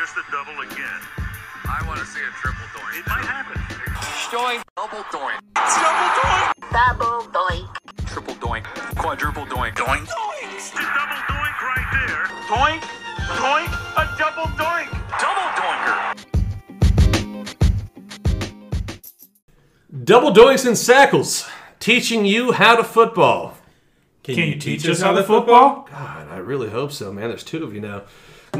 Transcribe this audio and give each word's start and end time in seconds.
just 0.00 0.16
a 0.16 0.24
double 0.32 0.58
again. 0.62 1.00
I 1.68 1.84
want 1.86 2.00
to 2.00 2.06
see 2.06 2.20
a 2.20 2.32
triple 2.40 2.64
doink. 2.72 3.00
It 3.00 3.06
might 3.06 3.22
happen. 3.22 3.60
Doink. 4.32 4.62
Double 4.74 5.04
doink. 5.12 5.36
Double 5.52 6.08
doink. 6.16 6.56
Double 6.72 7.20
doink. 7.28 7.68
Triple 8.06 8.34
doink. 8.36 8.64
Quadruple 8.96 9.44
doink. 9.44 9.74
Doink. 9.74 10.08
It's 10.56 10.70
a 10.72 10.76
double 10.76 11.20
doink 11.28 11.60
right 11.60 11.88
there. 11.92 12.24
Doink, 12.48 12.80
doink, 13.44 13.68
a 14.00 14.04
double 14.16 14.48
doink. 14.56 14.88
Double 15.20 15.48
doinker. 15.60 15.98
Double 20.02 20.32
doinks 20.32 20.64
and 20.66 20.78
sackles, 20.78 21.46
teaching 21.78 22.24
you 22.24 22.52
how 22.52 22.74
to 22.74 22.84
football. 22.84 23.58
Can, 24.22 24.36
you 24.36 24.56
teach 24.56 24.88
us 24.88 25.02
how 25.02 25.12
to 25.12 25.22
football? 25.22 25.86
God, 25.90 26.28
I 26.28 26.38
really 26.38 26.70
hope 26.70 26.90
so, 26.90 27.12
man. 27.12 27.28
There's 27.28 27.44
two 27.44 27.62
of 27.64 27.74
you 27.74 27.82
now. 27.82 28.04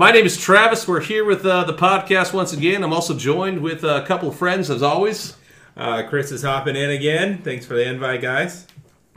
My 0.00 0.12
name 0.12 0.24
is 0.24 0.38
Travis. 0.38 0.88
We're 0.88 1.02
here 1.02 1.26
with 1.26 1.44
uh, 1.44 1.64
the 1.64 1.74
podcast 1.74 2.32
once 2.32 2.54
again. 2.54 2.82
I'm 2.82 2.92
also 2.94 3.14
joined 3.14 3.60
with 3.60 3.84
a 3.84 4.02
couple 4.06 4.30
of 4.30 4.34
friends, 4.34 4.70
as 4.70 4.82
always. 4.82 5.36
Uh, 5.76 6.04
Chris 6.08 6.32
is 6.32 6.40
hopping 6.40 6.74
in 6.74 6.88
again. 6.88 7.42
Thanks 7.42 7.66
for 7.66 7.74
the 7.74 7.86
invite, 7.86 8.22
guys. 8.22 8.66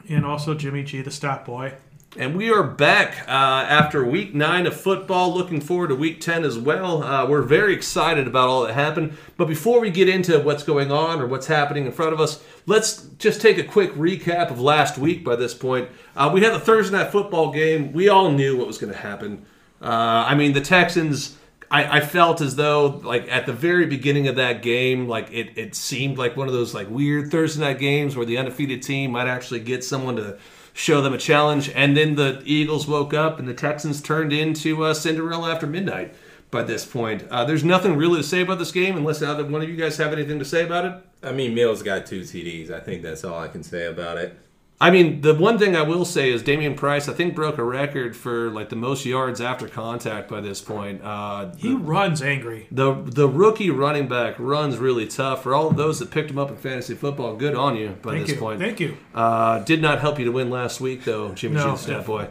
and 0.09 0.25
also 0.25 0.53
Jimmy 0.53 0.83
G, 0.83 1.01
the 1.01 1.09
stop 1.09 1.45
boy. 1.45 1.75
And 2.17 2.35
we 2.35 2.51
are 2.51 2.63
back 2.63 3.25
uh, 3.29 3.31
after 3.31 4.03
week 4.03 4.35
nine 4.35 4.67
of 4.67 4.77
football. 4.77 5.33
Looking 5.33 5.61
forward 5.61 5.87
to 5.87 5.95
week 5.95 6.19
10 6.19 6.43
as 6.43 6.59
well. 6.59 7.01
Uh, 7.01 7.29
we're 7.29 7.43
very 7.43 7.73
excited 7.73 8.27
about 8.27 8.49
all 8.49 8.65
that 8.65 8.73
happened. 8.73 9.17
But 9.37 9.47
before 9.47 9.79
we 9.79 9.89
get 9.89 10.09
into 10.09 10.37
what's 10.41 10.63
going 10.63 10.91
on 10.91 11.21
or 11.21 11.27
what's 11.27 11.47
happening 11.47 11.85
in 11.85 11.93
front 11.93 12.11
of 12.11 12.19
us, 12.19 12.43
let's 12.65 13.03
just 13.19 13.39
take 13.39 13.57
a 13.57 13.63
quick 13.63 13.93
recap 13.93 14.51
of 14.51 14.59
last 14.59 14.97
week 14.97 15.23
by 15.23 15.37
this 15.37 15.53
point. 15.53 15.89
Uh, 16.13 16.29
we 16.33 16.41
had 16.41 16.53
the 16.53 16.59
Thursday 16.59 16.97
night 16.97 17.13
football 17.13 17.53
game. 17.53 17.93
We 17.93 18.09
all 18.09 18.33
knew 18.33 18.57
what 18.57 18.67
was 18.67 18.77
going 18.77 18.91
to 18.91 18.99
happen. 18.99 19.45
Uh, 19.83 20.25
I 20.27 20.35
mean, 20.35 20.53
the 20.53 20.61
Texans. 20.61 21.37
I, 21.69 21.97
I 21.97 21.99
felt 22.01 22.39
as 22.39 22.55
though, 22.55 23.01
like 23.03 23.27
at 23.31 23.47
the 23.47 23.53
very 23.53 23.87
beginning 23.87 24.27
of 24.27 24.35
that 24.35 24.61
game, 24.61 25.07
like 25.07 25.31
it, 25.31 25.57
it 25.57 25.75
seemed 25.75 26.19
like 26.19 26.37
one 26.37 26.47
of 26.47 26.53
those 26.53 26.75
like 26.75 26.87
weird 26.87 27.31
Thursday 27.31 27.61
night 27.61 27.79
games 27.79 28.15
where 28.15 28.27
the 28.27 28.37
undefeated 28.37 28.83
team 28.83 29.11
might 29.11 29.27
actually 29.27 29.59
get 29.59 29.83
someone 29.83 30.15
to 30.17 30.37
show 30.73 31.01
them 31.01 31.13
a 31.13 31.17
challenge. 31.17 31.69
And 31.69 31.97
then 31.97 32.15
the 32.15 32.41
Eagles 32.45 32.87
woke 32.87 33.13
up 33.13 33.39
and 33.39 33.47
the 33.47 33.53
Texans 33.53 34.01
turned 34.01 34.33
into 34.33 34.83
uh, 34.83 34.93
Cinderella 34.93 35.51
after 35.51 35.67
midnight. 35.67 36.13
By 36.51 36.61
this 36.61 36.85
point, 36.85 37.23
uh, 37.31 37.45
there's 37.45 37.63
nothing 37.63 37.95
really 37.95 38.17
to 38.17 38.23
say 38.23 38.41
about 38.41 38.59
this 38.59 38.71
game 38.71 38.95
unless 38.95 39.23
either 39.23 39.43
one 39.43 39.63
of 39.63 39.69
you 39.69 39.75
guys 39.75 39.97
have 39.97 40.13
anything 40.13 40.37
to 40.37 40.45
say 40.45 40.63
about 40.63 40.85
it. 40.85 40.93
I 41.23 41.31
mean, 41.31 41.55
Mills 41.55 41.81
got 41.81 42.05
two 42.05 42.21
TDs. 42.21 42.69
I 42.69 42.79
think 42.79 43.01
that's 43.01 43.23
all 43.23 43.39
I 43.39 43.47
can 43.47 43.63
say 43.63 43.87
about 43.87 44.19
it. 44.19 44.37
I 44.83 44.91
mean, 44.91 45.21
the 45.21 45.33
one 45.33 45.57
thing 45.57 45.75
I 45.75 45.81
will 45.83 46.03
say 46.03 46.29
is 46.29 46.43
Dameon 46.43 46.75
Pierce, 46.77 47.07
I 47.07 47.13
think, 47.13 47.35
broke 47.35 47.57
a 47.57 47.63
record 47.63 48.15
for 48.15 48.49
like 48.49 48.67
the 48.69 48.75
most 48.75 49.05
yards 49.05 49.39
after 49.39 49.67
contact 49.67 50.29
by 50.29 50.41
this 50.41 50.59
point. 50.61 51.01
Uh, 51.03 51.51
He 51.55 51.73
runs 51.73 52.21
angry. 52.21 52.67
the 52.69 52.93
the 52.93 53.27
rookie 53.27 53.69
running 53.69 54.07
back 54.09 54.35
runs 54.37 54.77
really 54.77 55.07
tough. 55.07 55.43
For 55.43 55.53
all 55.55 55.67
of 55.69 55.77
those 55.77 55.99
that 55.99 56.11
picked 56.11 56.31
him 56.31 56.37
up 56.37 56.49
in 56.49 56.57
fantasy 56.57 56.95
football, 56.95 57.35
good 57.35 57.55
on 57.55 57.77
you 57.77 57.89
by 58.01 58.11
Thank 58.11 58.25
this 58.27 58.35
you. 58.35 58.41
point. 58.41 58.59
Thank 58.59 58.79
you. 58.81 58.97
Uh, 59.15 59.59
did 59.59 59.81
not 59.81 60.01
help 60.01 60.19
you 60.19 60.25
to 60.25 60.31
win 60.31 60.49
last 60.49 60.81
week, 60.81 61.05
though, 61.05 61.31
Jimmy 61.33 61.55
No, 61.55 61.75
stat 61.77 62.05
boy. 62.05 62.27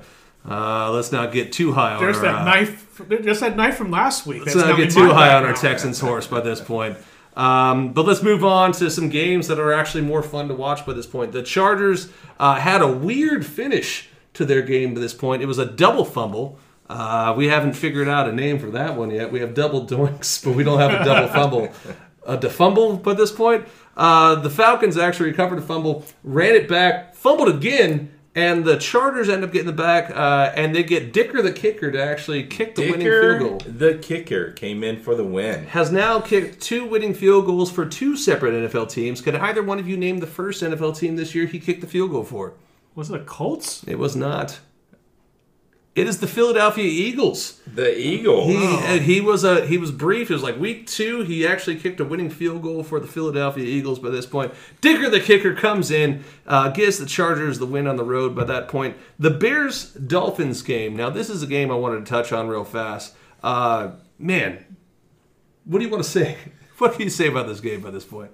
Uh, 0.49 0.91
let's 0.91 1.13
not 1.13 1.33
get 1.33 1.53
too 1.53 1.73
high 1.73 1.95
on 1.95 2.03
There's 2.03 2.21
that 2.21 2.35
uh, 2.35 2.45
knife. 2.45 3.01
There's 3.09 3.41
that 3.41 3.57
knife 3.57 3.77
from 3.77 3.91
last 3.91 4.27
week. 4.27 4.45
Let's 4.45 4.57
not 4.57 4.77
get 4.77 4.91
too 4.91 5.09
high 5.09 5.35
on 5.35 5.45
our. 5.45 5.53
Texans 5.55 6.01
horse 6.01 6.27
by 6.27 6.41
this 6.41 6.61
point. 6.61 6.99
Um, 7.37 7.93
but 7.93 8.05
let's 8.05 8.23
move 8.23 8.45
on 8.45 8.73
to 8.73 8.91
some 8.91 9.09
games 9.09 9.49
that 9.49 9.59
are 9.59 9.73
actually 9.73 10.03
more 10.03 10.23
fun 10.23 10.49
to 10.49 10.55
watch 10.55 10.85
by 10.85 10.93
this 10.93 11.07
point. 11.07 11.33
The 11.33 11.43
Chargers 11.43 12.09
uh, 12.39 12.57
had 12.57 12.83
a 12.83 12.89
weird 12.89 13.47
finish 13.47 14.11
to 14.35 14.45
their 14.45 14.63
game 14.63 14.95
by 14.95 15.01
this 15.01 15.15
point. 15.15 15.43
It 15.43 15.47
was 15.47 15.59
a 15.59 15.67
double 15.67 16.05
fumble. 16.05 16.59
Uh, 16.89 17.33
we 17.37 17.49
haven't 17.49 17.73
figured 17.73 18.09
out 18.09 18.29
a 18.29 18.33
name 18.33 18.59
for 18.59 18.71
that 18.71 18.97
one 18.97 19.11
yet. 19.11 19.33
We 19.33 19.41
have 19.41 19.55
double 19.55 19.87
doinks, 19.87 20.45
but 20.45 20.55
we 20.55 20.63
don't 20.63 20.79
have 20.79 21.01
a 21.01 21.05
double 21.05 21.29
fumble. 21.29 21.69
A 22.27 22.37
defumble 22.39 23.03
by 23.03 23.15
this 23.15 23.33
point. 23.33 23.67
Uh, 23.97 24.37
the 24.37 24.51
Falcons 24.51 24.97
actually 24.97 25.31
recovered 25.31 25.59
a 25.59 25.63
fumble, 25.63 26.05
ran 26.23 26.55
it 26.55 26.69
back, 26.69 27.15
fumbled 27.15 27.49
again, 27.49 28.12
and 28.35 28.65
the 28.65 28.77
Chargers 28.77 29.29
end 29.29 29.45
up 29.45 29.53
getting 29.53 29.67
the 29.67 29.73
back, 29.73 30.11
uh, 30.11 30.53
and 30.55 30.75
they 30.75 30.83
get 30.83 31.13
Dicker 31.13 31.43
the 31.43 31.53
kicker 31.53 31.91
to 31.91 32.03
actually 32.03 32.45
kick 32.45 32.75
the 32.75 32.91
winning 32.91 33.07
field 33.07 33.39
goal 33.39 33.73
the 33.73 33.95
kicker, 33.95 34.53
came 34.53 34.83
in 34.83 35.01
for 35.01 35.15
the 35.15 35.25
win. 35.25 35.67
has 35.67 35.93
now 35.93 36.21
kicked 36.21 36.61
two 36.61 36.87
winning 36.87 37.15
field 37.15 37.47
goals 37.47 37.71
for 37.71 37.85
two 37.85 38.17
separate 38.17 38.55
NFL 38.55 38.91
teams. 38.91 39.21
Could 39.21 39.35
either 39.35 39.63
one 39.63 39.79
of 39.79 39.89
you 39.89 39.97
name 39.97 40.19
the 40.19 40.27
first 40.27 40.63
NFL 40.63 40.97
team 40.99 41.17
this 41.17 41.35
year 41.35 41.47
he 41.47 41.59
kicked 41.59 41.81
the 41.83 41.87
field 41.87 42.11
goal 42.11 42.25
for? 42.25 42.55
Was 42.95 43.11
it 43.11 43.13
the 43.13 43.19
Colts? 43.21 43.85
It 43.87 43.99
was 43.99 44.17
not. 44.17 44.61
It 45.95 46.09
is 46.09 46.21
the 46.21 46.27
Philadelphia 46.27 46.87
Eagles. 46.87 47.61
The 47.67 47.99
Eagle. 47.99 48.47
He 48.47 48.57
uh, 48.57 48.99
he 48.99 49.21
was 49.21 49.45
a 49.45 49.67
he 49.67 49.77
was 49.77 49.93
brief. 49.93 50.31
It 50.31 50.35
was 50.35 50.43
like 50.43 50.59
week 50.59 50.87
two. 50.87 51.21
He 51.21 51.47
actually 51.47 51.77
kicked 51.79 52.01
a 52.01 52.05
winning 52.05 52.31
field 52.31 52.63
goal 52.63 52.83
for 52.83 52.99
the 52.99 53.07
Philadelphia 53.07 53.65
Eagles. 53.65 53.99
By 53.99 54.09
this 54.09 54.25
point, 54.25 54.55
Dicker 54.81 55.11
the 55.11 55.21
kicker 55.21 55.55
comes 55.55 55.91
in, 55.91 56.25
uh, 56.47 56.71
gives 56.71 56.97
the 56.99 57.05
Chargers 57.05 57.59
the 57.59 57.67
win 57.67 57.87
on 57.87 57.97
the 57.97 58.05
road. 58.05 58.35
By 58.35 58.45
that 58.45 58.69
point, 58.69 58.97
the 59.19 59.31
Bears 59.31 59.93
Dolphins 59.93 60.63
game. 60.63 60.97
Now 60.97 61.11
this 61.11 61.29
is 61.29 61.43
a 61.43 61.47
game 61.47 61.71
I 61.71 61.75
wanted 61.75 62.07
to 62.07 62.11
touch 62.11 62.33
on 62.33 62.49
real 62.49 62.65
fast. 62.65 63.15
Uh, 63.43 63.93
man, 64.19 64.65
what 65.65 65.79
do 65.79 65.85
you 65.85 65.91
want 65.91 66.05
to 66.05 66.11
say? 66.11 66.39
What 66.79 66.95
can 66.95 67.03
you 67.03 67.11
say 67.11 67.29
about 67.29 67.47
this 67.47 67.61
game 67.61 67.81
by 67.81 67.93
this 67.93 68.05
point? 68.05 68.33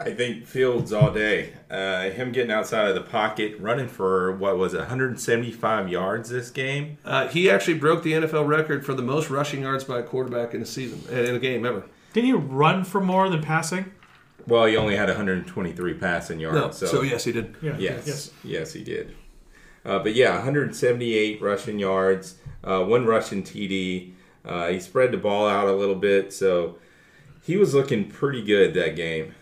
I 0.00 0.12
think 0.12 0.46
Fields 0.46 0.92
all 0.92 1.12
day. 1.12 1.54
Uh, 1.68 2.10
him 2.10 2.30
getting 2.30 2.52
outside 2.52 2.88
of 2.88 2.94
the 2.94 3.00
pocket, 3.00 3.56
running 3.58 3.88
for 3.88 4.30
what 4.36 4.56
was 4.56 4.72
it, 4.74 4.78
175 4.78 5.88
yards 5.88 6.30
this 6.30 6.50
game. 6.50 6.98
Uh, 7.04 7.26
he 7.28 7.50
actually 7.50 7.74
broke 7.78 8.04
the 8.04 8.12
NFL 8.12 8.46
record 8.46 8.86
for 8.86 8.94
the 8.94 9.02
most 9.02 9.28
rushing 9.28 9.62
yards 9.62 9.82
by 9.84 9.98
a 9.98 10.02
quarterback 10.04 10.54
in 10.54 10.62
a 10.62 10.66
season 10.66 11.02
in 11.12 11.34
a 11.34 11.38
game 11.40 11.66
ever. 11.66 11.84
Did 12.12 12.24
he 12.24 12.32
run 12.32 12.84
for 12.84 13.00
more 13.00 13.28
than 13.28 13.42
passing? 13.42 13.92
Well, 14.46 14.66
he 14.66 14.76
only 14.76 14.94
had 14.96 15.08
123 15.08 15.94
passing 15.94 16.38
yards. 16.40 16.56
No, 16.56 16.70
so, 16.70 16.86
so 16.86 17.02
yes, 17.02 17.24
he 17.24 17.32
did. 17.32 17.56
Yeah. 17.60 17.76
Yes, 17.78 18.06
Yes. 18.06 18.30
yes, 18.44 18.72
he 18.72 18.84
did. 18.84 19.14
Uh, 19.84 19.98
but 19.98 20.14
yeah, 20.14 20.34
178 20.36 21.42
rushing 21.42 21.78
yards, 21.78 22.36
uh, 22.62 22.82
one 22.84 23.04
rushing 23.04 23.42
TD. 23.42 24.12
Uh, 24.44 24.68
he 24.68 24.80
spread 24.80 25.10
the 25.12 25.16
ball 25.18 25.48
out 25.48 25.66
a 25.66 25.72
little 25.72 25.94
bit, 25.96 26.32
so 26.32 26.78
he 27.42 27.56
was 27.56 27.74
looking 27.74 28.08
pretty 28.08 28.42
good 28.42 28.74
that 28.74 28.96
game. 28.96 29.34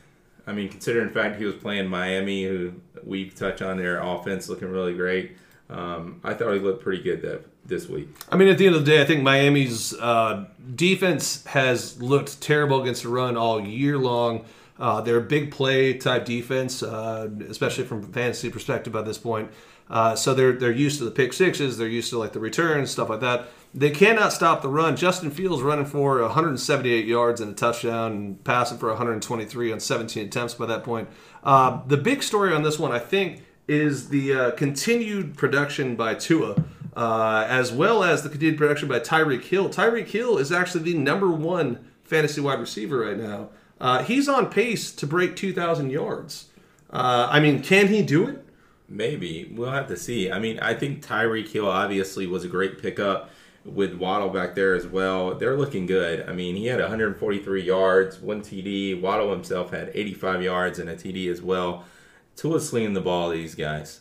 I 0.46 0.52
mean, 0.52 0.68
considering 0.68 1.08
in 1.08 1.14
fact 1.14 1.38
he 1.38 1.44
was 1.44 1.54
playing 1.56 1.88
Miami, 1.88 2.44
who 2.44 2.74
we 3.04 3.30
touch 3.30 3.62
on 3.62 3.76
their 3.76 4.00
offense 4.00 4.48
looking 4.48 4.70
really 4.70 4.94
great. 4.94 5.36
Um, 5.68 6.20
I 6.22 6.34
thought 6.34 6.52
he 6.52 6.60
looked 6.60 6.82
pretty 6.82 7.02
good 7.02 7.22
that 7.22 7.44
this 7.68 7.88
week. 7.88 8.08
I 8.30 8.36
mean, 8.36 8.48
at 8.48 8.58
the 8.58 8.66
end 8.66 8.76
of 8.76 8.84
the 8.84 8.90
day, 8.90 9.02
I 9.02 9.04
think 9.04 9.22
Miami's 9.22 9.92
uh, 9.94 10.46
defense 10.74 11.44
has 11.46 12.00
looked 12.00 12.40
terrible 12.40 12.80
against 12.80 13.02
the 13.02 13.08
run 13.08 13.36
all 13.36 13.60
year 13.60 13.98
long. 13.98 14.44
Uh, 14.78 15.00
they're 15.00 15.16
a 15.16 15.22
big 15.22 15.50
play 15.50 15.94
type 15.94 16.24
defense, 16.24 16.82
uh, 16.82 17.28
especially 17.48 17.84
from 17.84 18.04
a 18.04 18.06
fantasy 18.06 18.50
perspective 18.50 18.94
at 18.94 19.04
this 19.04 19.18
point. 19.18 19.50
Uh, 19.88 20.16
so 20.16 20.34
they're 20.34 20.52
they're 20.52 20.72
used 20.72 20.98
to 20.98 21.04
the 21.04 21.10
pick 21.10 21.32
sixes, 21.32 21.78
they're 21.78 21.88
used 21.88 22.10
to 22.10 22.18
like 22.18 22.32
the 22.32 22.40
returns, 22.40 22.90
stuff 22.90 23.08
like 23.08 23.20
that. 23.20 23.46
They 23.76 23.91
cannot 23.91 24.32
stop 24.32 24.62
the 24.62 24.70
run. 24.70 24.97
Justin 24.97 25.31
Fields 25.31 25.62
running 25.62 25.84
for 25.84 26.22
178 26.22 27.04
yards 27.04 27.42
and 27.42 27.53
a 27.53 27.54
touchdown, 27.54 28.12
and 28.12 28.42
passing 28.42 28.78
for 28.78 28.88
123 28.88 29.70
on 29.70 29.81
17 29.81 30.26
attempts 30.26 30.54
by 30.54 30.64
that 30.64 30.82
point. 30.82 31.10
Uh, 31.44 31.82
the 31.86 31.98
big 31.98 32.22
story 32.22 32.54
on 32.54 32.62
this 32.62 32.78
one, 32.78 32.91
I 32.91 32.98
think, 32.98 33.42
is 33.69 34.09
the 34.09 34.32
uh, 34.32 34.50
continued 34.53 35.36
production 35.36 35.94
by 35.94 36.15
Tua, 36.15 36.65
uh, 36.97 37.44
as 37.47 37.70
well 37.70 38.03
as 38.03 38.22
the 38.22 38.31
continued 38.31 38.56
production 38.56 38.88
by 38.88 38.98
Tyreek 38.98 39.42
Hill. 39.42 39.69
Tyreek 39.69 40.06
Hill 40.06 40.38
is 40.38 40.50
actually 40.50 40.84
the 40.91 40.98
number 40.98 41.31
one 41.31 41.86
fantasy 42.03 42.41
wide 42.41 42.60
receiver 42.60 43.00
right 43.00 43.19
now. 43.19 43.50
Uh, 43.78 44.03
he's 44.03 44.26
on 44.26 44.48
pace 44.48 44.91
to 44.91 45.06
break 45.06 45.36
2,000 45.36 45.91
yards. 45.91 46.48
Uh, 46.88 47.28
I 47.31 47.41
mean, 47.41 47.62
can 47.62 47.88
he 47.88 48.00
do 48.00 48.26
it? 48.26 48.42
Maybe 48.89 49.53
we'll 49.54 49.72
have 49.72 49.89
to 49.89 49.98
see. 49.98 50.30
I 50.30 50.39
mean, 50.39 50.59
I 50.60 50.72
think 50.72 51.04
Tyreek 51.04 51.48
Hill 51.48 51.68
obviously 51.68 52.27
was 52.27 52.42
a 52.42 52.48
great 52.48 52.80
pickup 52.80 53.28
with 53.66 53.95
Waddle 53.95 54.28
back 54.30 54.54
there 54.54 54.74
as 54.74 54.86
well. 54.86 55.34
They're 55.34 55.57
looking 55.57 55.86
good. 55.86 56.28
I 56.28 56.33
mean, 56.33 56.57
he 56.57 56.66
had 56.66 56.80
143 56.80 57.63
yards, 57.63 58.21
one 58.21 58.41
TD. 58.42 59.01
Waddle 59.01 59.30
himself 59.33 59.71
had 59.72 59.91
85 59.95 60.42
yards 60.42 60.78
and 60.78 60.89
a 60.89 60.95
TD 60.97 61.30
as 61.30 61.42
well. 61.42 61.84
Tua's 62.36 62.68
slinging 62.68 62.92
the 62.95 63.01
ball. 63.01 63.30
These 63.30 63.54
guys. 63.54 64.01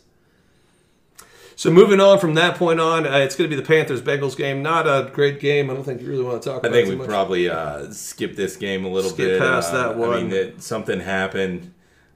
So 1.58 1.70
moving 1.70 2.00
on 2.00 2.18
from 2.18 2.34
that 2.34 2.56
point 2.56 2.80
on, 2.80 3.06
uh, 3.06 3.16
it's 3.16 3.34
going 3.34 3.48
to 3.48 3.56
be 3.56 3.60
the 3.60 3.66
Panthers 3.66 4.02
Bengals 4.02 4.36
game. 4.36 4.62
Not 4.62 4.86
a 4.86 5.10
great 5.10 5.40
game. 5.40 5.70
I 5.70 5.74
don't 5.74 5.84
think 5.84 6.02
you 6.02 6.08
really 6.08 6.22
want 6.22 6.42
to 6.42 6.50
talk 6.50 6.58
about. 6.58 6.70
I 6.70 6.74
think 6.74 6.88
it 6.88 6.90
we 6.90 6.96
much. 6.96 7.08
probably 7.08 7.48
uh, 7.48 7.90
skip 7.92 8.36
this 8.36 8.56
game 8.56 8.84
a 8.84 8.88
little 8.88 9.08
Skip 9.10 9.26
bit. 9.26 9.38
past 9.40 9.72
Uh, 9.72 9.94
that 9.94 10.04
I 10.04 10.16
mean, 10.20 10.28
that 10.28 10.62
something 10.62 11.00
happened. 11.00 11.72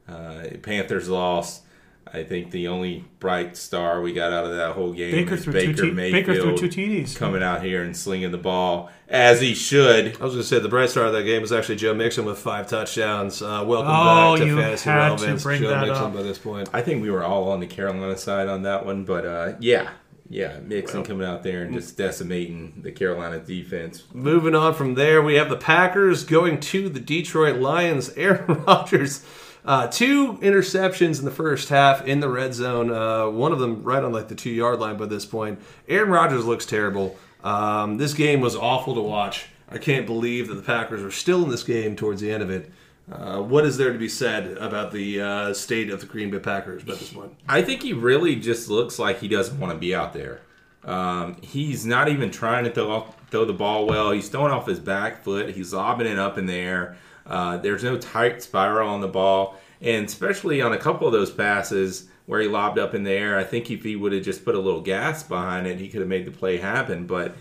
Uh, 0.07 0.45
Panthers 0.63 1.09
lost. 1.09 1.63
I 2.13 2.25
think 2.25 2.51
the 2.51 2.69
only 2.69 3.05
bright 3.21 3.57
star 3.57 4.01
we 4.01 4.13
got 4.13 4.33
out 4.33 4.45
of 4.45 4.51
that 4.57 4.73
whole 4.73 4.93
game 4.93 5.13
Baker 5.13 5.35
is 5.35 5.45
threw 5.45 5.53
Baker 5.53 5.73
two. 5.75 5.83
T- 5.83 5.91
Mayfield 5.93 6.27
Baker 6.27 6.41
threw 6.57 6.57
two 6.57 6.69
TDs. 6.69 7.17
coming 7.17 7.43
out 7.43 7.63
here 7.63 7.83
and 7.85 7.97
slinging 7.97 8.31
the 8.33 8.39
ball 8.39 8.91
as 9.09 9.41
he 9.41 9.55
should. 9.55 10.07
I 10.07 10.25
was 10.25 10.35
going 10.35 10.37
to 10.39 10.43
say 10.45 10.59
the 10.59 10.69
bright 10.69 10.91
star 10.91 11.05
of 11.07 11.13
that 11.13 11.23
game 11.25 11.41
was 11.41 11.53
actually 11.53 11.77
Joe 11.77 11.95
Mixon 11.95 12.25
with 12.25 12.39
five 12.39 12.69
touchdowns. 12.69 13.41
Uh, 13.43 13.65
welcome 13.67 13.91
Oh, 13.93 14.35
back 14.35 14.39
to 14.41 14.47
you 14.47 14.57
fantasy 14.57 14.91
had 14.91 15.19
to 15.19 15.37
bring 15.43 15.63
Joe 15.63 15.69
that 15.71 15.87
Mixon. 15.87 16.05
up. 16.07 16.15
By 16.15 16.23
this 16.23 16.39
point, 16.39 16.69
I 16.73 16.83
think 16.83 17.03
we 17.03 17.11
were 17.11 17.23
all 17.25 17.49
on 17.51 17.61
the 17.61 17.67
Carolina 17.67 18.17
side 18.17 18.49
on 18.49 18.63
that 18.63 18.85
one, 18.85 19.05
but 19.05 19.25
uh, 19.25 19.53
yeah, 19.61 19.91
Yeah, 20.29 20.59
Mixon 20.61 21.03
coming 21.05 21.27
out 21.27 21.43
there 21.45 21.63
and 21.63 21.75
just 21.75 21.97
decimating 21.97 22.81
the 22.83 22.93
Carolina 22.93 23.39
defense. 23.41 24.05
Moving 24.13 24.55
on 24.55 24.75
from 24.75 24.95
there, 24.95 25.23
we 25.23 25.35
have 25.35 25.49
the 25.49 25.57
Packers 25.57 26.25
going 26.25 26.61
to 26.61 26.89
the 26.89 27.01
Detroit 27.01 27.61
Lions. 27.61 28.11
Aaron 28.17 28.63
Rodgers, 28.67 29.25
uh, 29.65 29.87
two 29.89 30.35
interceptions 30.39 31.19
in 31.19 31.25
the 31.25 31.31
first 31.31 31.69
half 31.69 32.07
in 32.07 32.21
the 32.21 32.29
red 32.29 32.55
zone. 32.55 32.91
Uh, 32.91 33.29
one 33.29 33.53
of 33.53 33.59
them 33.59 33.83
right 33.83 34.03
on 34.03 34.13
like 34.13 34.29
the 34.29 34.35
two 34.35 34.51
yard 34.51 34.81
line 34.81 34.97
by 34.97 35.07
this 35.07 35.27
point. 35.27 35.61
Aaron 35.89 36.11
Rodgers 36.11 36.45
looks 36.45 36.67
terrible. 36.67 37.17
Um, 37.45 37.99
this 37.99 38.15
game 38.15 38.41
was 38.41 38.57
awful 38.57 38.95
to 38.95 39.01
watch. 39.01 39.47
I 39.69 39.79
can't 39.79 40.07
believe 40.07 40.49
that 40.49 40.55
the 40.55 40.63
Packers 40.63 41.03
are 41.03 41.11
still 41.11 41.45
in 41.45 41.51
this 41.51 41.63
game 41.63 41.95
towards 41.97 42.21
the 42.21 42.31
end 42.31 42.43
of 42.43 42.51
it. 42.51 42.71
Uh, 43.11 43.41
what 43.41 43.65
is 43.65 43.77
there 43.77 43.93
to 43.93 43.99
be 43.99 44.09
said 44.09 44.57
about 44.59 44.93
the 44.93 45.21
uh, 45.21 45.53
state 45.55 45.91
of 45.91 46.01
the 46.01 46.07
Green 46.07 46.31
Bay 46.31 46.39
Packers 46.39 46.83
at 46.83 46.89
this 46.89 47.13
point? 47.13 47.35
I 47.49 47.63
think 47.63 47.83
he 47.83 47.93
really 47.93 48.37
just 48.37 48.69
looks 48.69 48.99
like 48.99 49.21
he 49.21 49.29
doesn't 49.29 49.59
want 49.59 49.73
to 49.73 49.79
be 49.79 49.95
out 49.95 50.13
there. 50.13 50.43
Um, 50.85 51.37
he's 51.43 51.85
not 51.85 52.09
even 52.09 52.31
trying 52.31 52.65
to 52.65 52.71
throw, 52.71 53.07
throw 53.31 53.45
the 53.45 53.53
ball 53.53 53.87
well. 53.87 54.13
He's 54.13 54.29
throwing 54.29 54.53
off 54.53 54.67
his 54.67 54.79
back 54.81 55.23
foot. 55.25 55.51
He's 55.51 55.73
lobbing 55.73 56.07
it 56.07 56.19
up 56.19 56.39
in 56.39 56.47
the 56.47 56.55
air. 56.55 56.97
Uh, 57.31 57.57
there's 57.57 57.85
no 57.85 57.97
tight 57.97 58.43
spiral 58.43 58.89
on 58.89 59.01
the 59.01 59.09
ball. 59.09 59.57
And 59.81 60.07
especially 60.07 60.61
on 60.61 60.73
a 60.73 60.79
couple 60.79 61.07
of 61.07 61.13
those 61.13 61.31
passes 61.31 62.09
where 62.27 62.41
he 62.41 62.49
lobbed 62.49 62.79
up 62.79 62.95
in 62.95 63.03
the 63.03 63.13
air, 63.13 63.39
I 63.39 63.45
think 63.45 63.71
if 63.71 63.83
he 63.83 63.97
would 63.97 64.13
have 64.13 64.23
just 64.23 64.45
put 64.45 64.55
a 64.55 64.59
little 64.59 64.83
gas 64.83 65.23
behind 65.23 65.67
it, 65.67 65.79
he 65.79 65.89
could 65.89 66.01
have 66.01 66.09
made 66.09 66.27
the 66.27 66.31
play 66.31 66.59
happen. 66.59 67.07
But 67.07 67.35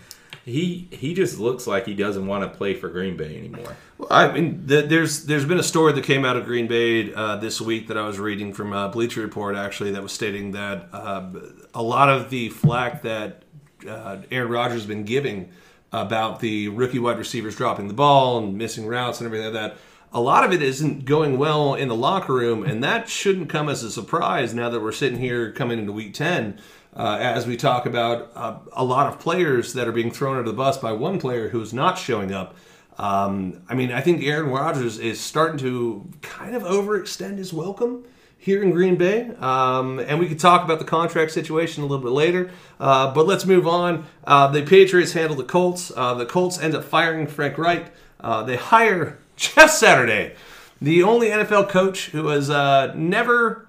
he 0.44 0.88
he 0.90 1.12
just 1.14 1.38
looks 1.38 1.66
like 1.66 1.86
he 1.86 1.94
doesn't 1.94 2.26
want 2.26 2.50
to 2.50 2.56
play 2.56 2.74
for 2.74 2.88
Green 2.88 3.16
Bay 3.16 3.36
anymore. 3.36 3.76
Well, 3.98 4.08
I 4.10 4.32
mean, 4.32 4.66
th- 4.66 4.88
there's 4.88 5.26
there's 5.26 5.44
been 5.44 5.58
a 5.58 5.64
story 5.64 5.92
that 5.92 6.04
came 6.04 6.24
out 6.24 6.36
of 6.36 6.44
Green 6.46 6.66
Bay 6.66 7.12
uh, 7.12 7.36
this 7.36 7.60
week 7.60 7.88
that 7.88 7.98
I 7.98 8.06
was 8.06 8.18
reading 8.18 8.52
from 8.52 8.72
uh, 8.72 8.88
Bleacher 8.88 9.20
Report 9.20 9.54
actually 9.54 9.90
that 9.92 10.02
was 10.02 10.12
stating 10.12 10.52
that 10.52 10.88
uh, 10.92 11.30
a 11.74 11.82
lot 11.82 12.08
of 12.08 12.30
the 12.30 12.48
flack 12.48 13.02
that 13.02 13.42
uh, 13.86 14.18
Aaron 14.30 14.50
Rodgers 14.50 14.80
has 14.80 14.86
been 14.86 15.04
giving 15.04 15.50
about 15.92 16.40
the 16.40 16.68
rookie 16.68 16.98
wide 16.98 17.18
receivers 17.18 17.56
dropping 17.56 17.88
the 17.88 17.94
ball 17.94 18.38
and 18.38 18.56
missing 18.56 18.86
routes 18.86 19.20
and 19.20 19.26
everything 19.26 19.52
like 19.52 19.54
that. 19.54 19.76
A 20.12 20.20
lot 20.20 20.44
of 20.44 20.52
it 20.52 20.62
isn't 20.62 21.04
going 21.04 21.38
well 21.38 21.74
in 21.74 21.88
the 21.88 21.94
locker 21.94 22.34
room, 22.34 22.64
and 22.64 22.82
that 22.82 23.08
shouldn't 23.08 23.48
come 23.48 23.68
as 23.68 23.82
a 23.84 23.90
surprise 23.90 24.52
now 24.52 24.68
that 24.68 24.80
we're 24.80 24.90
sitting 24.92 25.18
here 25.18 25.52
coming 25.52 25.78
into 25.78 25.92
week 25.92 26.14
10 26.14 26.60
uh, 26.96 27.18
as 27.20 27.46
we 27.46 27.56
talk 27.56 27.86
about 27.86 28.30
uh, 28.34 28.58
a 28.72 28.84
lot 28.84 29.06
of 29.06 29.20
players 29.20 29.72
that 29.74 29.86
are 29.86 29.92
being 29.92 30.10
thrown 30.10 30.36
under 30.36 30.50
the 30.50 30.56
bus 30.56 30.78
by 30.78 30.92
one 30.92 31.20
player 31.20 31.50
who's 31.50 31.72
not 31.72 31.96
showing 31.96 32.32
up. 32.32 32.56
Um, 32.98 33.62
I 33.68 33.74
mean, 33.74 33.92
I 33.92 34.00
think 34.00 34.22
Aaron 34.24 34.50
Rodgers 34.50 34.98
is 34.98 35.20
starting 35.20 35.58
to 35.58 36.10
kind 36.22 36.54
of 36.54 36.62
overextend 36.64 37.38
his 37.38 37.52
welcome 37.52 38.04
here 38.40 38.62
in 38.62 38.70
Green 38.70 38.96
Bay. 38.96 39.30
Um, 39.38 39.98
and 40.00 40.18
we 40.18 40.26
could 40.26 40.40
talk 40.40 40.64
about 40.64 40.78
the 40.78 40.84
contract 40.84 41.30
situation 41.30 41.84
a 41.84 41.86
little 41.86 42.02
bit 42.02 42.12
later. 42.12 42.50
Uh, 42.80 43.12
but 43.12 43.26
let's 43.26 43.44
move 43.44 43.68
on. 43.68 44.06
Uh, 44.24 44.48
the 44.48 44.62
Patriots 44.62 45.12
handle 45.12 45.36
the 45.36 45.44
Colts. 45.44 45.92
Uh, 45.94 46.14
the 46.14 46.24
Colts 46.24 46.58
end 46.58 46.74
up 46.74 46.82
firing 46.82 47.26
Frank 47.26 47.58
Reich. 47.58 47.92
Uh, 48.18 48.42
they 48.42 48.56
hire 48.56 49.18
Jeff 49.36 49.70
Saturday, 49.70 50.34
the 50.80 51.02
only 51.02 51.28
NFL 51.28 51.68
coach 51.68 52.10
who 52.10 52.28
has 52.28 52.48
uh, 52.48 52.92
never 52.94 53.68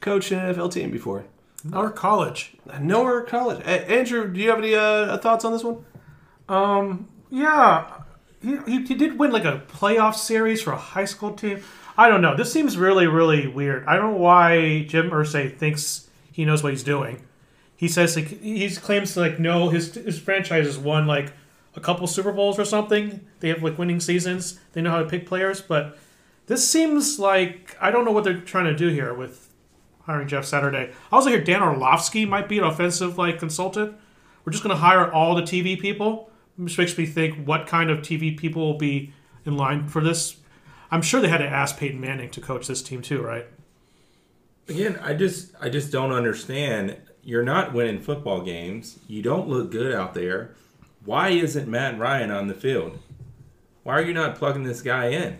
coached 0.00 0.30
an 0.32 0.54
NFL 0.54 0.72
team 0.72 0.90
before. 0.90 1.24
Or 1.72 1.90
college. 1.90 2.54
Nowhere 2.78 3.22
college. 3.22 3.64
Andrew, 3.64 4.30
do 4.30 4.38
you 4.38 4.50
have 4.50 4.58
any 4.58 4.74
uh, 4.74 5.16
thoughts 5.16 5.46
on 5.46 5.52
this 5.52 5.64
one? 5.64 5.82
Um, 6.46 7.08
Yeah, 7.30 7.90
he, 8.42 8.58
he, 8.66 8.84
he 8.84 8.94
did 8.94 9.18
win 9.18 9.32
like 9.32 9.46
a 9.46 9.62
playoff 9.66 10.14
series 10.14 10.60
for 10.60 10.72
a 10.72 10.78
high 10.78 11.06
school 11.06 11.32
team. 11.32 11.62
I 11.96 12.08
don't 12.08 12.22
know. 12.22 12.36
This 12.36 12.52
seems 12.52 12.76
really, 12.76 13.06
really 13.06 13.46
weird. 13.46 13.84
I 13.86 13.96
don't 13.96 14.12
know 14.12 14.18
why 14.18 14.84
Jim 14.84 15.10
Irsay 15.10 15.56
thinks 15.56 16.08
he 16.32 16.44
knows 16.44 16.62
what 16.62 16.72
he's 16.72 16.82
doing. 16.82 17.24
He 17.76 17.88
says 17.88 18.16
like 18.16 18.40
he 18.40 18.68
claims 18.76 19.14
to 19.14 19.20
like 19.20 19.38
no, 19.38 19.68
his 19.68 19.94
his 19.94 20.18
franchise 20.18 20.66
has 20.66 20.78
won 20.78 21.06
like 21.06 21.32
a 21.76 21.80
couple 21.80 22.06
Super 22.06 22.32
Bowls 22.32 22.58
or 22.58 22.64
something. 22.64 23.26
They 23.40 23.48
have 23.48 23.62
like 23.62 23.78
winning 23.78 24.00
seasons. 24.00 24.58
They 24.72 24.82
know 24.82 24.90
how 24.90 25.00
to 25.00 25.08
pick 25.08 25.26
players, 25.26 25.60
but 25.60 25.98
this 26.46 26.68
seems 26.68 27.18
like 27.18 27.76
I 27.80 27.90
don't 27.90 28.04
know 28.04 28.12
what 28.12 28.24
they're 28.24 28.40
trying 28.40 28.66
to 28.66 28.76
do 28.76 28.88
here 28.88 29.14
with 29.14 29.52
hiring 30.02 30.28
Jeff 30.28 30.44
Saturday. 30.44 30.92
I 31.10 31.16
also 31.16 31.30
hear 31.30 31.42
Dan 31.42 31.62
Orlovsky 31.62 32.24
might 32.24 32.48
be 32.48 32.58
an 32.58 32.64
offensive 32.64 33.18
like 33.18 33.38
consultant. 33.38 33.96
We're 34.44 34.52
just 34.52 34.62
going 34.62 34.76
to 34.76 34.82
hire 34.82 35.10
all 35.10 35.34
the 35.34 35.42
TV 35.42 35.80
people. 35.80 36.30
Which 36.56 36.78
makes 36.78 36.96
me 36.96 37.04
think 37.04 37.46
what 37.46 37.66
kind 37.66 37.90
of 37.90 37.98
TV 37.98 38.36
people 38.36 38.64
will 38.64 38.78
be 38.78 39.12
in 39.44 39.56
line 39.56 39.88
for 39.88 40.00
this. 40.00 40.36
I'm 40.94 41.02
sure 41.02 41.20
they 41.20 41.26
had 41.26 41.38
to 41.38 41.48
ask 41.48 41.76
Peyton 41.76 42.00
Manning 42.00 42.30
to 42.30 42.40
coach 42.40 42.68
this 42.68 42.80
team 42.80 43.02
too, 43.02 43.20
right? 43.20 43.46
Again, 44.68 44.96
I 45.02 45.14
just 45.14 45.50
I 45.60 45.68
just 45.68 45.90
don't 45.90 46.12
understand. 46.12 46.98
You're 47.24 47.42
not 47.42 47.72
winning 47.72 48.00
football 48.00 48.42
games. 48.42 49.00
You 49.08 49.20
don't 49.20 49.48
look 49.48 49.72
good 49.72 49.92
out 49.92 50.14
there. 50.14 50.54
Why 51.04 51.30
isn't 51.30 51.66
Matt 51.66 51.98
Ryan 51.98 52.30
on 52.30 52.46
the 52.46 52.54
field? 52.54 53.00
Why 53.82 53.94
are 53.94 54.02
you 54.02 54.14
not 54.14 54.36
plugging 54.36 54.62
this 54.62 54.82
guy 54.82 55.08
in? 55.08 55.38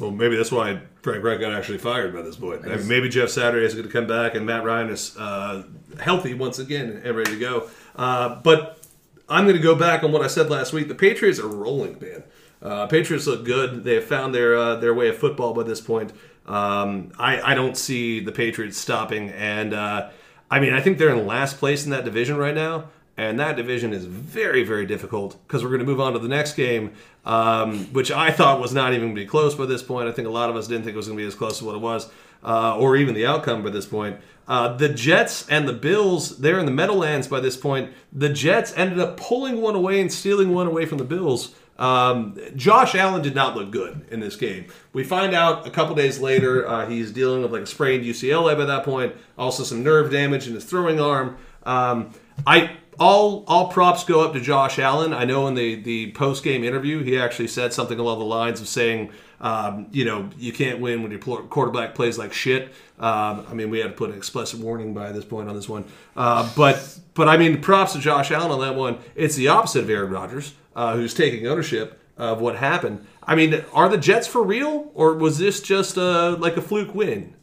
Well, 0.00 0.10
maybe 0.10 0.36
that's 0.36 0.50
why 0.50 0.80
Frank 1.02 1.22
Reich 1.22 1.38
got 1.38 1.52
actually 1.52 1.76
fired 1.76 2.14
by 2.14 2.22
this 2.22 2.36
point. 2.36 2.64
I 2.64 2.76
mean, 2.76 2.88
maybe 2.88 3.10
Jeff 3.10 3.28
Saturday 3.28 3.66
is 3.66 3.74
going 3.74 3.86
to 3.86 3.92
come 3.92 4.06
back 4.06 4.34
and 4.34 4.46
Matt 4.46 4.64
Ryan 4.64 4.88
is 4.88 5.14
uh, 5.18 5.64
healthy 6.00 6.32
once 6.32 6.58
again 6.58 7.02
and 7.04 7.14
ready 7.14 7.32
to 7.32 7.38
go. 7.38 7.68
Uh, 7.94 8.40
but 8.42 8.82
I'm 9.28 9.44
going 9.44 9.56
to 9.56 9.62
go 9.62 9.74
back 9.74 10.02
on 10.02 10.12
what 10.12 10.22
I 10.22 10.28
said 10.28 10.48
last 10.48 10.72
week. 10.72 10.88
The 10.88 10.94
Patriots 10.94 11.38
are 11.38 11.46
rolling, 11.46 11.98
man. 12.00 12.24
Uh, 12.62 12.86
Patriots 12.86 13.26
look 13.26 13.44
good. 13.44 13.84
They 13.84 13.94
have 13.94 14.04
found 14.04 14.34
their 14.34 14.56
uh, 14.56 14.76
their 14.76 14.94
way 14.94 15.08
of 15.08 15.18
football 15.18 15.52
by 15.52 15.64
this 15.64 15.80
point. 15.80 16.12
Um, 16.46 17.12
I, 17.18 17.52
I 17.52 17.54
don't 17.54 17.76
see 17.76 18.20
the 18.20 18.32
Patriots 18.32 18.78
stopping, 18.78 19.30
and 19.30 19.74
uh, 19.74 20.10
I 20.50 20.60
mean 20.60 20.72
I 20.72 20.80
think 20.80 20.98
they're 20.98 21.14
in 21.14 21.26
last 21.26 21.58
place 21.58 21.84
in 21.84 21.90
that 21.90 22.04
division 22.04 22.36
right 22.36 22.54
now, 22.54 22.88
and 23.16 23.38
that 23.40 23.56
division 23.56 23.92
is 23.92 24.04
very 24.04 24.62
very 24.62 24.86
difficult 24.86 25.36
because 25.46 25.62
we're 25.62 25.70
going 25.70 25.80
to 25.80 25.86
move 25.86 26.00
on 26.00 26.12
to 26.12 26.20
the 26.20 26.28
next 26.28 26.54
game, 26.54 26.92
um, 27.24 27.86
which 27.86 28.12
I 28.12 28.30
thought 28.30 28.60
was 28.60 28.72
not 28.72 28.92
even 28.92 29.08
going 29.08 29.16
to 29.16 29.20
be 29.22 29.26
close 29.26 29.54
by 29.56 29.66
this 29.66 29.82
point. 29.82 30.08
I 30.08 30.12
think 30.12 30.28
a 30.28 30.32
lot 30.32 30.48
of 30.48 30.56
us 30.56 30.68
didn't 30.68 30.84
think 30.84 30.94
it 30.94 30.98
was 30.98 31.06
going 31.06 31.18
to 31.18 31.22
be 31.22 31.26
as 31.26 31.34
close 31.34 31.58
as 31.58 31.62
what 31.62 31.74
it 31.74 31.80
was, 31.80 32.10
uh, 32.44 32.76
or 32.76 32.96
even 32.96 33.14
the 33.14 33.26
outcome 33.26 33.64
by 33.64 33.70
this 33.70 33.86
point. 33.86 34.18
Uh, 34.46 34.76
the 34.76 34.88
Jets 34.88 35.48
and 35.48 35.68
the 35.68 35.72
Bills, 35.72 36.38
they're 36.38 36.58
in 36.58 36.66
the 36.66 36.72
Meadowlands 36.72 37.28
by 37.28 37.38
this 37.38 37.56
point. 37.56 37.92
The 38.12 38.28
Jets 38.28 38.72
ended 38.76 38.98
up 38.98 39.16
pulling 39.16 39.60
one 39.60 39.76
away 39.76 40.00
and 40.00 40.12
stealing 40.12 40.52
one 40.52 40.66
away 40.66 40.84
from 40.84 40.98
the 40.98 41.04
Bills. 41.04 41.54
Um, 41.82 42.38
Josh 42.54 42.94
Allen 42.94 43.22
did 43.22 43.34
not 43.34 43.56
look 43.56 43.72
good 43.72 44.06
in 44.08 44.20
this 44.20 44.36
game. 44.36 44.66
We 44.92 45.02
find 45.02 45.34
out 45.34 45.66
a 45.66 45.70
couple 45.70 45.96
days 45.96 46.20
later 46.20 46.66
uh, 46.66 46.88
he's 46.88 47.10
dealing 47.10 47.42
with 47.42 47.50
like 47.50 47.62
a 47.62 47.66
sprained 47.66 48.04
UCLA 48.04 48.56
by 48.56 48.64
that 48.66 48.84
point, 48.84 49.16
also 49.36 49.64
some 49.64 49.82
nerve 49.82 50.12
damage 50.12 50.46
in 50.46 50.54
his 50.54 50.64
throwing 50.64 51.00
arm. 51.00 51.36
Um, 51.64 52.12
I 52.46 52.76
all 53.00 53.42
all 53.48 53.66
props 53.66 54.04
go 54.04 54.24
up 54.24 54.32
to 54.34 54.40
Josh 54.40 54.78
Allen. 54.78 55.12
I 55.12 55.24
know 55.24 55.48
in 55.48 55.54
the 55.54 55.74
the 55.74 56.12
post 56.12 56.44
game 56.44 56.62
interview 56.62 57.02
he 57.02 57.18
actually 57.18 57.48
said 57.48 57.72
something 57.72 57.98
along 57.98 58.20
the 58.20 58.26
lines 58.26 58.60
of 58.60 58.68
saying, 58.68 59.10
um, 59.40 59.88
you 59.90 60.04
know, 60.04 60.30
you 60.38 60.52
can't 60.52 60.78
win 60.78 61.02
when 61.02 61.10
your 61.10 61.18
quarterback 61.20 61.96
plays 61.96 62.16
like 62.16 62.32
shit. 62.32 62.68
Um, 63.00 63.44
I 63.50 63.54
mean, 63.54 63.70
we 63.70 63.80
had 63.80 63.88
to 63.88 63.94
put 63.94 64.10
an 64.10 64.16
explicit 64.16 64.60
warning 64.60 64.94
by 64.94 65.10
this 65.10 65.24
point 65.24 65.48
on 65.48 65.56
this 65.56 65.68
one, 65.68 65.84
uh, 66.16 66.48
but 66.56 67.00
but 67.14 67.28
I 67.28 67.38
mean, 67.38 67.60
props 67.60 67.94
to 67.94 67.98
Josh 67.98 68.30
Allen 68.30 68.52
on 68.52 68.60
that 68.60 68.76
one. 68.76 68.98
It's 69.16 69.34
the 69.34 69.48
opposite 69.48 69.82
of 69.82 69.90
Aaron 69.90 70.12
Rodgers, 70.12 70.54
uh, 70.74 70.96
who's 70.96 71.14
taking 71.14 71.46
ownership 71.46 72.00
of 72.16 72.40
what 72.40 72.56
happened. 72.56 73.06
I 73.22 73.34
mean, 73.34 73.64
are 73.72 73.88
the 73.88 73.98
Jets 73.98 74.26
for 74.26 74.42
real, 74.42 74.90
or 74.94 75.14
was 75.14 75.38
this 75.38 75.60
just 75.60 75.96
uh, 75.96 76.36
like 76.38 76.56
a 76.56 76.62
fluke 76.62 76.94
win? 76.94 77.34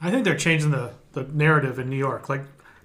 I 0.00 0.10
think 0.10 0.24
they're 0.24 0.36
changing 0.36 0.70
the, 0.70 0.92
the 1.12 1.24
narrative 1.24 1.78
in 1.78 1.90
New 1.90 1.96
York. 1.96 2.28
Like 2.28 2.42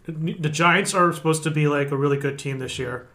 the 0.07 0.49
Giants 0.49 0.93
are 0.93 1.11
supposed 1.13 1.43
to 1.43 1.51
be 1.51 1.67
like 1.67 1.91
a 1.91 1.97
really 1.97 2.17
good 2.17 2.37
team 2.37 2.59
this 2.59 2.77
year, 2.77 3.07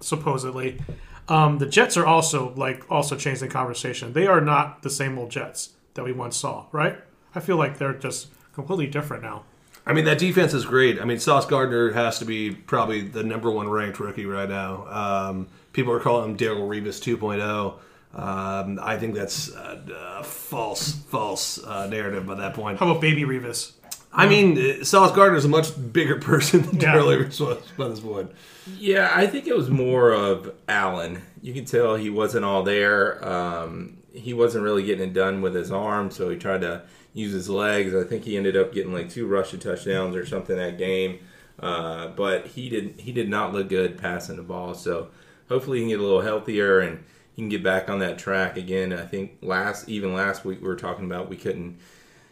supposedly. 0.00 0.80
Um, 1.28 1.58
the 1.58 1.66
Jets 1.66 1.96
are 1.96 2.06
also 2.06 2.54
like 2.54 2.88
also 2.90 3.16
changing 3.16 3.48
the 3.48 3.52
conversation. 3.52 4.12
They 4.12 4.26
are 4.26 4.40
not 4.40 4.82
the 4.82 4.90
same 4.90 5.18
old 5.18 5.30
Jets 5.30 5.70
that 5.94 6.04
we 6.04 6.12
once 6.12 6.36
saw, 6.36 6.66
right? 6.72 6.98
I 7.34 7.40
feel 7.40 7.56
like 7.56 7.78
they're 7.78 7.94
just 7.94 8.28
completely 8.52 8.86
different 8.86 9.22
now. 9.22 9.44
I 9.86 9.92
mean, 9.92 10.04
that 10.06 10.18
defense 10.18 10.52
is 10.52 10.64
great. 10.64 11.00
I 11.00 11.04
mean, 11.04 11.18
Sauce 11.20 11.46
Gardner 11.46 11.92
has 11.92 12.18
to 12.18 12.24
be 12.24 12.50
probably 12.50 13.02
the 13.02 13.22
number 13.22 13.50
one 13.50 13.68
ranked 13.68 14.00
rookie 14.00 14.26
right 14.26 14.48
now. 14.48 14.86
Um, 14.88 15.48
people 15.72 15.92
are 15.92 16.00
calling 16.00 16.30
him 16.30 16.36
Darrelle 16.36 16.68
Revis 16.68 17.00
2.0. 17.00 17.74
Um, 18.18 18.80
I 18.82 18.96
think 18.98 19.14
that's 19.14 19.50
a, 19.54 19.82
a 20.18 20.24
false, 20.24 20.92
false 20.92 21.62
uh, 21.62 21.86
narrative 21.86 22.26
by 22.26 22.34
that 22.36 22.54
point. 22.54 22.78
How 22.78 22.88
about 22.90 23.00
Baby 23.00 23.22
Revis? 23.22 23.72
I 24.12 24.26
mean, 24.26 24.58
uh, 24.80 24.84
Sauce 24.84 25.14
Gardner 25.14 25.36
is 25.36 25.44
a 25.44 25.48
much 25.48 25.68
bigger 25.92 26.16
person 26.20 26.62
than 26.62 26.80
Yeah. 26.80 26.94
Darrelle 26.94 27.24
Revis 27.26 27.40
was 27.40 27.58
by 27.76 27.88
this 27.88 28.00
point. 28.00 28.32
Yeah, 28.78 29.12
I 29.14 29.26
think 29.26 29.46
it 29.46 29.56
was 29.56 29.70
more 29.70 30.12
of 30.12 30.52
Allen. 30.68 31.22
You 31.42 31.52
can 31.54 31.64
tell 31.64 31.94
he 31.94 32.10
wasn't 32.10 32.44
all 32.44 32.62
there. 32.64 33.24
Um, 33.24 33.98
he 34.12 34.32
wasn't 34.32 34.64
really 34.64 34.82
getting 34.82 35.10
it 35.10 35.12
done 35.12 35.42
with 35.42 35.54
his 35.54 35.70
arm, 35.70 36.10
so 36.10 36.30
he 36.30 36.36
tried 36.36 36.62
to 36.62 36.82
use 37.16 37.32
his 37.32 37.48
legs. 37.48 37.94
I 37.94 38.04
think 38.04 38.24
he 38.24 38.36
ended 38.36 38.56
up 38.56 38.72
getting 38.72 38.92
like 38.92 39.10
two 39.10 39.26
rushing 39.26 39.58
touchdowns 39.58 40.14
or 40.14 40.24
something 40.26 40.56
that 40.56 40.78
game. 40.78 41.18
Uh, 41.58 42.08
but 42.08 42.46
he 42.48 42.68
did 42.68 43.00
he 43.00 43.10
did 43.12 43.28
not 43.28 43.52
look 43.52 43.68
good 43.68 43.98
passing 43.98 44.36
the 44.36 44.42
ball. 44.42 44.74
So 44.74 45.08
hopefully 45.48 45.78
he 45.78 45.82
can 45.84 45.88
get 45.90 46.00
a 46.00 46.02
little 46.02 46.20
healthier 46.20 46.80
and 46.80 47.02
he 47.34 47.42
can 47.42 47.48
get 47.48 47.62
back 47.64 47.88
on 47.88 47.98
that 48.00 48.18
track 48.18 48.56
again. 48.56 48.92
I 48.92 49.06
think 49.06 49.38
last 49.40 49.88
even 49.88 50.14
last 50.14 50.44
week 50.44 50.60
we 50.60 50.68
were 50.68 50.76
talking 50.76 51.06
about 51.06 51.30
we 51.30 51.36
couldn't 51.36 51.78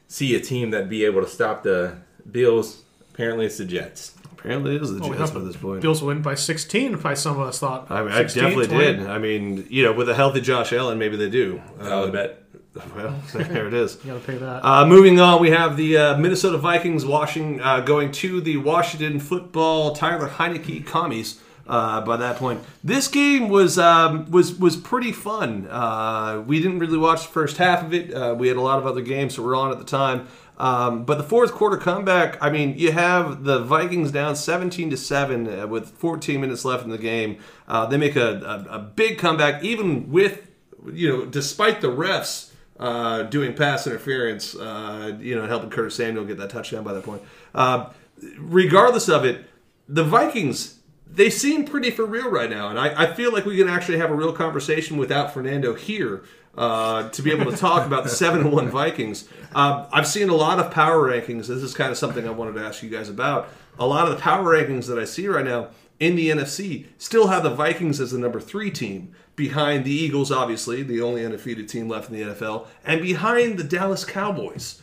see 0.06 0.34
a 0.34 0.40
team 0.40 0.70
that'd 0.70 0.90
be 0.90 1.04
able 1.04 1.22
to 1.22 1.28
stop 1.28 1.62
the 1.62 1.96
Bills 2.30 2.82
Apparently, 3.14 3.46
it's 3.46 3.58
the 3.58 3.64
Jets. 3.64 4.12
Apparently, 4.32 4.74
it 4.74 4.82
is 4.82 4.92
the 4.92 4.98
Well, 4.98 5.10
Jets 5.10 5.30
thought 5.30 5.38
by 5.38 5.44
this 5.46 5.56
point. 5.56 5.80
Bills 5.82 6.02
win 6.02 6.20
by 6.20 6.34
16. 6.34 6.96
By 6.98 7.14
some 7.14 7.38
of 7.38 7.46
us 7.46 7.60
thought. 7.60 7.88
I, 7.92 8.02
mean, 8.02 8.10
I 8.10 8.22
16, 8.22 8.42
definitely 8.42 8.66
20. 8.66 8.84
did. 8.84 9.06
I 9.06 9.18
mean, 9.18 9.66
you 9.70 9.84
know, 9.84 9.92
with 9.92 10.08
a 10.08 10.16
healthy 10.16 10.40
Josh 10.40 10.72
Allen, 10.72 10.98
maybe 10.98 11.16
they 11.16 11.30
do. 11.30 11.62
I 11.80 12.00
would 12.00 12.08
Uh, 12.08 12.12
bet. 12.12 12.43
well, 12.96 13.14
there 13.34 13.68
it 13.68 13.74
is. 13.74 13.98
You 14.04 14.12
gotta 14.12 14.24
pay 14.24 14.36
that. 14.36 14.64
Uh, 14.64 14.84
moving 14.84 15.20
on, 15.20 15.40
we 15.40 15.50
have 15.50 15.76
the 15.76 15.96
uh, 15.96 16.16
Minnesota 16.16 16.58
Vikings 16.58 17.06
washing, 17.06 17.60
uh, 17.60 17.80
going 17.80 18.10
to 18.12 18.40
the 18.40 18.56
Washington 18.56 19.20
Football 19.20 19.94
Taylor 19.94 20.28
Heinicke 20.28 20.84
commies. 20.84 21.40
Uh, 21.66 22.02
by 22.02 22.16
that 22.18 22.36
point, 22.36 22.62
this 22.82 23.08
game 23.08 23.48
was 23.48 23.78
um, 23.78 24.30
was 24.30 24.58
was 24.58 24.76
pretty 24.76 25.12
fun. 25.12 25.66
Uh, 25.70 26.42
we 26.46 26.60
didn't 26.60 26.80
really 26.80 26.98
watch 26.98 27.22
the 27.22 27.32
first 27.32 27.56
half 27.58 27.82
of 27.82 27.94
it. 27.94 28.12
Uh, 28.12 28.34
we 28.36 28.48
had 28.48 28.56
a 28.56 28.60
lot 28.60 28.78
of 28.78 28.86
other 28.86 29.00
games 29.00 29.36
that 29.36 29.42
were 29.42 29.54
on 29.54 29.70
at 29.70 29.78
the 29.78 29.84
time. 29.84 30.26
Um, 30.58 31.04
but 31.04 31.16
the 31.16 31.24
fourth 31.24 31.52
quarter 31.52 31.76
comeback, 31.76 32.38
I 32.40 32.50
mean, 32.50 32.78
you 32.78 32.92
have 32.92 33.44
the 33.44 33.60
Vikings 33.60 34.12
down 34.12 34.36
17 34.36 34.90
to 34.90 34.96
seven 34.96 35.48
uh, 35.48 35.66
with 35.66 35.90
14 35.90 36.40
minutes 36.40 36.64
left 36.64 36.84
in 36.84 36.90
the 36.90 36.98
game. 36.98 37.38
Uh, 37.66 37.86
they 37.86 37.96
make 37.96 38.14
a, 38.14 38.66
a, 38.70 38.76
a 38.76 38.78
big 38.78 39.18
comeback, 39.18 39.64
even 39.64 40.10
with 40.10 40.50
you 40.92 41.08
know, 41.08 41.24
despite 41.24 41.80
the 41.80 41.88
refs 41.88 42.50
uh, 42.78 43.22
doing 43.24 43.54
pass 43.54 43.86
interference, 43.86 44.54
uh, 44.54 45.16
you 45.20 45.34
know, 45.34 45.46
helping 45.46 45.70
Curtis 45.70 45.94
Samuel 45.94 46.24
get 46.24 46.38
that 46.38 46.50
touchdown 46.50 46.84
by 46.84 46.92
that 46.92 47.04
point. 47.04 47.22
Uh, 47.54 47.90
regardless 48.38 49.08
of 49.08 49.24
it, 49.24 49.44
the 49.88 50.04
Vikings 50.04 50.78
they 51.14 51.30
seem 51.30 51.64
pretty 51.64 51.90
for 51.90 52.04
real 52.04 52.30
right 52.30 52.50
now, 52.50 52.68
and 52.68 52.78
I, 52.78 53.04
I 53.04 53.14
feel 53.14 53.32
like 53.32 53.44
we 53.44 53.56
can 53.56 53.68
actually 53.68 53.98
have 53.98 54.10
a 54.10 54.14
real 54.14 54.32
conversation 54.32 54.96
without 54.96 55.32
Fernando 55.32 55.74
here. 55.74 56.24
Uh, 56.56 57.08
to 57.08 57.20
be 57.20 57.32
able 57.32 57.50
to 57.50 57.56
talk 57.56 57.84
about 57.84 58.04
the 58.04 58.08
seven 58.08 58.42
and 58.42 58.52
one 58.52 58.68
Vikings, 58.68 59.28
uh, 59.56 59.86
I've 59.92 60.06
seen 60.06 60.28
a 60.28 60.36
lot 60.36 60.60
of 60.60 60.70
power 60.70 61.08
rankings. 61.08 61.48
This 61.48 61.64
is 61.64 61.74
kind 61.74 61.90
of 61.90 61.98
something 61.98 62.28
I 62.28 62.30
wanted 62.30 62.54
to 62.54 62.64
ask 62.64 62.80
you 62.80 62.88
guys 62.88 63.08
about. 63.08 63.48
A 63.76 63.84
lot 63.84 64.06
of 64.06 64.14
the 64.14 64.20
power 64.20 64.44
rankings 64.44 64.86
that 64.86 64.96
I 64.96 65.04
see 65.04 65.26
right 65.26 65.44
now 65.44 65.70
in 66.00 66.16
the 66.16 66.30
NFC 66.30 66.86
still 66.98 67.28
have 67.28 67.42
the 67.42 67.50
Vikings 67.50 68.00
as 68.00 68.10
the 68.10 68.18
number 68.18 68.40
three 68.40 68.70
team, 68.70 69.14
behind 69.36 69.84
the 69.84 69.92
Eagles, 69.92 70.30
obviously, 70.30 70.82
the 70.82 71.00
only 71.00 71.24
undefeated 71.24 71.68
team 71.68 71.88
left 71.88 72.10
in 72.10 72.16
the 72.16 72.34
NFL, 72.34 72.66
and 72.84 73.00
behind 73.00 73.58
the 73.58 73.64
Dallas 73.64 74.04
Cowboys. 74.04 74.82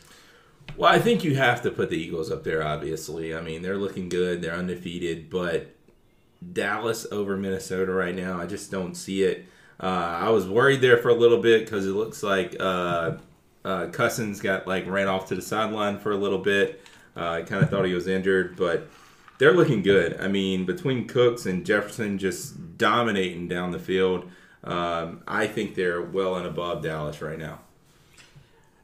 Well, 0.76 0.90
I 0.90 0.98
think 0.98 1.22
you 1.22 1.36
have 1.36 1.62
to 1.62 1.70
put 1.70 1.90
the 1.90 1.96
Eagles 1.96 2.30
up 2.30 2.44
there, 2.44 2.62
obviously. 2.62 3.34
I 3.34 3.40
mean, 3.40 3.62
they're 3.62 3.76
looking 3.76 4.08
good, 4.08 4.40
they're 4.40 4.54
undefeated, 4.54 5.28
but 5.28 5.74
Dallas 6.52 7.06
over 7.12 7.36
Minnesota 7.36 7.92
right 7.92 8.14
now, 8.14 8.40
I 8.40 8.46
just 8.46 8.70
don't 8.70 8.94
see 8.94 9.22
it. 9.22 9.46
Uh, 9.80 10.20
I 10.22 10.30
was 10.30 10.46
worried 10.46 10.80
there 10.80 10.98
for 10.98 11.08
a 11.08 11.14
little 11.14 11.40
bit 11.40 11.64
because 11.64 11.86
it 11.86 11.92
looks 11.92 12.22
like 12.22 12.56
uh, 12.60 13.16
uh, 13.64 13.86
Cousins 13.88 14.40
got 14.40 14.66
like 14.66 14.86
ran 14.86 15.08
off 15.08 15.28
to 15.28 15.34
the 15.34 15.42
sideline 15.42 15.98
for 15.98 16.12
a 16.12 16.16
little 16.16 16.38
bit. 16.38 16.80
Uh, 17.16 17.30
I 17.30 17.42
kind 17.42 17.62
of 17.62 17.68
thought 17.68 17.84
he 17.84 17.94
was 17.94 18.06
injured, 18.06 18.56
but 18.56 18.88
they're 19.42 19.52
looking 19.52 19.82
good. 19.82 20.20
I 20.20 20.28
mean, 20.28 20.64
between 20.64 21.08
Cooks 21.08 21.46
and 21.46 21.66
Jefferson 21.66 22.16
just 22.16 22.78
dominating 22.78 23.48
down 23.48 23.72
the 23.72 23.78
field, 23.80 24.30
um, 24.62 25.24
I 25.26 25.48
think 25.48 25.74
they're 25.74 26.00
well 26.00 26.36
and 26.36 26.46
above 26.46 26.84
Dallas 26.84 27.20
right 27.20 27.40
now. 27.40 27.58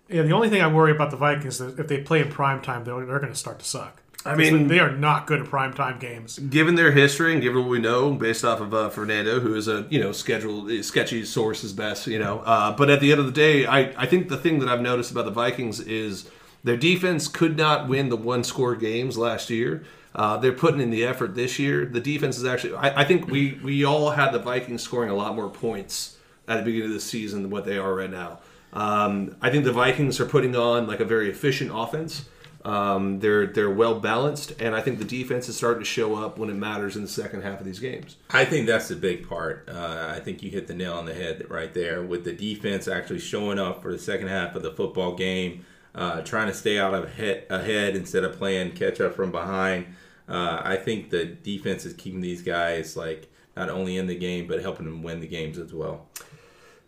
yeah, 0.08 0.22
the 0.22 0.32
only 0.32 0.48
thing 0.48 0.60
I 0.60 0.66
worry 0.66 0.90
about 0.90 1.12
the 1.12 1.16
Vikings 1.16 1.60
is 1.60 1.78
if 1.78 1.86
they 1.86 2.00
play 2.00 2.20
in 2.20 2.28
prime 2.28 2.60
time, 2.60 2.82
they're, 2.82 3.06
they're 3.06 3.20
going 3.20 3.32
to 3.32 3.38
start 3.38 3.60
to 3.60 3.64
suck. 3.64 4.02
I 4.24 4.34
mean- 4.34 4.66
they 4.66 4.80
are 4.80 4.90
not 4.90 5.28
good 5.28 5.42
at 5.42 5.46
prime 5.46 5.74
time 5.74 6.00
games. 6.00 6.40
Given 6.40 6.74
their 6.74 6.90
history 6.90 7.32
and 7.34 7.40
given 7.40 7.60
what 7.60 7.68
we 7.68 7.78
know, 7.78 8.14
based 8.14 8.44
off 8.44 8.60
of 8.60 8.74
uh, 8.74 8.88
Fernando, 8.88 9.38
who 9.38 9.54
is 9.54 9.68
a 9.68 9.86
you 9.90 10.00
know 10.00 10.10
scheduled 10.10 10.72
sketchy 10.84 11.24
source 11.24 11.62
is 11.62 11.72
best, 11.72 12.08
you 12.08 12.18
know. 12.18 12.40
Uh, 12.40 12.72
but 12.72 12.90
at 12.90 12.98
the 12.98 13.12
end 13.12 13.20
of 13.20 13.26
the 13.26 13.32
day, 13.32 13.64
I, 13.64 13.92
I 13.96 14.06
think 14.06 14.28
the 14.28 14.36
thing 14.36 14.58
that 14.58 14.68
I've 14.68 14.80
noticed 14.80 15.12
about 15.12 15.24
the 15.24 15.30
Vikings 15.30 15.78
is 15.78 16.28
their 16.64 16.76
defense 16.76 17.28
could 17.28 17.56
not 17.56 17.86
win 17.86 18.08
the 18.08 18.16
one 18.16 18.42
score 18.42 18.74
games 18.74 19.16
last 19.16 19.50
year. 19.50 19.84
Uh, 20.14 20.36
they're 20.36 20.52
putting 20.52 20.80
in 20.80 20.90
the 20.90 21.04
effort 21.04 21.34
this 21.34 21.58
year. 21.58 21.84
The 21.84 22.00
defense 22.00 22.38
is 22.38 22.44
actually. 22.44 22.74
I, 22.74 23.02
I 23.02 23.04
think 23.04 23.28
we 23.28 23.60
we 23.62 23.84
all 23.84 24.10
had 24.10 24.32
the 24.32 24.38
Vikings 24.38 24.82
scoring 24.82 25.10
a 25.10 25.14
lot 25.14 25.34
more 25.34 25.48
points 25.48 26.16
at 26.46 26.56
the 26.56 26.62
beginning 26.62 26.88
of 26.88 26.94
the 26.94 27.00
season 27.00 27.42
than 27.42 27.50
what 27.50 27.64
they 27.64 27.78
are 27.78 27.94
right 27.94 28.10
now. 28.10 28.38
Um, 28.72 29.36
I 29.40 29.50
think 29.50 29.64
the 29.64 29.72
Vikings 29.72 30.20
are 30.20 30.26
putting 30.26 30.56
on 30.56 30.86
like 30.86 31.00
a 31.00 31.04
very 31.04 31.30
efficient 31.30 31.70
offense. 31.72 32.26
Um, 32.64 33.20
they're 33.20 33.46
they're 33.46 33.70
well 33.70 34.00
balanced, 34.00 34.60
and 34.60 34.74
I 34.74 34.80
think 34.80 34.98
the 34.98 35.04
defense 35.04 35.48
is 35.48 35.56
starting 35.56 35.80
to 35.80 35.88
show 35.88 36.16
up 36.16 36.38
when 36.38 36.50
it 36.50 36.54
matters 36.54 36.96
in 36.96 37.02
the 37.02 37.08
second 37.08 37.42
half 37.42 37.60
of 37.60 37.66
these 37.66 37.78
games. 37.78 38.16
I 38.30 38.44
think 38.44 38.66
that's 38.66 38.88
the 38.88 38.96
big 38.96 39.28
part. 39.28 39.68
Uh, 39.68 40.12
I 40.14 40.20
think 40.20 40.42
you 40.42 40.50
hit 40.50 40.66
the 40.66 40.74
nail 40.74 40.94
on 40.94 41.06
the 41.06 41.14
head 41.14 41.46
right 41.48 41.72
there 41.72 42.02
with 42.02 42.24
the 42.24 42.32
defense 42.32 42.88
actually 42.88 43.20
showing 43.20 43.58
up 43.58 43.80
for 43.82 43.92
the 43.92 43.98
second 43.98 44.28
half 44.28 44.54
of 44.56 44.62
the 44.62 44.72
football 44.72 45.14
game, 45.14 45.64
uh, 45.98 46.22
trying 46.22 46.46
to 46.46 46.54
stay 46.54 46.78
out 46.78 46.94
of 46.94 47.12
he- 47.16 47.42
ahead 47.50 47.96
instead 47.96 48.22
of 48.22 48.38
playing 48.38 48.70
catch 48.72 49.00
up 49.00 49.16
from 49.16 49.32
behind. 49.32 49.84
Uh, 50.28 50.62
I 50.62 50.76
think 50.76 51.10
the 51.10 51.24
defense 51.24 51.84
is 51.84 51.92
keeping 51.94 52.20
these 52.20 52.40
guys 52.40 52.96
like 52.96 53.28
not 53.56 53.68
only 53.68 53.96
in 53.96 54.06
the 54.06 54.14
game 54.14 54.46
but 54.46 54.62
helping 54.62 54.86
them 54.86 55.02
win 55.02 55.18
the 55.20 55.26
games 55.26 55.58
as 55.58 55.74
well. 55.74 56.06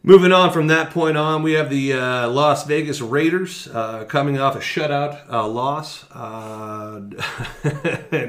Moving 0.02 0.32
on 0.32 0.50
from 0.50 0.68
that 0.68 0.92
point 0.92 1.18
on, 1.18 1.42
we 1.42 1.52
have 1.52 1.68
the 1.68 1.92
uh, 1.92 2.28
Las 2.30 2.64
Vegas 2.64 3.02
Raiders 3.02 3.68
uh, 3.68 4.04
coming 4.04 4.38
off 4.38 4.56
a 4.56 4.60
shutout 4.60 5.30
uh, 5.30 5.46
loss, 5.46 6.10
uh, 6.12 7.02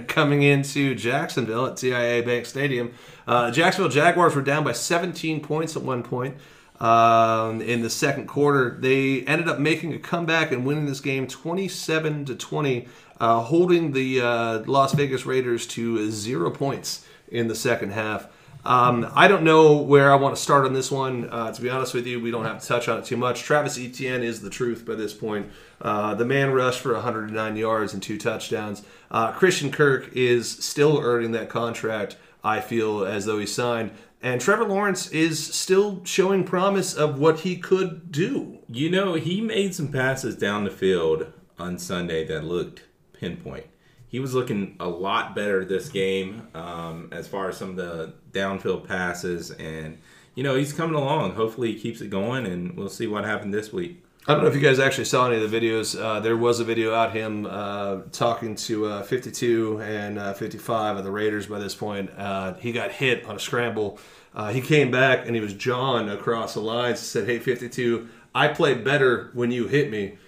coming 0.09 0.41
into 0.41 0.95
Jacksonville 0.95 1.67
at 1.67 1.75
TIAA 1.75 2.25
Bank 2.25 2.45
Stadium. 2.45 2.93
Uh, 3.25 3.51
Jacksonville 3.51 3.89
Jaguars 3.89 4.35
were 4.35 4.41
down 4.41 4.65
by 4.65 4.73
17 4.73 5.39
points 5.39 5.77
at 5.77 5.81
one 5.81 6.03
point 6.03 6.35
um, 6.81 7.61
in 7.61 7.81
the 7.83 7.89
second 7.89 8.27
quarter. 8.27 8.75
They 8.77 9.21
ended 9.21 9.47
up 9.47 9.59
making 9.59 9.93
a 9.93 9.99
comeback 9.99 10.51
and 10.51 10.65
winning 10.65 10.87
this 10.87 10.99
game 10.99 11.27
27 11.27 12.25
to 12.25 12.35
20, 12.35 12.87
uh, 13.19 13.41
holding 13.41 13.91
the 13.91 14.19
uh, 14.19 14.63
Las 14.65 14.93
Vegas 14.93 15.25
Raiders 15.25 15.67
to 15.67 16.09
zero 16.09 16.49
points 16.49 17.05
in 17.29 17.47
the 17.47 17.55
second 17.55 17.91
half. 17.91 18.27
Um, 18.63 19.11
I 19.15 19.27
don't 19.27 19.43
know 19.43 19.77
where 19.77 20.11
I 20.11 20.15
want 20.15 20.35
to 20.35 20.41
start 20.41 20.65
on 20.65 20.73
this 20.73 20.91
one. 20.91 21.29
Uh, 21.29 21.51
to 21.51 21.61
be 21.61 21.69
honest 21.69 21.93
with 21.93 22.05
you, 22.05 22.19
we 22.19 22.29
don't 22.29 22.45
have 22.45 22.61
to 22.61 22.67
touch 22.67 22.87
on 22.87 22.99
it 22.99 23.05
too 23.05 23.17
much. 23.17 23.41
Travis 23.41 23.77
Etienne 23.79 24.23
is 24.23 24.41
the 24.41 24.51
truth 24.51 24.85
by 24.85 24.95
this 24.95 25.13
point. 25.13 25.49
Uh, 25.79 26.13
the 26.13 26.25
man 26.25 26.51
rushed 26.51 26.79
for 26.79 26.93
109 26.93 27.55
yards 27.55 27.93
and 27.93 28.03
two 28.03 28.19
touchdowns. 28.19 28.83
Uh, 29.09 29.31
Christian 29.31 29.71
Kirk 29.71 30.11
is 30.13 30.49
still 30.49 30.99
earning 30.99 31.31
that 31.31 31.49
contract. 31.49 32.17
I 32.43 32.59
feel 32.59 33.03
as 33.03 33.25
though 33.25 33.39
he 33.39 33.45
signed, 33.45 33.91
and 34.21 34.39
Trevor 34.39 34.65
Lawrence 34.65 35.09
is 35.09 35.53
still 35.53 36.01
showing 36.05 36.43
promise 36.43 36.93
of 36.93 37.19
what 37.19 37.39
he 37.39 37.57
could 37.57 38.11
do. 38.11 38.59
You 38.69 38.89
know, 38.89 39.15
he 39.15 39.41
made 39.41 39.73
some 39.73 39.87
passes 39.87 40.35
down 40.35 40.63
the 40.63 40.69
field 40.69 41.33
on 41.57 41.79
Sunday 41.79 42.25
that 42.27 42.43
looked 42.43 42.83
pinpoint. 43.13 43.65
He 44.07 44.19
was 44.19 44.33
looking 44.33 44.75
a 44.79 44.89
lot 44.89 45.35
better 45.35 45.63
this 45.63 45.89
game 45.89 46.47
um, 46.53 47.09
as 47.11 47.27
far 47.27 47.49
as 47.49 47.57
some 47.57 47.71
of 47.71 47.75
the 47.77 48.13
downfield 48.31 48.87
passes, 48.87 49.51
and 49.51 49.97
you 50.35 50.43
know 50.43 50.55
he's 50.55 50.73
coming 50.73 50.95
along. 50.95 51.35
Hopefully, 51.35 51.71
he 51.71 51.79
keeps 51.79 52.01
it 52.01 52.09
going, 52.09 52.45
and 52.45 52.75
we'll 52.75 52.89
see 52.89 53.07
what 53.07 53.23
happened 53.23 53.53
this 53.53 53.71
week. 53.71 54.03
I 54.27 54.35
don't 54.35 54.43
know 54.43 54.49
if 54.49 54.55
you 54.55 54.61
guys 54.61 54.77
actually 54.77 55.05
saw 55.05 55.27
any 55.27 55.43
of 55.43 55.49
the 55.49 55.59
videos. 55.59 55.99
Uh, 55.99 56.19
there 56.19 56.37
was 56.37 56.59
a 56.59 56.63
video 56.63 56.93
out 56.93 57.11
him 57.11 57.47
uh, 57.49 58.01
talking 58.11 58.53
to 58.55 58.85
uh, 58.85 59.03
52 59.03 59.81
and 59.81 60.19
uh, 60.19 60.33
55 60.33 60.97
of 60.97 61.03
the 61.03 61.09
Raiders. 61.09 61.47
By 61.47 61.57
this 61.57 61.73
point, 61.73 62.11
uh, 62.15 62.53
he 62.55 62.71
got 62.71 62.91
hit 62.91 63.25
on 63.25 63.37
a 63.37 63.39
scramble. 63.39 63.97
Uh, 64.35 64.51
he 64.51 64.61
came 64.61 64.91
back 64.91 65.25
and 65.25 65.33
he 65.33 65.41
was 65.41 65.55
John 65.55 66.07
across 66.07 66.53
the 66.53 66.59
lines. 66.59 66.99
He 66.99 67.05
said, 67.05 67.25
"Hey, 67.25 67.39
52, 67.39 68.09
I 68.35 68.49
play 68.49 68.75
better 68.75 69.31
when 69.33 69.49
you 69.49 69.67
hit 69.67 69.89
me. 69.89 70.19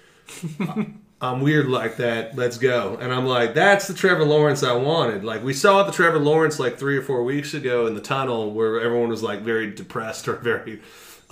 I'm 1.22 1.42
weird 1.42 1.68
like 1.68 1.98
that. 1.98 2.36
Let's 2.36 2.58
go." 2.58 2.98
And 3.00 3.14
I'm 3.14 3.28
like, 3.28 3.54
"That's 3.54 3.88
the 3.88 3.94
Trevor 3.94 4.26
Lawrence 4.26 4.64
I 4.64 4.74
wanted." 4.74 5.24
Like 5.24 5.44
we 5.44 5.54
saw 5.54 5.84
the 5.84 5.92
Trevor 5.92 6.18
Lawrence 6.18 6.60
like 6.60 6.80
three 6.80 6.98
or 6.98 7.04
four 7.04 7.24
weeks 7.24 7.54
ago 7.54 7.86
in 7.86 7.94
the 7.94 8.02
tunnel, 8.02 8.54
where 8.54 8.82
everyone 8.82 9.10
was 9.10 9.22
like 9.22 9.42
very 9.42 9.70
depressed 9.70 10.28
or 10.28 10.36
very 10.38 10.82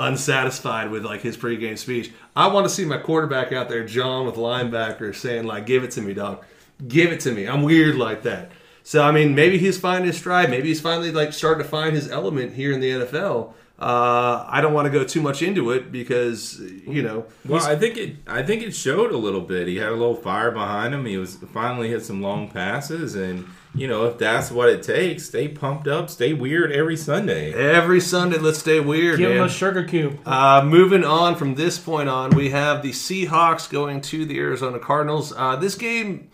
unsatisfied 0.01 0.91
with 0.91 1.05
like 1.05 1.21
his 1.21 1.37
pregame 1.37 1.77
speech. 1.77 2.11
I 2.35 2.47
want 2.47 2.65
to 2.65 2.69
see 2.69 2.85
my 2.85 2.97
quarterback 2.97 3.51
out 3.51 3.69
there, 3.69 3.85
John, 3.85 4.25
with 4.25 4.35
linebackers 4.35 5.15
saying 5.15 5.45
like, 5.45 5.65
"Give 5.65 5.83
it 5.83 5.91
to 5.91 6.01
me, 6.01 6.13
dog. 6.13 6.43
Give 6.87 7.11
it 7.11 7.19
to 7.21 7.31
me." 7.31 7.47
I'm 7.47 7.63
weird 7.63 7.95
like 7.95 8.23
that. 8.23 8.51
So 8.83 9.03
I 9.03 9.11
mean, 9.11 9.35
maybe 9.35 9.57
he's 9.57 9.79
finding 9.79 10.07
his 10.07 10.17
stride. 10.17 10.49
Maybe 10.49 10.67
he's 10.67 10.81
finally 10.81 11.11
like 11.11 11.33
starting 11.33 11.63
to 11.63 11.69
find 11.69 11.95
his 11.95 12.09
element 12.11 12.53
here 12.53 12.71
in 12.71 12.79
the 12.79 12.91
NFL. 12.91 13.53
Uh, 13.81 14.45
I 14.47 14.61
don't 14.61 14.73
want 14.73 14.85
to 14.85 14.91
go 14.91 15.03
too 15.03 15.21
much 15.21 15.41
into 15.41 15.71
it 15.71 15.91
because 15.91 16.59
you 16.59 17.01
know. 17.01 17.25
Well, 17.47 17.65
I 17.65 17.75
think 17.75 17.97
it. 17.97 18.17
I 18.27 18.43
think 18.43 18.61
it 18.61 18.75
showed 18.75 19.11
a 19.11 19.17
little 19.17 19.41
bit. 19.41 19.67
He 19.67 19.77
had 19.77 19.89
a 19.89 19.95
little 19.95 20.13
fire 20.13 20.51
behind 20.51 20.93
him. 20.93 21.03
He 21.07 21.17
was 21.17 21.37
finally 21.51 21.89
hit 21.89 22.05
some 22.05 22.21
long 22.21 22.47
passes, 22.51 23.15
and 23.15 23.47
you 23.73 23.87
know 23.87 24.05
if 24.05 24.19
that's 24.19 24.51
what 24.51 24.69
it 24.69 24.83
takes, 24.83 25.25
stay 25.25 25.47
pumped 25.47 25.87
up, 25.87 26.11
stay 26.11 26.31
weird 26.31 26.71
every 26.71 26.95
Sunday. 26.95 27.53
Every 27.53 27.99
Sunday, 27.99 28.37
let's 28.37 28.59
stay 28.59 28.79
weird, 28.79 29.17
Give 29.17 29.31
him 29.31 29.43
a 29.45 29.49
sugar 29.49 29.83
cube. 29.83 30.19
Uh, 30.27 30.61
moving 30.63 31.03
on 31.03 31.35
from 31.35 31.55
this 31.55 31.79
point 31.79 32.07
on, 32.07 32.35
we 32.35 32.51
have 32.51 32.83
the 32.83 32.91
Seahawks 32.91 33.67
going 33.67 34.01
to 34.01 34.25
the 34.25 34.37
Arizona 34.37 34.77
Cardinals. 34.77 35.33
Uh, 35.35 35.55
this 35.55 35.73
game, 35.73 36.29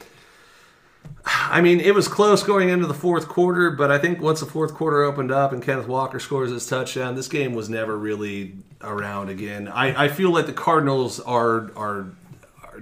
I 1.29 1.61
mean, 1.61 1.79
it 1.79 1.93
was 1.93 2.07
close 2.07 2.43
going 2.43 2.69
into 2.69 2.87
the 2.87 2.93
fourth 2.93 3.27
quarter, 3.27 3.71
but 3.71 3.91
I 3.91 3.97
think 3.97 4.21
once 4.21 4.39
the 4.39 4.45
fourth 4.45 4.73
quarter 4.73 5.03
opened 5.03 5.31
up 5.31 5.51
and 5.51 5.61
Kenneth 5.61 5.87
Walker 5.87 6.19
scores 6.19 6.51
his 6.51 6.65
touchdown, 6.65 7.15
this 7.15 7.27
game 7.27 7.53
was 7.53 7.69
never 7.69 7.97
really 7.97 8.53
around 8.81 9.29
again. 9.29 9.67
I, 9.67 10.05
I 10.05 10.07
feel 10.07 10.31
like 10.31 10.45
the 10.45 10.53
Cardinals 10.53 11.19
are 11.19 11.71
are 11.75 12.07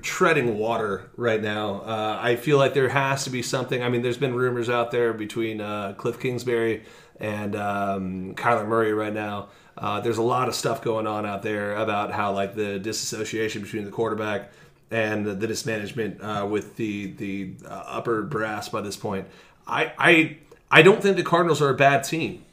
treading 0.01 0.57
water 0.57 1.09
right 1.15 1.41
now. 1.41 1.81
Uh, 1.81 2.19
I 2.21 2.35
feel 2.35 2.57
like 2.57 2.73
there 2.73 2.89
has 2.89 3.23
to 3.23 3.29
be 3.29 3.41
something. 3.41 3.81
I 3.81 3.89
mean, 3.89 4.01
there's 4.01 4.17
been 4.17 4.35
rumors 4.35 4.69
out 4.69 4.91
there 4.91 5.13
between 5.13 5.61
uh, 5.61 5.93
Cliff 5.97 6.19
Kingsbury 6.19 6.83
and 7.19 7.55
um, 7.55 8.35
Kyler 8.35 8.67
Murray 8.67 8.93
right 8.93 9.13
now. 9.13 9.49
Uh, 9.77 9.99
there's 9.99 10.17
a 10.17 10.23
lot 10.23 10.47
of 10.47 10.55
stuff 10.55 10.81
going 10.81 11.07
on 11.07 11.25
out 11.25 11.43
there 11.43 11.75
about 11.75 12.11
how 12.11 12.31
like 12.33 12.55
the 12.55 12.79
disassociation 12.79 13.61
between 13.61 13.85
the 13.85 13.91
quarterback 13.91 14.51
and 14.91 15.25
the, 15.25 15.47
dismanagement 15.47 16.21
uh, 16.21 16.45
with 16.45 16.75
the 16.75 17.13
the 17.13 17.53
uh, 17.65 17.83
upper 17.87 18.21
brass 18.21 18.69
by 18.69 18.81
this 18.81 18.97
point. 18.97 19.27
I, 19.67 19.93
I 19.97 20.37
I 20.69 20.81
don't 20.81 21.01
think 21.01 21.17
the 21.17 21.23
Cardinals 21.23 21.61
are 21.61 21.69
a 21.69 21.75
bad 21.75 22.03
team. 22.03 22.45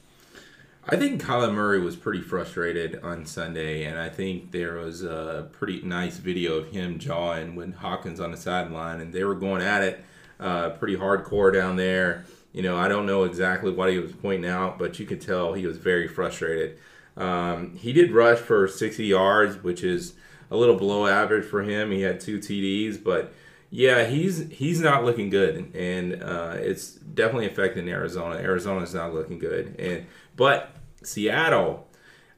I 0.89 0.97
think 0.97 1.23
Kyler 1.23 1.55
Murray 1.55 1.81
was 1.81 1.95
pretty 1.95 2.21
frustrated 2.21 3.01
on 3.05 3.25
Sunday, 3.25 3.85
and 3.85 3.99
I 3.99 4.09
think 4.09 4.51
there 4.51 4.75
was 4.79 5.05
a 5.05 5.49
pretty 5.53 5.81
nice 5.83 6.17
video 6.17 6.55
of 6.55 6.73
him 6.73 6.99
jawing 6.99 7.55
with 7.55 7.77
Hawkins 7.77 8.19
on 8.19 8.33
the 8.33 8.37
sideline, 8.37 9.01
and 9.01 9.12
they 9.12 9.23
were 9.23 9.37
going 9.37 9.62
at 9.62 9.83
it 9.85 10.05
uh, 10.41 10.71
pretty 10.71 10.97
hardcore 10.97 11.53
down 11.53 11.77
there. 11.77 12.25
You 12.53 12.62
know, 12.62 12.77
I 12.77 12.89
don't 12.89 13.07
know 13.07 13.23
exactly 13.23 13.71
what 13.71 13.91
he 13.91 13.99
was 13.99 14.12
pointing 14.12 14.51
out, 14.51 14.77
but 14.77 14.99
you 14.99 15.07
could 15.07 15.21
tell 15.21 15.53
he 15.53 15.67
was 15.67 15.79
very 15.79 16.09
frustrated. 16.09 16.79
Um, 17.17 17.77
he 17.77 17.93
did 17.93 18.11
rush 18.11 18.39
for 18.39 18.67
60 18.67 19.05
yards, 19.05 19.62
which 19.62 19.85
is 19.85 20.15
a 20.52 20.56
little 20.56 20.76
below 20.76 21.06
average 21.06 21.44
for 21.47 21.62
him. 21.62 21.90
He 21.90 22.02
had 22.02 22.21
two 22.21 22.38
TDs, 22.38 23.02
but 23.02 23.32
yeah, 23.71 24.04
he's 24.04 24.49
he's 24.50 24.80
not 24.80 25.04
looking 25.04 25.30
good, 25.30 25.75
and 25.75 26.23
uh, 26.23 26.56
it's 26.59 26.90
definitely 26.92 27.47
affecting 27.47 27.88
Arizona. 27.88 28.37
Arizona's 28.37 28.94
not 28.94 29.14
looking 29.14 29.38
good, 29.38 29.75
and 29.78 30.06
but 30.37 30.71
Seattle, 31.02 31.88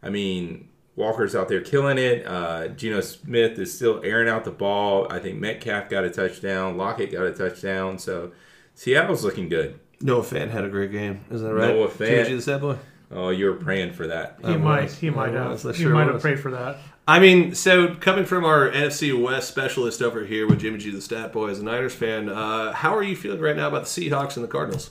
I 0.02 0.11
mean, 0.11 0.68
Walker's 0.94 1.35
out 1.35 1.49
there 1.49 1.61
killing 1.61 1.99
it. 1.99 2.25
Uh, 2.26 2.68
Geno 2.68 3.00
Smith 3.00 3.59
is 3.59 3.75
still 3.75 4.00
airing 4.04 4.28
out 4.28 4.44
the 4.44 4.52
ball. 4.52 5.09
I 5.11 5.18
think 5.18 5.40
Metcalf 5.40 5.88
got 5.88 6.04
a 6.04 6.11
touchdown. 6.11 6.76
Lockett 6.76 7.11
got 7.11 7.25
a 7.26 7.33
touchdown. 7.33 7.99
So 7.99 8.30
Seattle's 8.75 9.25
looking 9.25 9.49
good. 9.49 9.80
Noah 10.00 10.23
Fant 10.23 10.50
had 10.50 10.64
a 10.64 10.68
great 10.68 10.92
game. 10.92 11.25
Isn't 11.33 11.47
that 11.47 11.54
right? 11.54 11.75
Noah 11.75 11.88
Fant. 11.88 11.99
Did 12.06 12.28
you 12.28 12.40
that 12.40 12.61
boy? 12.61 12.76
Oh, 13.11 13.30
you 13.30 13.47
were 13.47 13.54
praying 13.54 13.92
for 13.92 14.06
that. 14.09 14.38
He 14.40 14.49
I 14.49 14.56
might. 14.56 14.83
was. 14.85 14.99
He 14.99 15.11
might 15.11 15.33
have. 15.33 15.50
was. 15.50 15.66
I 15.66 15.73
he 15.73 15.83
sure 15.83 15.92
might 15.92 16.09
have 16.09 16.21
prayed 16.21 16.40
for 16.40 16.50
that. 16.52 16.78
I 17.07 17.21
mean, 17.21 17.55
so 17.55 17.95
coming 17.97 18.25
from 18.25 18.45
our 18.45 18.71
NFC 18.71 19.21
West 19.21 19.49
specialist 19.49 20.01
over 20.01 20.25
here 20.25 20.47
with 20.47 20.61
Jimmy 20.61 20.79
G, 20.79 20.91
the 20.91 21.03
Stat 21.03 21.33
Boy, 21.33 21.49
as 21.49 21.59
a 21.61 21.65
Niners 21.65 21.95
fan, 21.95 22.31
uh, 22.31 22.73
how 22.73 22.97
are 22.97 23.03
you 23.03 23.15
feeling 23.15 23.41
right 23.41 23.57
now 23.57 23.69
about 23.69 23.85
the 23.85 23.89
Seahawks 23.89 24.37
and 24.37 24.45
the 24.45 24.49
Cardinals? 24.49 24.91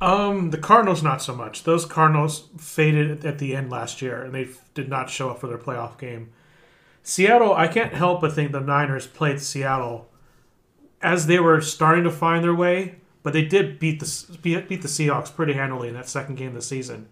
Um, 0.00 0.50
the 0.50 0.58
Cardinals 0.58 1.02
not 1.02 1.22
so 1.22 1.34
much. 1.34 1.62
Those 1.62 1.84
Cardinals 1.84 2.48
faded 2.56 3.24
at 3.24 3.38
the 3.38 3.54
end 3.54 3.70
last 3.70 4.02
year, 4.02 4.22
and 4.22 4.34
they 4.34 4.48
did 4.74 4.88
not 4.88 5.10
show 5.10 5.30
up 5.30 5.40
for 5.40 5.46
their 5.46 5.58
playoff 5.58 5.96
game. 5.98 6.30
Seattle, 7.04 7.54
I 7.54 7.68
can't 7.68 7.94
help 7.94 8.20
but 8.20 8.32
think 8.32 8.50
the 8.50 8.60
Niners 8.60 9.06
played 9.06 9.40
Seattle 9.40 10.08
as 11.00 11.26
they 11.26 11.38
were 11.38 11.60
starting 11.60 12.04
to 12.04 12.10
find 12.10 12.42
their 12.42 12.54
way, 12.54 12.96
but 13.22 13.32
they 13.32 13.44
did 13.44 13.78
beat 13.78 14.00
the 14.00 14.38
beat, 14.42 14.68
beat 14.68 14.82
the 14.82 14.88
Seahawks 14.88 15.34
pretty 15.34 15.52
handily 15.52 15.88
in 15.88 15.94
that 15.94 16.08
second 16.08 16.34
game 16.34 16.48
of 16.48 16.54
the 16.54 16.62
season. 16.62 17.08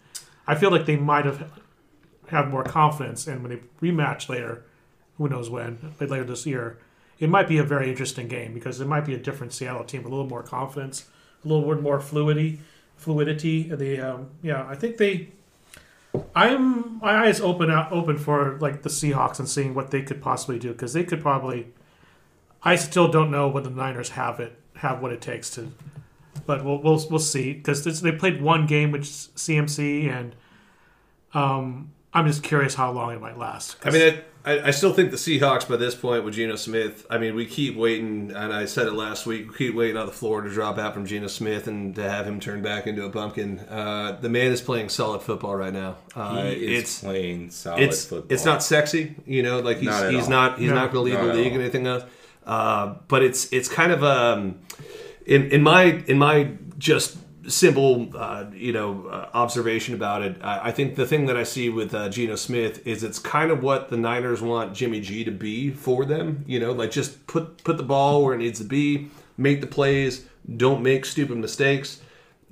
I 0.47 0.57
feel 0.57 0.71
like 0.71 0.87
they 0.87 0.97
might 0.97 1.25
have 1.25 1.61
had 2.29 2.49
more 2.49 2.65
confidence, 2.65 3.27
and 3.27 3.43
when 3.43 3.51
they 3.51 3.87
rematch 3.87 4.29
later, 4.29 4.65
who 5.19 5.29
knows 5.29 5.49
when, 5.49 5.95
later 6.01 6.25
this 6.25 6.47
year, 6.47 6.79
it 7.19 7.31
might 7.31 7.49
be 7.49 7.59
a 7.59 7.65
very 7.65 7.89
interesting 7.89 8.29
game 8.29 8.53
because 8.53 8.81
it 8.81 8.87
might 8.87 9.05
be 9.05 9.15
a 9.15 9.19
different 9.19 9.53
Seattle 9.53 9.85
team, 9.85 10.05
a 10.05 10.09
little 10.09 10.29
more 10.29 10.43
confidence, 10.43 11.07
a 11.45 11.49
little 11.49 11.73
bit 11.73 11.83
more 11.83 12.01
fluidity, 12.01 12.61
fluidity. 12.97 13.65
They, 13.65 13.99
um, 14.01 14.31
yeah, 14.43 14.67
I 14.69 14.75
think 14.75 14.99
they. 14.99 15.29
I'm 16.35 16.99
my 16.99 17.27
eyes 17.27 17.41
open 17.43 17.71
out 17.71 17.93
open 17.93 18.17
for 18.17 18.59
like 18.59 18.83
the 18.83 18.89
Seahawks 18.89 19.39
and 19.39 19.49
seeing 19.49 19.75
what 19.75 19.91
they 19.91 20.03
could 20.03 20.23
possibly 20.23 20.59
do 20.59 20.73
because 20.73 20.93
they 20.93 21.05
could 21.05 21.21
probably. 21.21 21.69
I 22.63 22.77
still 22.77 23.09
don't 23.09 23.31
know 23.31 23.49
whether 23.49 23.69
the 23.69 23.77
Niners 23.77 24.11
have 24.11 24.41
it 24.41 24.59
have 24.77 25.01
what 25.01 25.13
it 25.13 25.21
takes 25.21 25.51
to, 25.51 25.73
but 26.47 26.65
we'll 26.65 26.83
we'll, 26.83 27.07
we'll 27.11 27.19
see 27.19 27.53
because 27.53 27.85
they 28.01 28.13
played 28.13 28.43
one 28.43 28.67
game 28.67 28.93
with 28.93 29.03
CMC 29.03 30.11
and, 30.11 30.35
um, 31.35 31.93
I'm 32.17 32.27
just 32.27 32.43
curious 32.43 32.75
how 32.75 32.91
long 32.93 33.13
it 33.13 33.21
might 33.21 33.39
last. 33.39 33.77
I 33.85 33.91
mean, 33.91 34.19
I, 34.45 34.53
I, 34.53 34.67
I 34.69 34.71
still 34.71 34.93
think 34.93 35.11
the 35.11 35.17
Seahawks 35.17 35.69
by 35.69 35.77
this 35.77 35.95
point 35.95 36.25
with 36.25 36.35
Geno 36.35 36.57
Smith. 36.57 37.05
I 37.11 37.19
mean, 37.19 37.35
we 37.35 37.47
keep 37.47 37.77
waiting, 37.77 38.33
and 38.35 38.53
I 38.53 38.65
said 38.65 38.87
it 38.87 38.93
last 38.93 39.27
week. 39.27 39.51
We 39.51 39.55
keep 39.57 39.75
waiting 39.75 39.97
on 39.97 40.07
the 40.07 40.13
floor 40.13 40.41
to 40.41 40.49
drop 40.49 40.79
out 40.79 40.95
from 40.95 41.05
Geno 41.05 41.27
Smith 41.27 41.67
and 41.67 41.95
to 41.97 42.09
have 42.09 42.27
him 42.27 42.41
turn 42.41 42.63
back 42.63 42.87
into 42.87 43.05
a 43.05 43.11
pumpkin. 43.11 43.59
Uh, 43.61 44.19
the 44.21 44.29
man 44.29 44.53
is 44.53 44.61
playing 44.61 44.89
solid 44.89 45.21
football 45.23 45.57
right 45.57 45.73
now. 45.73 45.97
Uh, 46.15 46.43
He 46.45 46.75
is 46.75 46.81
it's 46.83 47.01
playing 47.01 47.51
solid 47.51 47.83
it's 47.83 48.05
football. 48.07 48.33
it's 48.33 48.45
not 48.45 48.63
sexy, 48.63 49.15
you 49.27 49.43
know, 49.43 49.59
like 49.61 49.79
he's 49.79 49.87
Not 49.89 50.11
he's 50.13 50.25
all. 50.25 50.31
not 50.31 50.59
he's 50.59 50.69
No. 50.71 50.75
not 50.77 50.93
going 50.93 51.11
to 51.11 51.17
lead 51.19 51.29
the 51.29 51.35
league 51.35 51.55
or 51.57 51.61
anything 51.61 51.87
else. 51.87 52.05
Uh, 52.47 52.95
but 53.09 53.23
it's 53.25 53.53
it's 53.53 53.69
kind 53.69 53.91
of 53.93 54.05
um, 54.05 54.61
in 55.27 55.51
in 55.51 55.63
my 55.63 55.83
in 56.07 56.19
my 56.19 56.53
just 56.79 57.17
simple 57.49 58.09
uh, 58.17 58.47
you 58.53 58.73
know 58.73 59.07
uh, 59.09 59.29
observation 59.35 59.95
about 59.95 60.23
it. 60.23 60.37
I, 60.43 60.69
I 60.69 60.73
think 60.73 60.97
the 60.97 61.07
thing 61.07 61.27
that 61.27 61.37
I 61.37 61.45
see 61.45 61.69
with 61.69 61.95
uh, 61.95 62.09
Geno 62.09 62.37
Smith 62.37 62.87
is 62.87 63.03
it's 63.03 63.19
kind 63.19 63.51
of 63.51 63.63
what 63.63 63.89
the 63.89 63.97
Niners 63.97 64.43
want 64.43 64.75
Jimmy 64.75 65.01
G 65.01 65.25
to 65.25 65.31
be 65.31 65.71
for 65.71 66.05
them. 66.05 66.45
You 66.47 66.61
know, 66.61 66.73
like 66.73 66.91
just 66.91 67.27
put 67.27 67.63
put 67.65 67.77
the 67.77 67.83
ball 67.83 68.25
where 68.25 68.35
it 68.35 68.39
needs 68.39 68.59
to 68.59 68.65
be, 68.65 69.09
make 69.37 69.61
the 69.61 69.67
plays, 69.67 70.27
don't 70.57 70.83
make 70.83 71.05
stupid 71.05 71.37
mistakes. 71.39 72.01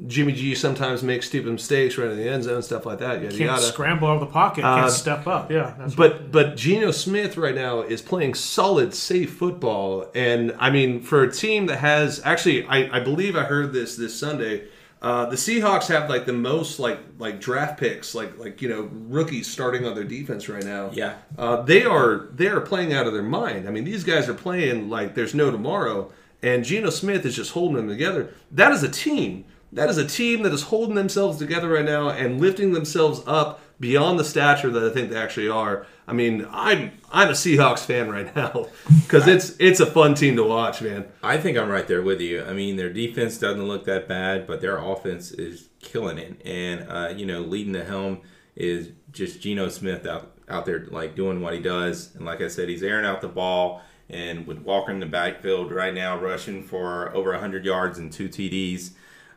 Jimmy 0.08 0.32
G 0.32 0.56
sometimes 0.56 1.04
makes 1.04 1.28
stupid 1.28 1.52
mistakes 1.52 1.96
right 1.96 2.10
in 2.10 2.16
the 2.16 2.28
end 2.28 2.42
zone, 2.42 2.62
stuff 2.62 2.84
like 2.84 2.98
that. 2.98 3.22
Yada 3.22 3.28
can't 3.28 3.40
yada. 3.40 3.62
scramble 3.62 4.08
out 4.08 4.14
of 4.14 4.20
the 4.20 4.26
pocket, 4.26 4.64
Uh, 4.64 4.80
can't 4.80 4.90
step 4.90 5.26
up. 5.28 5.52
Yeah, 5.52 5.74
that's 5.78 5.94
But 5.94 6.32
but 6.32 6.56
Geno 6.56 6.90
Smith 6.90 7.36
right 7.36 7.54
now 7.54 7.82
is 7.82 8.02
playing 8.02 8.34
solid, 8.34 8.92
safe 8.92 9.32
football, 9.34 10.10
and 10.12 10.52
I 10.58 10.70
mean 10.70 11.00
for 11.00 11.22
a 11.22 11.30
team 11.30 11.66
that 11.66 11.78
has 11.78 12.20
actually, 12.24 12.64
I, 12.66 12.96
I 12.96 13.00
believe 13.00 13.36
I 13.36 13.44
heard 13.44 13.72
this 13.72 13.96
this 13.96 14.18
Sunday. 14.18 14.64
Uh, 15.04 15.26
the 15.26 15.36
Seahawks 15.36 15.88
have 15.88 16.08
like 16.08 16.24
the 16.24 16.32
most 16.32 16.78
like 16.78 16.98
like 17.18 17.38
draft 17.38 17.78
picks, 17.78 18.14
like 18.14 18.38
like 18.38 18.62
you 18.62 18.70
know 18.70 18.88
rookies 18.90 19.46
starting 19.46 19.84
on 19.84 19.94
their 19.94 20.04
defense 20.04 20.48
right 20.48 20.64
now. 20.64 20.90
Yeah. 20.94 21.16
uh, 21.36 21.60
they 21.60 21.84
are 21.84 22.28
they 22.32 22.46
are 22.46 22.62
playing 22.62 22.94
out 22.94 23.06
of 23.06 23.12
their 23.12 23.22
mind. 23.22 23.68
I 23.68 23.70
mean 23.70 23.84
these 23.84 24.02
guys 24.02 24.30
are 24.30 24.34
playing 24.34 24.88
like 24.88 25.14
there's 25.14 25.34
no 25.34 25.50
tomorrow, 25.50 26.10
and 26.42 26.64
Geno 26.64 26.88
Smith 26.88 27.26
is 27.26 27.36
just 27.36 27.52
holding 27.52 27.76
them 27.76 27.88
together. 27.88 28.32
That 28.50 28.72
is 28.72 28.82
a 28.82 28.88
team. 28.88 29.44
That 29.72 29.90
is 29.90 29.98
a 29.98 30.06
team 30.06 30.42
that 30.44 30.54
is 30.54 30.62
holding 30.62 30.94
themselves 30.94 31.36
together 31.36 31.68
right 31.68 31.84
now 31.84 32.08
and 32.08 32.40
lifting 32.40 32.72
themselves 32.72 33.20
up 33.26 33.60
beyond 33.80 34.18
the 34.18 34.24
stature 34.24 34.70
that 34.70 34.82
I 34.82 34.90
think 34.90 35.10
they 35.10 35.16
actually 35.16 35.48
are. 35.48 35.86
I 36.06 36.12
mean, 36.12 36.46
I'm 36.50 36.92
I'm 37.12 37.28
a 37.28 37.32
Seahawks 37.32 37.80
fan 37.80 38.10
right 38.10 38.34
now 38.34 38.68
because 39.02 39.26
it's 39.26 39.56
it's 39.58 39.80
a 39.80 39.86
fun 39.86 40.14
team 40.14 40.36
to 40.36 40.44
watch, 40.44 40.82
man. 40.82 41.06
I 41.22 41.38
think 41.38 41.56
I'm 41.56 41.68
right 41.68 41.86
there 41.86 42.02
with 42.02 42.20
you. 42.20 42.44
I 42.44 42.52
mean, 42.52 42.76
their 42.76 42.92
defense 42.92 43.38
doesn't 43.38 43.66
look 43.66 43.84
that 43.84 44.06
bad, 44.08 44.46
but 44.46 44.60
their 44.60 44.78
offense 44.78 45.32
is 45.32 45.68
killing 45.80 46.18
it. 46.18 46.40
And 46.44 46.88
uh, 46.88 47.14
you 47.16 47.26
know, 47.26 47.40
leading 47.40 47.72
the 47.72 47.84
helm 47.84 48.20
is 48.56 48.90
just 49.12 49.40
Geno 49.40 49.68
Smith 49.68 50.06
out 50.06 50.32
out 50.48 50.66
there 50.66 50.86
like 50.90 51.16
doing 51.16 51.40
what 51.40 51.54
he 51.54 51.60
does. 51.60 52.14
And 52.14 52.24
like 52.24 52.40
I 52.40 52.48
said, 52.48 52.68
he's 52.68 52.82
airing 52.82 53.06
out 53.06 53.20
the 53.20 53.28
ball. 53.28 53.82
And 54.10 54.46
with 54.46 54.58
Walker 54.58 54.92
in 54.92 55.00
the 55.00 55.06
backfield 55.06 55.72
right 55.72 55.94
now, 55.94 56.18
rushing 56.18 56.62
for 56.62 57.14
over 57.14 57.30
100 57.30 57.64
yards 57.64 57.98
and 57.98 58.12
two 58.12 58.28
TDs, 58.28 58.90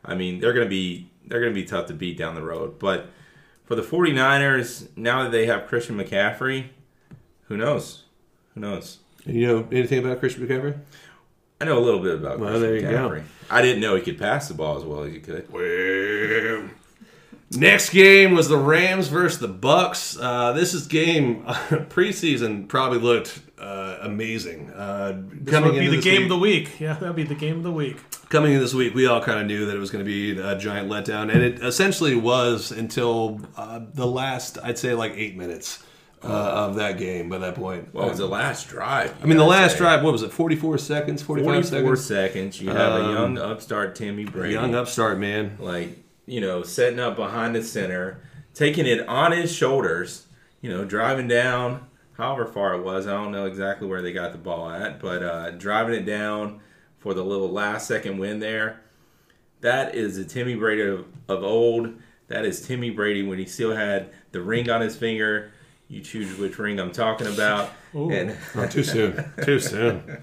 I 0.03 0.13
mean, 0.15 0.39
they're 0.39 0.53
gonna 0.53 0.65
be 0.65 1.09
they're 1.25 1.39
gonna 1.39 1.53
be 1.53 1.63
tough 1.63 1.87
to 1.87 1.93
beat 1.93 2.17
down 2.17 2.35
the 2.35 2.43
road. 2.43 2.77
But 2.79 3.09
for 3.67 3.75
the 3.75 3.83
49ers, 3.83 4.87
now 4.97 5.21
that 5.23 5.31
they 5.31 5.45
have 5.45 5.67
Christian 5.67 5.95
McCaffrey, 5.97 6.69
who 7.43 7.57
knows? 7.57 8.03
Who 8.55 8.61
knows? 8.61 8.97
You 9.25 9.45
know 9.47 9.67
anything 9.71 9.99
about 9.99 10.19
Christian 10.19 10.47
McCaffrey? 10.47 10.79
I 11.61 11.65
know 11.65 11.77
a 11.77 11.83
little 11.83 11.99
bit 11.99 12.15
about 12.15 12.39
Well, 12.39 12.49
Christian 12.49 12.61
there 12.61 12.75
you 12.75 12.81
go. 12.81 13.09
McCaffrey. 13.09 13.23
I 13.51 13.61
didn't 13.61 13.81
know 13.81 13.95
he 13.95 14.01
could 14.01 14.17
pass 14.17 14.47
the 14.47 14.53
ball 14.53 14.77
as 14.77 14.83
well 14.83 15.03
as 15.03 15.13
he 15.13 15.19
could. 15.19 15.51
Well, 15.51 16.69
next 17.51 17.89
game 17.91 18.33
was 18.35 18.47
the 18.47 18.57
Rams 18.57 19.07
versus 19.09 19.39
the 19.39 19.47
Bucs. 19.49 20.17
Uh, 20.21 20.53
this 20.53 20.73
is 20.73 20.87
game 20.87 21.43
preseason 21.45 22.67
probably 22.67 22.99
looked 22.99 23.39
uh, 23.59 23.97
amazing. 24.01 24.69
Uh, 24.71 25.21
This 25.31 25.53
coming 25.53 25.71
would 25.71 25.79
be 25.79 25.85
into 25.85 25.91
the 25.91 25.95
this 25.97 26.05
game 26.05 26.13
week- 26.15 26.23
of 26.23 26.29
the 26.29 26.37
week. 26.37 26.79
Yeah, 26.79 26.93
that'd 26.93 27.15
be 27.15 27.23
the 27.23 27.35
game 27.35 27.57
of 27.57 27.63
the 27.63 27.71
week. 27.71 27.97
Coming 28.29 28.53
in 28.53 28.59
this 28.59 28.73
week, 28.73 28.93
we 28.93 29.07
all 29.07 29.21
kind 29.21 29.39
of 29.39 29.45
knew 29.45 29.65
that 29.65 29.75
it 29.75 29.79
was 29.79 29.89
going 29.91 30.03
to 30.03 30.09
be 30.09 30.39
a 30.39 30.57
giant 30.57 30.89
letdown, 30.89 31.31
and 31.33 31.41
it 31.41 31.61
essentially 31.63 32.15
was 32.15 32.71
until 32.71 33.41
uh, 33.55 33.81
the 33.93 34.05
last, 34.07 34.57
I'd 34.63 34.77
say, 34.77 34.93
like 34.93 35.13
eight 35.15 35.35
minutes 35.37 35.83
uh, 36.23 36.27
of 36.27 36.75
that 36.75 36.97
game. 36.97 37.29
By 37.29 37.37
that 37.39 37.55
point, 37.55 37.93
Well, 37.93 38.05
it 38.05 38.09
was 38.09 38.17
the 38.17 38.27
last 38.27 38.67
drive. 38.69 39.13
I 39.21 39.25
mean, 39.27 39.37
the 39.37 39.45
last 39.45 39.77
drive. 39.77 40.03
What 40.03 40.11
was 40.13 40.23
it? 40.23 40.31
Forty-four 40.31 40.77
seconds, 40.77 41.21
forty-five 41.21 41.67
44 41.69 41.95
seconds. 41.95 42.05
seconds. 42.55 42.61
You 42.61 42.69
have 42.69 42.93
a 42.93 43.05
Um, 43.05 43.11
young 43.13 43.37
upstart 43.37 43.95
Timmy 43.95 44.25
Brady. 44.25 44.53
Young 44.53 44.73
upstart 44.75 45.19
man. 45.19 45.57
like 45.59 45.97
you 46.25 46.41
know 46.41 46.61
setting 46.63 46.99
up 46.99 47.15
behind 47.15 47.55
the 47.55 47.63
center 47.63 48.19
taking 48.53 48.85
it 48.85 49.07
on 49.07 49.31
his 49.31 49.49
shoulders 49.53 50.25
you 50.59 50.69
know 50.69 50.83
driving 50.83 51.25
down 51.25 51.87
however 52.17 52.45
far 52.45 52.73
it 52.73 52.83
was 52.83 53.07
i 53.07 53.11
don't 53.11 53.31
know 53.31 53.45
exactly 53.45 53.87
where 53.87 54.01
they 54.01 54.11
got 54.11 54.33
the 54.33 54.37
ball 54.37 54.69
at 54.69 54.99
but 54.99 55.23
uh, 55.23 55.51
driving 55.51 55.95
it 55.95 56.05
down 56.05 56.59
for 56.99 57.13
the 57.13 57.23
little 57.23 57.49
last 57.49 57.87
second 57.87 58.17
win 58.17 58.39
there 58.39 58.81
that 59.61 59.95
is 59.95 60.17
the 60.17 60.25
timmy 60.25 60.55
brady 60.55 60.81
of, 60.81 61.05
of 61.27 61.43
old 61.43 61.93
that 62.27 62.45
is 62.45 62.65
timmy 62.65 62.89
brady 62.89 63.23
when 63.23 63.37
he 63.39 63.45
still 63.45 63.75
had 63.75 64.09
the 64.31 64.41
ring 64.41 64.69
on 64.69 64.81
his 64.81 64.95
finger 64.95 65.51
you 65.89 66.01
choose 66.01 66.37
which 66.37 66.57
ring 66.59 66.79
I'm 66.79 66.91
talking 66.91 67.27
about. 67.27 67.71
And 67.93 68.35
Not 68.55 68.71
too 68.71 68.83
soon. 68.83 69.23
too 69.43 69.59
soon. 69.59 70.17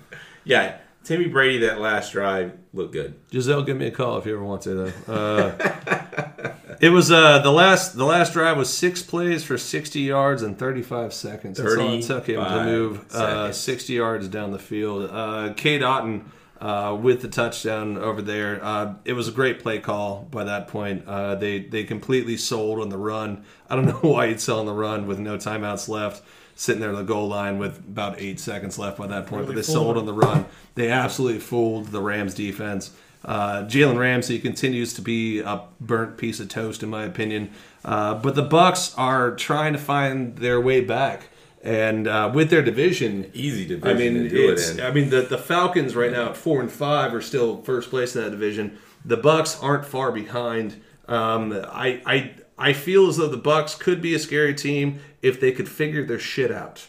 yeah, 0.45 0.79
Timmy 1.05 1.27
Brady 1.27 1.59
that 1.59 1.81
last 1.81 2.13
drive 2.13 2.53
looked 2.73 2.93
good. 2.93 3.15
Gisele, 3.31 3.63
give 3.63 3.77
me 3.77 3.87
a 3.87 3.91
call 3.91 4.19
if 4.19 4.27
you 4.27 4.35
ever 4.35 4.45
want 4.45 4.63
to. 4.63 4.75
Though. 4.75 4.93
Uh, 6.45 6.53
it 6.81 6.91
was 6.91 7.11
uh, 7.11 7.39
the 7.39 7.51
last. 7.51 7.97
The 7.97 8.05
last 8.05 8.33
drive 8.35 8.59
was 8.59 8.73
six 8.73 9.03
plays 9.03 9.43
for 9.45 9.57
sixty 9.57 10.01
yards 10.01 10.43
and 10.43 10.59
thirty-five 10.59 11.15
seconds. 11.15 11.57
That's 11.57 11.77
all 11.77 11.95
it 11.95 12.03
took 12.03 12.29
him 12.29 12.45
to 12.45 12.65
move 12.65 13.15
uh, 13.15 13.53
sixty 13.53 13.95
yards 13.95 14.29
down 14.29 14.51
the 14.51 14.59
field. 14.59 15.09
Uh, 15.11 15.55
Cade 15.57 15.81
Otton 15.83 16.25
uh, 16.65 16.95
with 16.95 17.21
the 17.21 17.29
touchdown 17.29 17.99
over 17.99 18.23
there. 18.23 18.59
Uh, 18.65 18.95
it 19.05 19.13
was 19.13 19.29
a 19.29 19.33
great 19.33 19.61
play 19.61 19.79
call 19.79 20.27
by 20.31 20.45
that 20.45 20.67
point. 20.67 21.07
Uh, 21.07 21.35
they 21.35 21.59
they 21.59 21.85
completely 21.85 22.39
sold 22.39 22.81
on 22.81 22.89
the 22.89 22.97
run. 22.97 23.45
I 23.69 23.77
don't 23.77 23.85
know 24.03 24.11
why 24.11 24.27
you'd 24.27 24.41
sell 24.41 24.61
on 24.61 24.67
the 24.67 24.73
run 24.73 25.07
with 25.07 25.19
no 25.19 25.37
timeouts 25.37 25.89
left. 25.89 26.23
Sitting 26.57 26.81
there 26.81 26.91
on 26.91 26.97
the 26.97 27.03
goal 27.03 27.29
line 27.29 27.59
with 27.59 27.79
about 27.79 28.19
eight 28.21 28.41
seconds 28.41 28.79
left 28.79 28.97
by 28.97 29.09
that 29.09 29.27
point, 29.27 29.43
but 29.43 29.51
Really 29.51 29.57
they 29.57 29.73
sold 29.73 29.99
on 29.99 30.07
the 30.07 30.13
run. 30.13 30.47
They 30.77 30.89
absolutely 30.89 31.41
fooled 31.41 31.89
the 31.89 32.01
Rams 32.01 32.33
defense. 32.33 32.93
Uh, 33.25 33.65
Jalen 33.65 33.99
Ramsey 33.99 34.39
continues 34.39 34.95
to 34.95 35.03
be 35.03 35.41
a 35.41 35.63
burnt 35.81 36.17
piece 36.17 36.39
of 36.41 36.49
toast, 36.49 36.83
in 36.83 36.91
my 36.91 37.05
opinion. 37.05 37.51
Uh, 37.85 38.15
but 38.15 38.37
the 38.37 38.47
Bucs 38.47 38.97
are 38.97 39.35
trying 39.35 39.73
to 39.73 39.81
find 39.81 40.37
their 40.37 40.61
way 40.61 40.81
back, 40.81 41.29
and 41.65 42.07
uh, 42.07 42.31
with 42.33 42.51
their 42.51 42.63
division, 42.63 43.31
Easy 43.33 43.65
division 43.65 43.97
I 43.97 43.99
mean, 43.99 44.15
to 44.25 44.29
do 44.29 44.53
it's, 44.53 44.69
it 44.69 44.81
in. 44.81 44.87
I 44.87 44.91
mean, 44.91 45.09
the 45.09 45.23
the 45.23 45.39
Falcons 45.39 45.97
right 45.97 46.13
now 46.13 46.29
at 46.29 46.37
four 46.37 46.61
and 46.61 46.71
five 46.71 47.15
are 47.15 47.23
still 47.23 47.63
first 47.63 47.89
place 47.89 48.15
in 48.15 48.23
that 48.23 48.31
division. 48.31 48.79
The 49.05 49.17
Bucs 49.17 49.61
aren't 49.63 49.87
far 49.87 50.13
behind. 50.13 50.81
Um, 51.09 51.53
I 51.53 52.03
I 52.05 52.35
I 52.59 52.73
feel 52.75 53.09
as 53.09 53.17
though 53.17 53.29
the 53.29 53.39
Bucs 53.39 53.79
could 53.79 54.03
be 54.03 54.15
a 54.15 54.19
scary 54.19 54.55
team 54.55 55.01
if 55.23 55.41
they 55.41 55.53
could 55.53 55.69
figure 55.69 56.05
their 56.05 56.19
shit 56.19 56.53
out. 56.53 56.87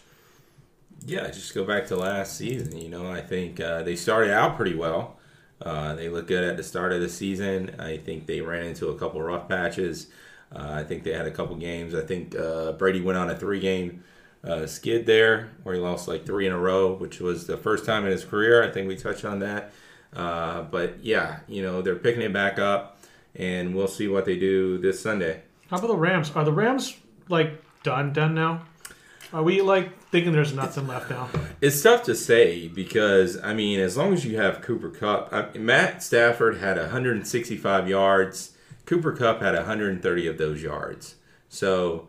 Yeah, 1.05 1.27
just 1.27 1.55
go 1.55 1.63
back 1.63 1.87
to 1.87 1.95
last 1.95 2.35
season. 2.35 2.77
You 2.77 2.89
know, 2.89 3.09
I 3.09 3.21
think 3.21 3.61
uh, 3.61 3.83
they 3.83 3.95
started 3.95 4.31
out 4.31 4.57
pretty 4.57 4.75
well. 4.75 5.17
Uh, 5.61 5.95
they 5.95 6.09
looked 6.09 6.27
good 6.27 6.43
at 6.43 6.57
the 6.57 6.63
start 6.63 6.91
of 6.91 6.99
the 6.99 7.07
season. 7.07 7.75
I 7.79 7.95
think 7.97 8.25
they 8.25 8.41
ran 8.41 8.65
into 8.65 8.89
a 8.89 8.97
couple 8.97 9.21
rough 9.21 9.47
patches. 9.47 10.07
Uh, 10.53 10.67
I 10.71 10.83
think 10.83 11.03
they 11.03 11.13
had 11.13 11.27
a 11.27 11.31
couple 11.31 11.55
games. 11.55 11.95
I 11.95 12.01
think 12.01 12.35
uh, 12.35 12.73
Brady 12.73 13.01
went 13.01 13.17
on 13.17 13.29
a 13.29 13.35
three-game 13.35 14.03
uh, 14.45 14.67
skid 14.67 15.05
there, 15.05 15.49
where 15.63 15.75
he 15.75 15.81
lost 15.81 16.07
like 16.07 16.25
three 16.25 16.45
in 16.45 16.53
a 16.53 16.57
row, 16.57 16.93
which 16.93 17.19
was 17.19 17.47
the 17.47 17.57
first 17.57 17.85
time 17.85 18.05
in 18.05 18.11
his 18.11 18.23
career. 18.23 18.63
I 18.63 18.71
think 18.71 18.87
we 18.87 18.95
touched 18.95 19.25
on 19.25 19.39
that. 19.39 19.71
Uh, 20.15 20.61
but 20.63 21.03
yeah, 21.03 21.39
you 21.47 21.61
know, 21.61 21.81
they're 21.81 21.95
picking 21.95 22.21
it 22.21 22.31
back 22.31 22.59
up, 22.59 22.99
and 23.35 23.75
we'll 23.75 23.87
see 23.87 24.07
what 24.07 24.25
they 24.25 24.37
do 24.37 24.77
this 24.77 24.99
Sunday. 24.99 25.41
How 25.69 25.77
about 25.77 25.87
the 25.87 25.97
Rams? 25.97 26.31
Are 26.35 26.45
the 26.45 26.51
Rams 26.51 26.95
like 27.27 27.61
done 27.83 28.13
done 28.13 28.35
now? 28.35 28.61
Are 29.33 29.43
we 29.43 29.61
like 29.61 29.99
thinking 30.09 30.31
there's 30.31 30.53
nothing 30.53 30.87
left 30.87 31.09
now? 31.09 31.29
It's 31.59 31.81
tough 31.81 32.03
to 32.03 32.15
say 32.15 32.67
because 32.67 33.41
I 33.41 33.53
mean, 33.53 33.79
as 33.79 33.97
long 33.97 34.13
as 34.13 34.25
you 34.25 34.37
have 34.37 34.61
Cooper 34.61 34.89
Kupp, 34.89 35.33
I, 35.33 35.57
Matt 35.57 36.03
Stafford 36.03 36.57
had 36.57 36.77
165 36.77 37.89
yards. 37.89 38.55
Cooper 38.85 39.11
Kupp 39.11 39.41
had 39.41 39.55
130 39.55 40.27
of 40.27 40.37
those 40.37 40.61
yards. 40.61 41.15
So, 41.49 42.07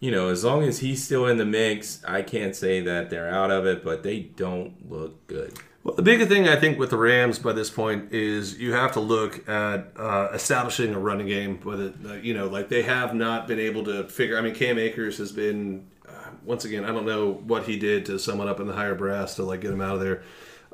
you 0.00 0.10
know, 0.10 0.28
as 0.28 0.44
long 0.44 0.62
as 0.62 0.80
he's 0.80 1.02
still 1.02 1.26
in 1.26 1.38
the 1.38 1.46
mix, 1.46 2.02
I 2.06 2.22
can't 2.22 2.54
say 2.54 2.80
that 2.80 3.10
they're 3.10 3.30
out 3.30 3.50
of 3.50 3.66
it, 3.66 3.82
but 3.82 4.02
they 4.02 4.20
don't 4.20 4.90
look 4.90 5.26
good. 5.26 5.58
Well, 5.86 5.94
the 5.94 6.02
bigger 6.02 6.26
thing 6.26 6.48
I 6.48 6.56
think 6.56 6.80
with 6.80 6.90
the 6.90 6.96
Rams 6.96 7.38
by 7.38 7.52
this 7.52 7.70
point 7.70 8.12
is 8.12 8.58
you 8.58 8.72
have 8.72 8.92
to 8.94 9.00
look 9.00 9.48
at 9.48 9.92
uh, 9.96 10.28
establishing 10.34 10.92
a 10.92 10.98
running 10.98 11.28
game. 11.28 11.60
With 11.60 11.80
it, 11.80 11.94
uh, 12.04 12.14
you 12.14 12.34
know, 12.34 12.48
like 12.48 12.68
they 12.68 12.82
have 12.82 13.14
not 13.14 13.46
been 13.46 13.60
able 13.60 13.84
to 13.84 14.08
figure. 14.08 14.36
I 14.36 14.40
mean, 14.40 14.54
Cam 14.54 14.78
Akers 14.78 15.18
has 15.18 15.30
been 15.30 15.86
uh, 16.08 16.30
once 16.44 16.64
again. 16.64 16.84
I 16.84 16.88
don't 16.88 17.06
know 17.06 17.34
what 17.34 17.64
he 17.64 17.78
did 17.78 18.04
to 18.06 18.18
someone 18.18 18.48
up 18.48 18.58
in 18.58 18.66
the 18.66 18.72
higher 18.72 18.96
brass 18.96 19.36
to 19.36 19.44
like 19.44 19.60
get 19.60 19.70
him 19.70 19.80
out 19.80 19.94
of 19.94 20.00
there. 20.00 20.24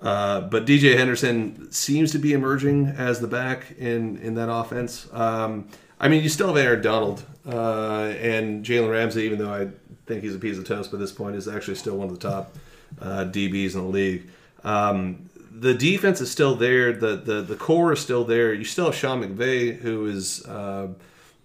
Uh, 0.01 0.41
but 0.41 0.65
DJ 0.65 0.97
Henderson 0.97 1.71
seems 1.71 2.11
to 2.13 2.19
be 2.19 2.33
emerging 2.33 2.87
as 2.87 3.21
the 3.21 3.29
back 3.29 3.75
in 3.79 4.17
in 4.17 4.35
that 4.37 4.51
offense. 4.51 5.09
Um, 5.13 5.69
I 6.03 6.09
mean, 6.09 6.25
you 6.25 6.29
still 6.29 6.49
have 6.49 6.57
Aaron 6.57 6.83
Donald 6.83 7.25
uh, 7.47 8.13
and 8.21 8.65
Jalen 8.65 8.91
Ramsey, 8.91 9.23
even 9.23 9.39
though 9.39 9.55
I 9.55 9.69
think 10.07 10.25
he's 10.25 10.35
a 10.35 10.39
piece 10.39 10.59
of 10.59 10.67
toast 10.67 10.91
by 10.91 10.99
this 10.99 11.13
point, 11.13 11.37
is 11.37 11.47
actually 11.47 11.77
still 11.77 11.97
one 11.97 12.09
of 12.09 12.21
the 12.21 12.29
top 12.29 12.57
uh, 13.01 13.25
DBs 13.25 13.75
in 13.75 13.83
the 13.83 13.87
league. 13.87 14.29
Um, 14.65 15.31
the 15.51 15.75
defense 15.75 16.21
is 16.21 16.29
still 16.31 16.57
there. 16.57 16.93
The, 16.93 17.17
the 17.17 17.43
the 17.43 17.55
core 17.55 17.93
is 17.93 18.01
still 18.01 18.25
there. 18.25 18.53
You 18.53 18.65
still 18.65 18.87
have 18.87 18.97
Sean 18.97 19.23
McVay, 19.23 19.79
who 19.79 20.07
is 20.07 20.45
uh, 20.47 20.89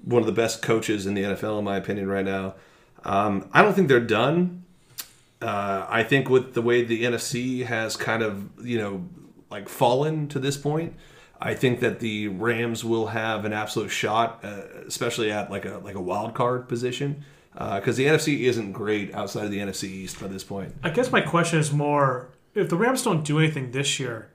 one 0.03 0.21
of 0.21 0.25
the 0.25 0.31
best 0.31 0.63
coaches 0.63 1.05
in 1.05 1.13
the 1.13 1.23
NFL, 1.23 1.59
in 1.59 1.65
my 1.65 1.77
opinion, 1.77 2.07
right 2.07 2.25
now. 2.25 2.55
Um, 3.03 3.47
I 3.53 3.61
don't 3.61 3.75
think 3.75 3.89
they're 3.89 3.99
done. 3.99 4.63
Uh, 5.39 5.85
I 5.87 6.01
think 6.01 6.29
with 6.29 6.55
the 6.55 6.63
way 6.63 6.83
the 6.83 7.03
NFC 7.03 7.63
has 7.63 7.95
kind 7.95 8.23
of 8.23 8.49
you 8.65 8.79
know 8.79 9.07
like 9.51 9.69
fallen 9.69 10.27
to 10.29 10.39
this 10.39 10.57
point, 10.57 10.95
I 11.39 11.53
think 11.53 11.79
that 11.81 11.99
the 11.99 12.27
Rams 12.29 12.83
will 12.83 13.07
have 13.07 13.45
an 13.45 13.53
absolute 13.53 13.89
shot, 13.89 14.39
uh, 14.43 14.61
especially 14.87 15.31
at 15.31 15.51
like 15.51 15.65
a 15.65 15.77
like 15.83 15.95
a 15.95 16.01
wild 16.01 16.33
card 16.33 16.67
position, 16.67 17.23
because 17.53 17.97
the 17.97 18.05
NFC 18.05 18.41
isn't 18.41 18.71
great 18.71 19.13
outside 19.13 19.45
of 19.45 19.51
the 19.51 19.59
NFC 19.59 19.85
East 19.85 20.19
by 20.19 20.27
this 20.27 20.43
point. 20.43 20.75
I 20.83 20.89
guess 20.89 21.11
my 21.11 21.21
question 21.21 21.59
is 21.59 21.71
more: 21.71 22.29
if 22.55 22.69
the 22.69 22.75
Rams 22.75 23.03
don't 23.03 23.23
do 23.23 23.39
anything 23.39 23.71
this 23.71 23.99
year, 23.99 24.29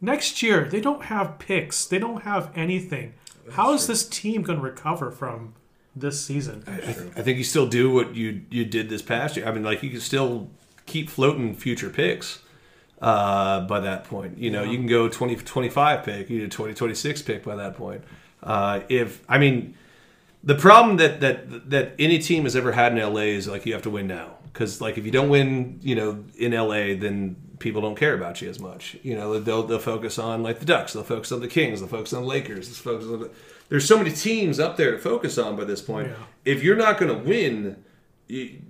next 0.00 0.42
year 0.42 0.68
they 0.68 0.80
don't 0.80 1.04
have 1.04 1.38
picks. 1.38 1.86
They 1.86 1.98
don't 1.98 2.22
have 2.22 2.50
anything. 2.54 3.14
How 3.52 3.72
is 3.72 3.86
this 3.86 4.06
team 4.06 4.42
going 4.42 4.58
to 4.58 4.64
recover 4.64 5.10
from 5.10 5.54
this 5.96 6.24
season? 6.24 6.62
I 6.66 7.22
think 7.22 7.38
you 7.38 7.44
still 7.44 7.66
do 7.66 7.90
what 7.90 8.14
you 8.14 8.42
you 8.50 8.64
did 8.64 8.90
this 8.90 9.02
past 9.02 9.36
year. 9.36 9.46
I 9.46 9.52
mean, 9.52 9.62
like 9.62 9.82
you 9.82 9.90
can 9.90 10.00
still 10.00 10.50
keep 10.84 11.08
floating 11.08 11.54
future 11.54 11.88
picks 11.88 12.41
uh, 13.02 13.60
by 13.62 13.80
that 13.80 14.04
point. 14.04 14.38
You 14.38 14.50
know, 14.50 14.62
you 14.62 14.78
can 14.78 14.86
go 14.86 15.08
20, 15.08 15.36
25 15.36 16.04
pick, 16.04 16.30
you 16.30 16.40
do 16.40 16.48
20, 16.48 16.72
26 16.72 17.22
pick 17.22 17.44
by 17.44 17.56
that 17.56 17.76
point. 17.76 18.02
Uh, 18.42 18.80
if 18.88 19.22
I 19.28 19.38
mean, 19.38 19.74
the 20.42 20.54
problem 20.54 20.96
that 20.96 21.20
that 21.20 21.70
that 21.70 21.94
any 21.98 22.18
team 22.18 22.44
has 22.44 22.56
ever 22.56 22.72
had 22.72 22.96
in 22.96 22.98
LA 22.98 23.22
is 23.22 23.46
like 23.48 23.66
you 23.66 23.72
have 23.74 23.82
to 23.82 23.90
win 23.90 24.06
now 24.06 24.36
because 24.52 24.80
like 24.80 24.96
if 24.98 25.04
you 25.04 25.10
don't 25.10 25.28
win, 25.28 25.80
you 25.82 25.94
know, 25.94 26.24
in 26.38 26.52
LA, 26.52 26.94
then 26.98 27.36
people 27.58 27.80
don't 27.80 27.96
care 27.96 28.14
about 28.14 28.40
you 28.40 28.48
as 28.48 28.58
much. 28.58 28.96
You 29.02 29.16
know, 29.16 29.38
they'll 29.38 29.64
they'll 29.64 29.78
focus 29.78 30.18
on 30.18 30.42
like 30.42 30.60
the 30.60 30.66
Ducks, 30.66 30.92
they'll 30.92 31.02
focus 31.02 31.32
on 31.32 31.40
the 31.40 31.48
Kings, 31.48 31.80
they'll 31.80 31.88
focus 31.88 32.12
on 32.12 32.22
the 32.22 32.28
Lakers, 32.28 32.68
they'll 32.68 32.94
focus 32.94 33.08
on 33.08 33.20
the, 33.20 33.30
there's 33.68 33.86
so 33.86 33.98
many 33.98 34.10
teams 34.10 34.60
up 34.60 34.76
there 34.76 34.92
to 34.92 34.98
focus 34.98 35.38
on 35.38 35.56
by 35.56 35.64
this 35.64 35.80
point. 35.80 36.08
Yeah. 36.08 36.14
If 36.44 36.62
you're 36.62 36.76
not 36.76 36.98
going 36.98 37.16
to 37.16 37.28
win, 37.28 37.82
you, 38.26 38.60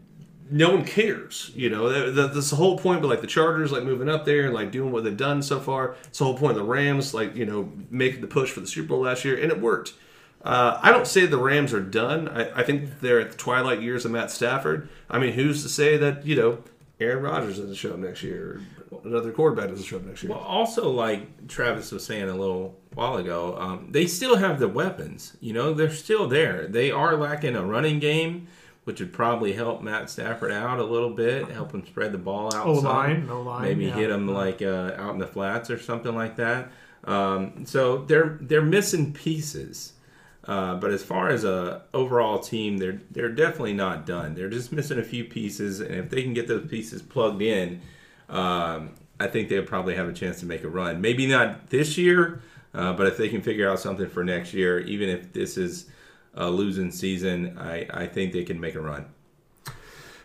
no 0.52 0.70
one 0.70 0.84
cares. 0.84 1.50
You 1.54 1.70
know, 1.70 1.88
that, 1.88 2.14
that- 2.14 2.34
that's 2.34 2.50
the 2.50 2.56
whole 2.56 2.78
point. 2.78 3.00
But 3.02 3.08
like 3.08 3.20
the 3.20 3.26
Chargers, 3.26 3.72
like 3.72 3.82
moving 3.82 4.08
up 4.08 4.24
there 4.24 4.44
and 4.44 4.54
like 4.54 4.70
doing 4.70 4.92
what 4.92 5.04
they've 5.04 5.16
done 5.16 5.42
so 5.42 5.58
far. 5.60 5.96
It's 6.04 6.18
the 6.18 6.24
whole 6.26 6.36
point 6.38 6.52
of 6.52 6.58
the 6.58 6.64
Rams, 6.64 7.14
like 7.14 7.34
you 7.34 7.46
know, 7.46 7.72
making 7.90 8.20
the 8.20 8.26
push 8.28 8.50
for 8.50 8.60
the 8.60 8.66
Super 8.66 8.88
Bowl 8.88 9.00
last 9.00 9.24
year, 9.24 9.36
and 9.40 9.50
it 9.50 9.60
worked. 9.60 9.94
Uh, 10.44 10.78
I 10.82 10.90
don't 10.90 11.06
say 11.06 11.24
the 11.26 11.38
Rams 11.38 11.72
are 11.72 11.80
done. 11.80 12.28
I, 12.28 12.60
I 12.60 12.62
think 12.64 13.00
they're 13.00 13.20
at 13.20 13.30
the 13.30 13.36
twilight 13.38 13.80
years 13.80 14.04
of 14.04 14.10
Matt 14.10 14.30
Stafford. 14.30 14.88
I 15.08 15.18
mean, 15.20 15.34
who's 15.34 15.62
to 15.62 15.68
say 15.68 15.96
that 15.98 16.26
you 16.26 16.34
know 16.36 16.58
Aaron 17.00 17.22
Rodgers 17.22 17.58
doesn't 17.58 17.76
show 17.76 17.92
up 17.92 17.98
next 17.98 18.22
year, 18.24 18.60
another 19.04 19.30
quarterback 19.30 19.68
doesn't 19.70 19.84
show 19.84 19.96
up 19.98 20.04
next 20.04 20.22
year? 20.24 20.32
Well, 20.32 20.40
also, 20.40 20.90
like 20.90 21.46
Travis 21.48 21.92
was 21.92 22.04
saying 22.04 22.28
a 22.28 22.34
little 22.34 22.76
while 22.94 23.16
ago, 23.18 23.56
um, 23.58 23.88
they 23.90 24.06
still 24.06 24.36
have 24.36 24.58
the 24.58 24.68
weapons. 24.68 25.36
You 25.40 25.52
know, 25.52 25.72
they're 25.74 25.90
still 25.92 26.26
there. 26.28 26.66
They 26.66 26.90
are 26.90 27.16
lacking 27.16 27.54
a 27.54 27.64
running 27.64 28.00
game, 28.00 28.48
which 28.84 29.00
would 29.00 29.12
probably 29.12 29.52
help 29.52 29.82
Matt 29.82 30.10
Stafford 30.10 30.50
out 30.50 30.78
a 30.78 30.84
little 30.84 31.10
bit, 31.10 31.48
help 31.48 31.72
him 31.72 31.86
spread 31.86 32.12
the 32.12 32.18
ball 32.18 32.46
out. 32.54 32.64
some. 32.64 32.86
O-line, 32.86 33.28
O-line, 33.30 33.62
maybe 33.62 33.84
yeah. 33.86 33.94
hit 33.94 34.10
him 34.10 34.28
like 34.28 34.60
uh, 34.60 34.92
out 34.96 35.14
in 35.14 35.18
the 35.18 35.26
flats 35.26 35.70
or 35.70 35.78
something 35.78 36.14
like 36.14 36.36
that. 36.36 36.70
Um, 37.04 37.64
so 37.64 37.98
they're 37.98 38.38
they're 38.40 38.62
missing 38.62 39.12
pieces. 39.12 39.92
Uh, 40.44 40.74
but 40.74 40.90
as 40.90 41.04
far 41.04 41.28
as 41.28 41.44
a 41.44 41.82
overall 41.94 42.40
team, 42.40 42.78
they're 42.78 43.00
they're 43.12 43.28
definitely 43.28 43.74
not 43.74 44.04
done. 44.04 44.34
They're 44.34 44.50
just 44.50 44.72
missing 44.72 44.98
a 44.98 45.04
few 45.04 45.24
pieces, 45.24 45.80
and 45.80 45.94
if 45.94 46.10
they 46.10 46.22
can 46.22 46.34
get 46.34 46.48
those 46.48 46.68
pieces 46.68 47.00
plugged 47.00 47.42
in, 47.42 47.80
um, 48.28 48.90
I 49.20 49.28
think 49.28 49.48
they'll 49.48 49.64
probably 49.64 49.94
have 49.94 50.08
a 50.08 50.12
chance 50.12 50.40
to 50.40 50.46
make 50.46 50.64
a 50.64 50.68
run. 50.68 51.00
Maybe 51.00 51.28
not 51.28 51.70
this 51.70 51.96
year, 51.96 52.42
uh, 52.74 52.92
but 52.92 53.06
if 53.06 53.16
they 53.16 53.28
can 53.28 53.40
figure 53.40 53.70
out 53.70 53.78
something 53.78 54.08
for 54.08 54.24
next 54.24 54.52
year, 54.52 54.80
even 54.80 55.08
if 55.08 55.32
this 55.32 55.56
is 55.56 55.86
a 56.34 56.50
losing 56.50 56.90
season, 56.90 57.58
I, 57.58 57.86
I 57.90 58.06
think 58.06 58.32
they 58.32 58.44
can 58.44 58.60
make 58.60 58.74
a 58.74 58.80
run. 58.80 59.06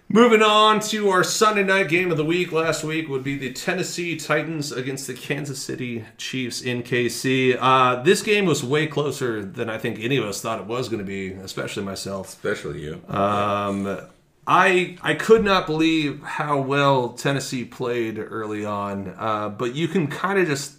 Moving 0.10 0.42
on 0.42 0.80
to 0.80 1.10
our 1.10 1.22
Sunday 1.22 1.64
night 1.64 1.90
game 1.90 2.12
of 2.12 2.18
the 2.18 2.24
week. 2.24 2.54
Last 2.54 2.82
week 2.82 3.10
would 3.10 3.26
be 3.26 3.38
the 3.38 3.52
Tennessee 3.52 4.16
Titans 4.16 4.72
against 4.72 5.06
the 5.06 5.14
Kansas 5.14 5.62
City 5.62 6.06
Chiefs 6.16 6.62
in 6.62 6.82
KC. 6.82 7.58
Uh, 7.60 8.02
this 8.04 8.22
game 8.22 8.46
was 8.46 8.64
way 8.64 8.88
closer 8.88 9.44
than 9.44 9.70
I 9.70 9.78
think 9.78 10.00
any 10.00 10.16
of 10.16 10.24
us 10.24 10.42
thought 10.42 10.62
it 10.62 10.66
was 10.66 10.88
going 10.88 11.00
to 11.00 11.06
be, 11.06 11.34
especially 11.34 11.84
myself. 11.84 12.30
Especially 12.30 12.84
you. 12.84 13.02
Um, 13.10 14.00
I 14.48 14.98
I 15.02 15.14
could 15.14 15.44
not 15.44 15.66
believe 15.66 16.24
how 16.24 16.62
well 16.62 17.10
Tennessee 17.10 17.66
played 17.66 18.18
early 18.18 18.64
on, 18.64 19.14
uh, 19.18 19.50
but 19.50 19.76
you 19.76 19.90
can 19.90 20.08
kind 20.08 20.40
of 20.40 20.48
just 20.48 20.78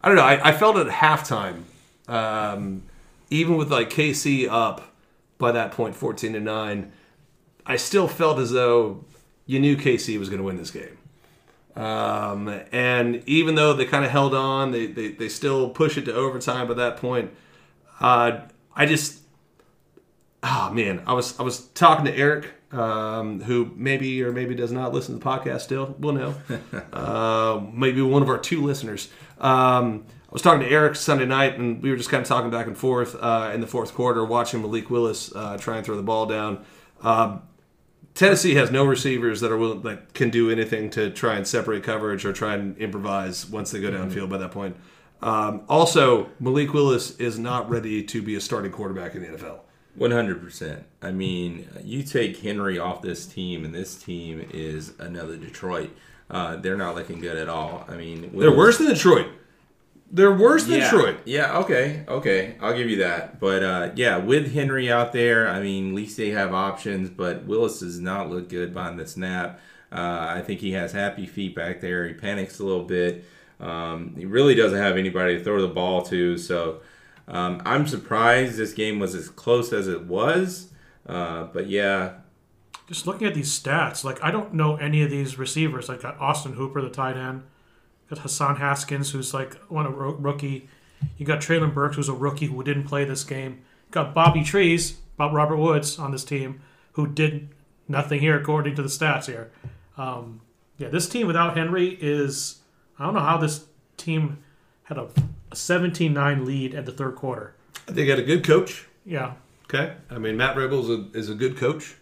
I 0.00 0.06
don't 0.06 0.16
know. 0.16 0.22
I, 0.22 0.50
I 0.50 0.52
felt 0.52 0.76
at 0.76 0.86
halftime, 0.86 1.62
um, 2.06 2.84
even 3.30 3.56
with 3.56 3.70
like 3.70 3.90
KC 3.90 4.48
up 4.48 4.94
by 5.38 5.52
that 5.52 5.72
point, 5.72 5.94
fourteen 5.94 6.32
to 6.34 6.40
nine. 6.40 6.92
I 7.64 7.76
still 7.76 8.08
felt 8.08 8.38
as 8.38 8.50
though 8.50 9.04
you 9.46 9.58
knew 9.58 9.76
KC 9.76 10.18
was 10.18 10.28
going 10.28 10.38
to 10.38 10.44
win 10.44 10.56
this 10.56 10.70
game. 10.70 10.98
Um, 11.76 12.48
and 12.72 13.22
even 13.26 13.54
though 13.54 13.72
they 13.72 13.84
kind 13.84 14.04
of 14.04 14.10
held 14.10 14.34
on, 14.34 14.72
they, 14.72 14.86
they, 14.86 15.08
they 15.08 15.28
still 15.28 15.70
push 15.70 15.96
it 15.96 16.04
to 16.06 16.14
overtime 16.14 16.68
by 16.68 16.74
that 16.74 16.96
point. 16.96 17.32
Uh, 18.00 18.40
I 18.74 18.86
just, 18.86 19.20
oh 20.42 20.70
man, 20.72 21.02
I 21.06 21.12
was 21.12 21.38
I 21.38 21.42
was 21.42 21.66
talking 21.68 22.04
to 22.06 22.16
Eric, 22.16 22.48
um, 22.72 23.40
who 23.42 23.70
maybe 23.74 24.22
or 24.22 24.32
maybe 24.32 24.54
does 24.54 24.72
not 24.72 24.92
listen 24.92 25.18
to 25.18 25.24
the 25.24 25.30
podcast 25.30 25.60
still. 25.60 25.94
We'll 25.98 26.14
know. 26.14 26.34
uh, 26.92 27.60
maybe 27.72 28.02
one 28.02 28.22
of 28.22 28.28
our 28.28 28.38
two 28.38 28.62
listeners. 28.62 29.08
Um, 29.38 30.06
I 30.30 30.32
was 30.32 30.42
talking 30.42 30.60
to 30.60 30.68
Eric 30.68 30.94
Sunday 30.94 31.26
night, 31.26 31.58
and 31.58 31.82
we 31.82 31.90
were 31.90 31.96
just 31.96 32.08
kind 32.08 32.22
of 32.22 32.28
talking 32.28 32.52
back 32.52 32.68
and 32.68 32.78
forth 32.78 33.16
uh, 33.16 33.50
in 33.52 33.60
the 33.60 33.66
fourth 33.66 33.94
quarter, 33.94 34.24
watching 34.24 34.62
Malik 34.62 34.88
Willis 34.88 35.34
uh, 35.34 35.56
try 35.58 35.76
and 35.76 35.84
throw 35.84 35.96
the 35.96 36.04
ball 36.04 36.26
down. 36.26 36.64
Um, 37.02 37.42
Tennessee 38.14 38.54
has 38.54 38.70
no 38.70 38.84
receivers 38.84 39.40
that 39.40 39.50
are 39.50 39.56
willing, 39.56 39.82
that 39.82 40.14
can 40.14 40.30
do 40.30 40.48
anything 40.48 40.88
to 40.90 41.10
try 41.10 41.34
and 41.34 41.44
separate 41.44 41.82
coverage 41.82 42.24
or 42.24 42.32
try 42.32 42.54
and 42.54 42.78
improvise 42.78 43.44
once 43.50 43.72
they 43.72 43.80
go 43.80 43.90
downfield. 43.90 44.28
By 44.28 44.38
that 44.38 44.52
point, 44.52 44.76
um, 45.20 45.62
also 45.68 46.28
Malik 46.38 46.72
Willis 46.72 47.16
is 47.18 47.36
not 47.36 47.68
ready 47.68 48.04
to 48.04 48.22
be 48.22 48.36
a 48.36 48.40
starting 48.40 48.70
quarterback 48.70 49.16
in 49.16 49.22
the 49.22 49.28
NFL. 49.36 49.60
One 49.96 50.12
hundred 50.12 50.40
percent. 50.40 50.84
I 51.02 51.10
mean, 51.10 51.68
you 51.82 52.04
take 52.04 52.36
Henry 52.38 52.78
off 52.78 53.02
this 53.02 53.26
team, 53.26 53.64
and 53.64 53.74
this 53.74 54.00
team 54.00 54.46
is 54.52 54.92
another 55.00 55.36
Detroit. 55.36 55.90
Uh, 56.30 56.54
they're 56.54 56.76
not 56.76 56.94
looking 56.94 57.20
good 57.20 57.36
at 57.36 57.48
all. 57.48 57.84
I 57.88 57.96
mean, 57.96 58.30
They're 58.38 58.56
worse 58.56 58.78
than 58.78 58.86
Detroit. 58.86 59.26
They're 60.12 60.34
worse 60.34 60.64
than 60.64 60.78
yeah, 60.78 60.90
Detroit. 60.90 61.16
Yeah, 61.24 61.58
okay, 61.58 62.04
okay, 62.08 62.56
I'll 62.60 62.76
give 62.76 62.90
you 62.90 62.96
that. 62.96 63.38
But 63.38 63.62
uh, 63.62 63.90
yeah, 63.94 64.16
with 64.16 64.52
Henry 64.52 64.90
out 64.90 65.12
there, 65.12 65.48
I 65.48 65.60
mean, 65.60 65.90
at 65.90 65.94
least 65.94 66.16
they 66.16 66.30
have 66.30 66.52
options. 66.52 67.10
But 67.10 67.44
Willis 67.44 67.80
does 67.80 68.00
not 68.00 68.28
look 68.28 68.48
good 68.48 68.74
behind 68.74 68.98
the 68.98 69.06
snap. 69.06 69.60
Uh, 69.92 70.34
I 70.36 70.42
think 70.44 70.60
he 70.60 70.72
has 70.72 70.92
happy 70.92 71.26
feet 71.26 71.54
back 71.54 71.80
there. 71.80 72.06
He 72.08 72.14
panics 72.14 72.58
a 72.58 72.64
little 72.64 72.84
bit. 72.84 73.24
Um, 73.60 74.14
he 74.16 74.24
really 74.24 74.54
doesn't 74.54 74.78
have 74.78 74.96
anybody 74.96 75.38
to 75.38 75.44
throw 75.44 75.60
the 75.60 75.68
ball 75.68 76.02
to. 76.06 76.38
So 76.38 76.80
um, 77.28 77.60
I'm 77.64 77.86
surprised 77.86 78.56
this 78.56 78.72
game 78.72 78.98
was 78.98 79.14
as 79.14 79.28
close 79.28 79.72
as 79.72 79.86
it 79.86 80.04
was. 80.04 80.68
Uh, 81.06 81.44
but 81.52 81.68
yeah, 81.68 82.14
Just 82.88 83.06
looking 83.06 83.26
at 83.26 83.34
these 83.34 83.50
stats, 83.56 84.02
like 84.04 84.22
I 84.24 84.30
don't 84.32 84.54
know 84.54 84.76
any 84.76 85.02
of 85.02 85.10
these 85.10 85.38
receivers. 85.38 85.88
Like 85.88 86.02
got 86.02 86.18
Austin 86.18 86.54
Hooper, 86.54 86.80
the 86.82 86.90
tight 86.90 87.16
end. 87.16 87.42
Got 88.10 88.18
Hassan 88.18 88.56
Haskins, 88.56 89.12
who's 89.12 89.32
like 89.32 89.54
one 89.70 89.86
a 89.86 89.90
rookie. 89.90 90.68
You 91.16 91.24
got 91.24 91.40
Treylon 91.40 91.72
Burks, 91.72 91.96
who's 91.96 92.08
a 92.08 92.12
rookie 92.14 92.46
who 92.46 92.62
didn't 92.62 92.84
play 92.84 93.04
this 93.04 93.24
game. 93.24 93.62
Got 93.90 94.12
Bobby 94.12 94.42
Trees, 94.42 94.92
Bob 95.16 95.32
Robert 95.32 95.56
Woods 95.56 95.98
on 95.98 96.10
this 96.10 96.24
team, 96.24 96.60
who 96.92 97.06
did 97.06 97.48
nothing 97.88 98.20
here 98.20 98.38
according 98.38 98.74
to 98.76 98.82
the 98.82 98.88
stats 98.88 99.26
here. 99.26 99.50
Um, 99.96 100.40
yeah, 100.76 100.88
this 100.88 101.08
team 101.08 101.26
without 101.26 101.56
Henry 101.56 101.96
is 102.00 102.58
I 102.98 103.04
don't 103.04 103.14
know 103.14 103.20
how 103.20 103.38
this 103.38 103.64
team 103.96 104.38
had 104.84 104.98
a, 104.98 105.04
a 105.50 105.54
17-9 105.54 106.44
lead 106.44 106.74
at 106.74 106.84
the 106.84 106.92
third 106.92 107.14
quarter. 107.16 107.54
They 107.86 108.06
got 108.06 108.18
a 108.18 108.22
good 108.22 108.44
coach. 108.44 108.86
Yeah, 109.06 109.34
Okay, 109.72 109.92
I 110.10 110.18
mean 110.18 110.36
Matt 110.36 110.56
Vrabel 110.56 110.82
is 110.82 110.90
a, 110.90 111.18
is 111.18 111.30
a 111.30 111.34
good 111.34 111.56
coach. 111.56 111.94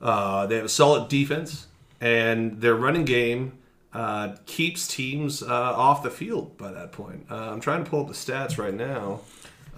Uh, 0.00 0.46
they 0.46 0.54
have 0.54 0.64
a 0.64 0.68
solid 0.68 1.08
defense, 1.08 1.66
and 2.00 2.60
their 2.60 2.76
running 2.76 3.04
game 3.04 3.58
uh, 3.96 4.36
keeps 4.44 4.86
teams 4.86 5.42
uh, 5.42 5.46
off 5.46 6.02
the 6.02 6.10
field 6.10 6.58
by 6.58 6.70
that 6.70 6.92
point. 6.92 7.24
Uh, 7.30 7.50
I'm 7.50 7.60
trying 7.60 7.82
to 7.82 7.90
pull 7.90 8.02
up 8.02 8.08
the 8.08 8.12
stats 8.12 8.58
right 8.58 8.74
now. 8.74 9.20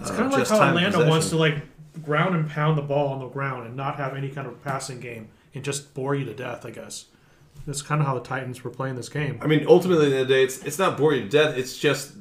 It's 0.01 0.11
kind 0.11 0.25
of 0.25 0.33
like 0.33 0.49
how 0.49 0.61
Atlanta 0.61 1.09
wants 1.09 1.31
to 1.31 1.37
like 1.37 1.55
ground 2.03 2.35
and 2.35 2.51
pound 2.51 2.77
the 2.77 2.83
ball 2.83 3.13
on 3.13 3.21
the 3.21 3.29
ground 3.29 3.69
and 3.69 3.77
not 3.77 3.95
have 3.95 4.17
any 4.17 4.29
kind 4.29 4.49
of 4.49 4.61
passing 4.65 4.99
game 4.99 5.29
and 5.55 5.65
just 5.65 5.95
bore 5.95 6.17
you 6.17 6.25
to 6.25 6.35
death. 6.35 6.67
I 6.67 6.71
guess 6.71 7.05
that's 7.65 7.81
kind 7.81 8.01
of 8.01 8.09
how 8.09 8.15
the 8.15 8.21
Titans 8.21 8.65
were 8.65 8.71
playing 8.71 8.97
this 8.97 9.09
game. 9.09 9.39
I 9.41 9.47
mean, 9.47 9.65
ultimately, 9.69 10.07
at 10.07 10.11
the 10.11 10.17
the 10.17 10.35
day, 10.35 10.43
it's 10.43 10.65
it's 10.65 10.81
not 10.81 10.99
boring 10.99 11.23
you 11.23 11.25
to 11.27 11.31
death. 11.31 11.57
It's 11.57 11.79
just 11.79 12.15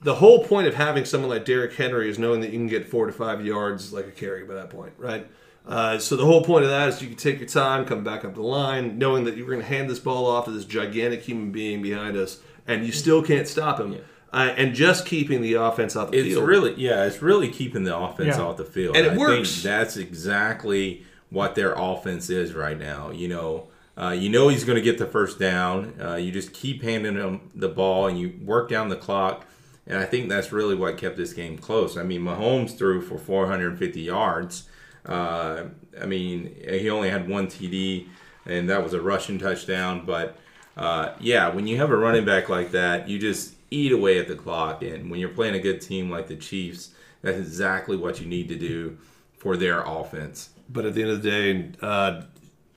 the 0.00 0.14
whole 0.14 0.42
point 0.42 0.68
of 0.68 0.74
having 0.74 1.04
someone 1.04 1.28
like 1.28 1.44
Derrick 1.44 1.74
Henry 1.74 2.08
is 2.08 2.18
knowing 2.18 2.40
that 2.40 2.50
you 2.50 2.58
can 2.58 2.66
get 2.66 2.88
four 2.88 3.04
to 3.04 3.12
five 3.12 3.44
yards 3.44 3.92
like 3.92 4.06
a 4.06 4.10
carry 4.10 4.44
by 4.44 4.54
that 4.54 4.70
point, 4.70 4.94
right? 4.96 5.26
Uh, 5.68 5.98
so 5.98 6.16
the 6.16 6.24
whole 6.24 6.42
point 6.42 6.64
of 6.64 6.70
that 6.70 6.88
is 6.88 7.02
you 7.02 7.08
can 7.08 7.16
take 7.16 7.38
your 7.38 7.48
time, 7.48 7.84
come 7.84 8.02
back 8.02 8.24
up 8.24 8.34
the 8.34 8.40
line, 8.42 8.96
knowing 8.98 9.24
that 9.24 9.36
you're 9.36 9.46
going 9.46 9.60
to 9.60 9.66
hand 9.66 9.88
this 9.90 9.98
ball 9.98 10.26
off 10.26 10.46
to 10.46 10.50
this 10.50 10.64
gigantic 10.64 11.22
human 11.22 11.52
being 11.52 11.82
behind 11.82 12.16
us, 12.16 12.38
and 12.66 12.86
you 12.86 12.90
still 12.92 13.22
can't 13.22 13.46
stop 13.46 13.78
him. 13.78 13.98
Uh, 14.32 14.52
and 14.56 14.74
just 14.74 15.04
keeping 15.06 15.40
the 15.42 15.54
offense 15.54 15.94
off 15.96 16.10
the 16.10 16.18
It's 16.18 16.28
field. 16.28 16.46
really 16.46 16.74
yeah, 16.76 17.04
it's 17.04 17.22
really 17.22 17.48
keeping 17.48 17.84
the 17.84 17.96
offense 17.96 18.36
Yeah. 18.36 18.42
off 18.44 18.56
the 18.58 18.64
field. 18.64 18.96
And 18.96 19.06
it 19.06 19.12
I 19.12 19.16
works. 19.16 19.50
think 19.52 19.62
that's 19.62 19.96
exactly 19.96 21.02
what 21.30 21.54
their 21.54 21.72
offense 21.74 22.28
is 22.30 22.52
right 22.54 22.78
now. 22.78 23.10
You 23.10 23.28
know, 23.28 23.68
uh, 23.96 24.10
you 24.18 24.28
know 24.28 24.48
he's 24.48 24.64
going 24.64 24.76
to 24.76 24.82
get 24.82 24.98
the 24.98 25.06
first 25.06 25.38
down. 25.38 25.94
Uh, 26.02 26.14
you 26.16 26.30
just 26.32 26.52
keep 26.52 26.82
handing 26.82 27.14
him 27.16 27.50
the 27.54 27.68
ball 27.68 28.06
and 28.06 28.18
you 28.18 28.34
work 28.44 28.68
down 28.68 28.88
the 28.90 28.96
clock. 28.96 29.46
And 29.86 29.98
I 29.98 30.04
think 30.04 30.28
that's 30.28 30.52
really 30.52 30.74
what 30.74 30.98
kept 30.98 31.16
this 31.16 31.32
game 31.32 31.56
close. 31.56 31.96
I 31.96 32.02
mean, 32.02 32.20
Mahomes 32.20 32.76
threw 32.76 33.00
for 33.00 33.16
450 33.18 34.00
yards. 34.02 34.64
Uh, 35.06 35.64
I 36.00 36.06
mean, 36.06 36.54
he 36.68 36.90
only 36.90 37.10
had 37.10 37.28
one 37.28 37.46
TD, 37.46 38.06
and 38.46 38.68
that 38.68 38.82
was 38.82 38.94
a 38.94 39.00
rushing 39.00 39.38
touchdown. 39.38 40.04
But 40.04 40.36
uh, 40.76 41.14
yeah, 41.20 41.48
when 41.48 41.66
you 41.66 41.76
have 41.78 41.90
a 41.90 41.96
running 41.96 42.24
back 42.24 42.48
like 42.48 42.72
that, 42.72 43.08
you 43.08 43.18
just 43.18 43.54
eat 43.70 43.92
away 43.92 44.18
at 44.18 44.28
the 44.28 44.36
clock. 44.36 44.82
And 44.82 45.10
when 45.10 45.20
you're 45.20 45.28
playing 45.30 45.54
a 45.54 45.60
good 45.60 45.80
team 45.80 46.10
like 46.10 46.28
the 46.28 46.36
Chiefs, 46.36 46.90
that's 47.22 47.38
exactly 47.38 47.96
what 47.96 48.20
you 48.20 48.26
need 48.26 48.48
to 48.48 48.56
do 48.56 48.98
for 49.38 49.56
their 49.56 49.82
offense. 49.82 50.50
But 50.68 50.84
at 50.84 50.94
the 50.94 51.02
end 51.02 51.10
of 51.10 51.22
the 51.22 51.30
day, 51.30 51.70
uh, 51.80 52.22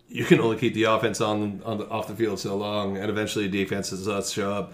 you 0.07 0.25
can 0.25 0.39
only 0.39 0.57
keep 0.57 0.73
the 0.73 0.83
offense 0.83 1.21
on, 1.21 1.61
on 1.63 1.77
the, 1.77 1.89
off 1.89 2.07
the 2.07 2.15
field 2.15 2.39
so 2.39 2.55
long, 2.55 2.97
and 2.97 3.09
eventually 3.09 3.47
defenses 3.47 4.07
uh, 4.07 4.21
show 4.23 4.51
up. 4.51 4.73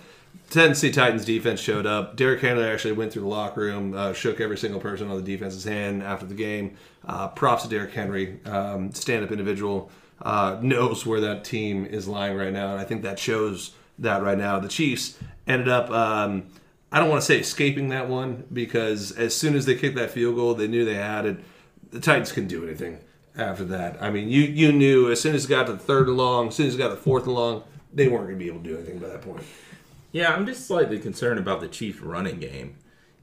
Tennessee 0.49 0.91
Titans 0.91 1.25
defense 1.25 1.59
showed 1.59 1.85
up. 1.85 2.15
Derrick 2.15 2.41
Henry 2.41 2.63
actually 2.63 2.93
went 2.93 3.11
through 3.11 3.23
the 3.23 3.27
locker 3.27 3.61
room, 3.61 3.93
uh, 3.93 4.13
shook 4.13 4.39
every 4.39 4.57
single 4.57 4.79
person 4.79 5.09
on 5.09 5.17
the 5.17 5.23
defense's 5.23 5.63
hand 5.63 6.01
after 6.01 6.25
the 6.25 6.33
game. 6.33 6.77
Uh, 7.05 7.27
props 7.29 7.63
to 7.63 7.69
Derrick 7.69 7.93
Henry, 7.93 8.39
um, 8.45 8.91
stand-up 8.91 9.31
individual, 9.31 9.91
uh, 10.21 10.57
knows 10.61 11.05
where 11.05 11.21
that 11.21 11.43
team 11.43 11.85
is 11.85 12.07
lying 12.07 12.37
right 12.37 12.53
now, 12.53 12.71
and 12.71 12.79
I 12.79 12.83
think 12.83 13.03
that 13.03 13.19
shows 13.19 13.71
that 13.99 14.23
right 14.23 14.37
now. 14.37 14.59
The 14.59 14.67
Chiefs 14.67 15.17
ended 15.47 15.69
up. 15.69 15.89
Um, 15.89 16.47
I 16.91 16.99
don't 16.99 17.09
want 17.09 17.21
to 17.21 17.25
say 17.25 17.39
escaping 17.39 17.89
that 17.89 18.07
one 18.07 18.45
because 18.51 19.11
as 19.11 19.35
soon 19.35 19.55
as 19.55 19.65
they 19.65 19.75
kicked 19.75 19.95
that 19.97 20.11
field 20.11 20.35
goal, 20.35 20.53
they 20.53 20.67
knew 20.67 20.85
they 20.85 20.95
had 20.95 21.25
it. 21.25 21.37
The 21.91 21.99
Titans 21.99 22.31
couldn't 22.31 22.49
do 22.49 22.63
anything 22.63 22.99
after 23.37 23.65
that. 23.65 24.01
I 24.01 24.09
mean, 24.09 24.29
you 24.29 24.41
you 24.43 24.71
knew 24.71 25.11
as 25.11 25.21
soon 25.21 25.35
as 25.35 25.45
it 25.45 25.49
got 25.49 25.67
to 25.67 25.73
the 25.73 25.79
third 25.79 26.07
and 26.07 26.17
long, 26.17 26.47
as 26.47 26.55
soon 26.55 26.67
as 26.67 26.75
it 26.75 26.77
got 26.77 26.89
to 26.89 26.95
the 26.95 27.01
fourth 27.01 27.25
and 27.25 27.33
long, 27.33 27.63
they 27.93 28.07
weren't 28.07 28.25
going 28.27 28.39
to 28.39 28.43
be 28.43 28.49
able 28.49 28.61
to 28.61 28.69
do 28.69 28.77
anything 28.77 28.99
by 28.99 29.07
that 29.07 29.21
point. 29.21 29.43
Yeah, 30.17 30.33
I'm 30.33 30.47
just 30.47 30.65
slightly 30.65 30.97
concerned 30.97 31.37
about 31.37 31.61
the 31.61 31.67
Chiefs' 31.67 31.99
running 31.99 32.39
game. 32.39 32.77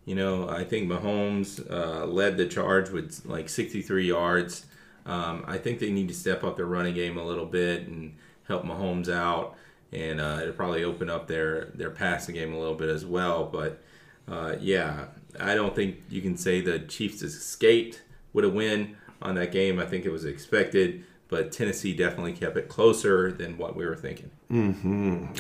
You 0.04 0.14
know, 0.14 0.48
I 0.48 0.62
think 0.62 0.88
Mahomes 0.88 1.59
uh, 1.68 2.07
led 2.07 2.37
the 2.37 2.46
charge 2.46 2.88
with 2.90 3.20
like 3.24 3.48
63 3.48 4.07
yards. 4.07 4.66
Um, 5.04 5.42
I 5.44 5.59
think 5.59 5.80
they 5.80 5.90
need 5.90 6.07
to 6.07 6.14
step 6.14 6.44
up 6.44 6.57
their 6.57 6.66
running 6.66 6.94
game 6.94 7.18
a 7.18 7.24
little 7.24 7.46
bit 7.46 7.88
and 7.88 8.14
help 8.46 8.62
Mahomes 8.62 9.12
out, 9.12 9.57
and 9.90 10.20
uh, 10.20 10.38
it'll 10.42 10.54
probably 10.54 10.85
open 10.85 11.11
up 11.11 11.26
their 11.26 11.64
their 11.74 11.90
passing 11.90 12.37
game 12.37 12.54
a 12.54 12.61
little 12.61 12.76
bit 12.76 12.88
as 12.88 13.04
well. 13.04 13.44
But 13.44 13.83
uh, 14.28 14.54
yeah, 14.61 15.07
I 15.40 15.57
don't 15.57 15.74
think 15.74 15.96
you 16.09 16.22
can 16.22 16.37
say 16.37 16.61
the 16.61 16.78
Chiefs 16.78 17.22
escaped 17.22 18.02
with 18.33 18.44
a 18.44 18.50
win 18.50 18.96
on 19.20 19.35
that 19.35 19.50
game. 19.50 19.80
I 19.80 19.87
think 19.87 20.04
it 20.04 20.12
was 20.12 20.24
expected, 20.24 21.04
but 21.28 21.52
Tennessee 21.52 21.94
definitely 21.94 22.32
kept 22.32 22.56
it 22.56 22.68
closer 22.68 23.32
than 23.32 23.56
what 23.58 23.74
we 23.76 23.84
were 23.87 23.96
thinking. 23.96 24.30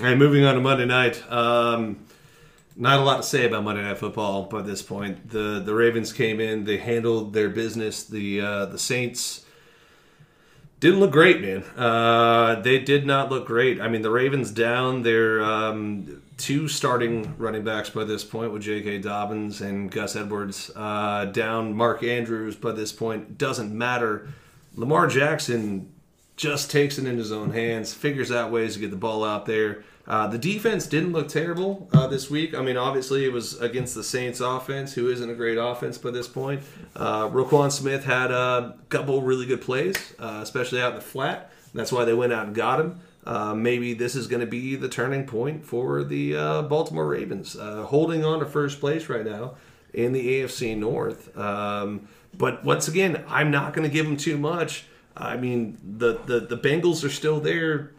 And 0.02 0.18
moving 0.18 0.44
on 0.44 0.54
to 0.54 0.60
Monday 0.60 0.86
night, 0.86 1.22
um, 1.30 1.98
not 2.76 2.98
a 2.98 3.02
lot 3.02 3.18
to 3.18 3.22
say 3.22 3.46
about 3.46 3.62
Monday 3.64 3.82
Night 3.82 3.98
Football 3.98 4.44
by 4.44 4.62
this 4.62 4.82
point. 4.82 5.30
The 5.30 5.60
the 5.64 5.74
Ravens 5.74 6.12
came 6.12 6.40
in, 6.40 6.64
they 6.64 6.78
handled 6.78 7.32
their 7.32 7.48
business. 7.48 8.02
The 8.04 8.40
uh, 8.40 8.66
the 8.66 8.78
Saints 8.78 9.44
didn't 10.80 11.00
look 11.00 11.12
great, 11.12 11.40
man. 11.40 11.62
Uh, 11.76 12.60
they 12.60 12.78
did 12.78 13.06
not 13.06 13.30
look 13.30 13.46
great. 13.46 13.80
I 13.80 13.88
mean, 13.88 14.02
the 14.02 14.10
Ravens 14.10 14.50
down 14.50 15.02
their 15.02 15.42
um, 15.42 16.22
two 16.36 16.68
starting 16.68 17.34
running 17.38 17.64
backs 17.64 17.88
by 17.90 18.04
this 18.04 18.24
point 18.24 18.52
with 18.52 18.62
J.K. 18.62 18.98
Dobbins 18.98 19.60
and 19.60 19.90
Gus 19.90 20.16
Edwards. 20.16 20.70
Uh, 20.74 21.26
down 21.26 21.74
Mark 21.74 22.02
Andrews 22.02 22.56
by 22.56 22.72
this 22.72 22.92
point. 22.92 23.38
Doesn't 23.38 23.72
matter. 23.72 24.28
Lamar 24.76 25.06
Jackson 25.06 25.92
just 26.36 26.70
takes 26.70 26.98
it 26.98 27.06
in 27.06 27.16
his 27.16 27.30
own 27.30 27.50
hands, 27.50 27.94
figures 27.94 28.32
out 28.32 28.50
ways 28.50 28.74
to 28.74 28.80
get 28.80 28.90
the 28.90 28.96
ball 28.96 29.24
out 29.24 29.46
there. 29.46 29.84
Uh, 30.06 30.26
the 30.26 30.36
defense 30.36 30.86
didn't 30.86 31.12
look 31.12 31.28
terrible 31.28 31.88
uh, 31.92 32.06
this 32.06 32.28
week. 32.28 32.54
I 32.54 32.60
mean, 32.60 32.76
obviously, 32.76 33.24
it 33.24 33.32
was 33.32 33.58
against 33.60 33.94
the 33.94 34.04
Saints 34.04 34.40
offense, 34.40 34.92
who 34.92 35.10
isn't 35.10 35.30
a 35.30 35.34
great 35.34 35.56
offense 35.56 35.96
by 35.96 36.10
this 36.10 36.28
point. 36.28 36.62
Uh, 36.94 37.28
Roquan 37.28 37.72
Smith 37.72 38.04
had 38.04 38.30
a 38.30 38.76
couple 38.90 39.22
really 39.22 39.46
good 39.46 39.62
plays, 39.62 39.96
uh, 40.18 40.40
especially 40.42 40.82
out 40.82 40.90
in 40.90 40.96
the 40.96 41.04
flat. 41.04 41.50
That's 41.72 41.90
why 41.90 42.04
they 42.04 42.14
went 42.14 42.32
out 42.32 42.46
and 42.46 42.54
got 42.54 42.80
him. 42.80 43.00
Uh, 43.24 43.54
maybe 43.54 43.94
this 43.94 44.14
is 44.14 44.26
going 44.26 44.40
to 44.40 44.46
be 44.46 44.76
the 44.76 44.88
turning 44.88 45.26
point 45.26 45.64
for 45.64 46.04
the 46.04 46.36
uh, 46.36 46.62
Baltimore 46.62 47.06
Ravens, 47.06 47.56
holding 47.58 48.24
on 48.24 48.40
to 48.40 48.46
first 48.46 48.80
place 48.80 49.08
right 49.08 49.24
now 49.24 49.54
in 49.94 50.12
the 50.12 50.42
AFC 50.42 50.76
North. 50.76 51.36
Um, 51.38 52.08
but 52.38 52.64
once 52.64 52.88
again, 52.88 53.24
I'm 53.28 53.50
not 53.50 53.72
going 53.74 53.88
to 53.88 53.92
give 53.92 54.06
them 54.06 54.16
too 54.16 54.36
much. 54.36 54.84
I 55.16 55.36
mean, 55.36 55.78
the, 55.82 56.18
the, 56.26 56.40
the 56.40 56.56
Bengals 56.56 57.04
are 57.04 57.10
still 57.10 57.40
there 57.40 57.92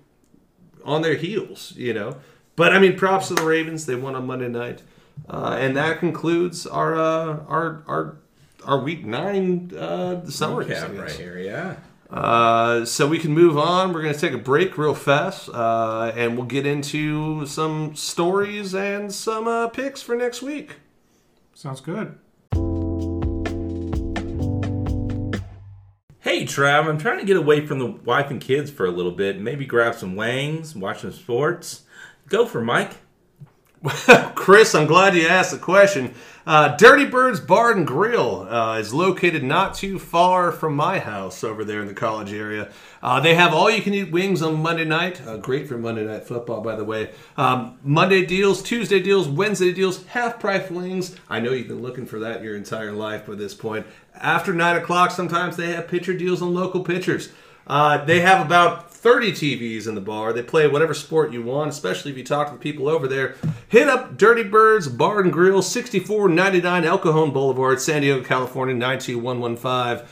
on 0.84 1.02
their 1.02 1.15
heels, 1.15 1.74
you 1.76 1.93
know. 1.93 2.17
But 2.56 2.74
I 2.74 2.80
mean, 2.80 2.98
props 2.98 3.28
to 3.30 3.34
the 3.34 3.43
Ravens. 3.43 3.86
They 3.86 3.95
won 3.95 4.15
on 4.15 4.28
Monday 4.28 4.48
night, 4.48 4.82
uh, 5.30 5.58
and 5.60 5.76
that 5.76 6.00
concludes 6.00 6.65
our 6.65 6.95
uh, 6.95 7.43
our 7.48 7.84
our 7.88 8.17
our 8.63 8.80
week 8.80 9.06
nine 9.06 9.71
uh, 9.78 10.26
summaries. 10.30 10.82
I 10.82 10.88
Recap 10.88 11.02
right 11.02 11.12
here, 11.12 11.38
yeah. 11.38 11.76
Uh, 12.10 12.86
so 12.86 13.08
we 13.08 13.19
can 13.19 13.34
move 13.34 13.58
on. 13.58 13.91
We're 13.91 14.04
going 14.04 14.13
to 14.13 14.19
take 14.19 14.34
a 14.34 14.38
break 14.38 14.78
real 14.78 14.95
fast, 14.95 15.50
uh, 15.50 16.13
and 16.15 16.38
we'll 16.38 16.45
get 16.45 16.65
into 16.65 17.45
some 17.45 17.95
stories 17.95 18.74
and 18.74 19.12
some 19.13 19.48
uh, 19.48 19.67
picks 19.67 20.02
for 20.02 20.15
next 20.15 20.41
week. 20.41 20.78
Sounds 21.54 21.82
good. 21.82 22.17
Hey, 26.36 26.43
Trav, 26.43 26.89
I'm 26.89 26.98
trying 26.98 27.19
to 27.19 27.26
get 27.26 27.38
away 27.38 27.65
from 27.65 27.80
the 27.80 27.86
wife 27.86 28.30
and 28.30 28.41
kids 28.41 28.69
for 28.69 28.86
a 28.86 28.91
little 28.91 29.13
bit. 29.13 29.39
Maybe 29.39 29.65
grab 29.65 29.95
some 29.95 30.17
wangs, 30.17 30.76
watch 30.76 31.00
some 31.00 31.13
sports. 31.13 31.84
Go 32.28 32.45
for 32.45 32.60
Mike. 32.60 32.91
Chris, 34.36 34.76
I'm 34.76 34.86
glad 34.86 35.15
you 35.15 35.26
asked 35.30 35.52
the 35.52 35.58
question. 35.58 36.13
Uh, 36.48 36.76
Dirty 36.78 37.06
Birds 37.06 37.40
Bar 37.40 37.72
and 37.72 37.88
Grill 37.88 38.48
uh, 38.48 38.78
is 38.78 38.94
located 38.94 39.44
not 39.44 39.74
too 39.74 39.98
far 39.98 40.52
from 40.52 40.76
my 40.76 41.00
house 41.00 41.44
over 41.44 41.66
there 41.66 41.82
in 41.82 41.88
the 41.88 41.94
college 41.96 42.32
area. 42.32 42.70
Uh, 43.02 43.20
they 43.20 43.34
have 43.34 43.52
all 43.52 43.68
you 43.68 43.82
can 43.82 43.96
eat 43.96 44.12
wings 44.12 44.44
on 44.44 44.62
Monday 44.62 44.86
night. 44.86 45.26
Uh, 45.26 45.38
great 45.38 45.68
for 45.68 45.76
Monday 45.76 46.06
night 46.06 46.28
football, 46.28 46.62
by 46.62 46.76
the 46.76 46.84
way. 46.84 47.10
Um, 47.36 47.80
Monday 47.84 48.28
deals, 48.28 48.62
Tuesday 48.62 49.00
deals, 49.00 49.28
Wednesday 49.28 49.74
deals, 49.74 50.06
half 50.06 50.40
price 50.40 50.70
wings. 50.70 51.16
I 51.32 51.40
know 51.40 51.52
you've 51.52 51.68
been 51.68 51.82
looking 51.82 52.06
for 52.06 52.20
that 52.20 52.44
your 52.44 52.56
entire 52.56 52.92
life 52.92 53.26
by 53.26 53.34
this 53.34 53.56
point. 53.56 53.88
After 54.14 54.54
9 54.54 54.76
o'clock, 54.76 55.10
sometimes 55.10 55.58
they 55.58 55.74
have 55.74 55.88
pitcher 55.88 56.14
deals 56.14 56.44
on 56.44 56.54
local 56.54 56.84
pitchers. 56.84 57.30
Uh, 57.67 58.04
they 58.06 58.21
have 58.21 58.45
about 58.45 58.91
30 58.91 59.32
TVs 59.32 59.88
in 59.88 59.95
the 59.95 60.01
bar. 60.01 60.34
They 60.34 60.41
play 60.41 60.67
whatever 60.67 60.93
sport 60.93 61.32
you 61.32 61.43
want, 61.43 61.69
especially 61.69 62.12
if 62.12 62.17
you 62.17 62.23
talk 62.23 62.47
to 62.47 62.54
the 62.54 62.60
people 62.60 62.88
over 62.88 63.08
there. 63.08 63.36
Hit 63.67 63.88
up 63.88 64.17
Dirty 64.17 64.43
Birds 64.43 64.88
Bar 64.88 65.21
and 65.21 65.32
Grill, 65.32 65.62
6499 65.62 66.86
El 66.86 66.97
Cajon 66.97 67.32
Boulevard, 67.32 67.80
San 67.82 68.01
Diego, 68.01 68.23
California, 68.23 68.75
92115. 68.75 70.08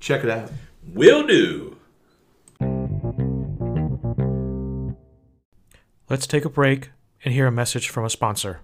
Check 0.00 0.24
it 0.24 0.30
out. 0.30 0.50
Will 0.92 1.26
do. 1.26 1.76
Let's 6.10 6.26
take 6.26 6.44
a 6.44 6.50
break 6.50 6.90
and 7.24 7.32
hear 7.32 7.46
a 7.46 7.52
message 7.52 7.88
from 7.88 8.04
a 8.04 8.10
sponsor. 8.10 8.60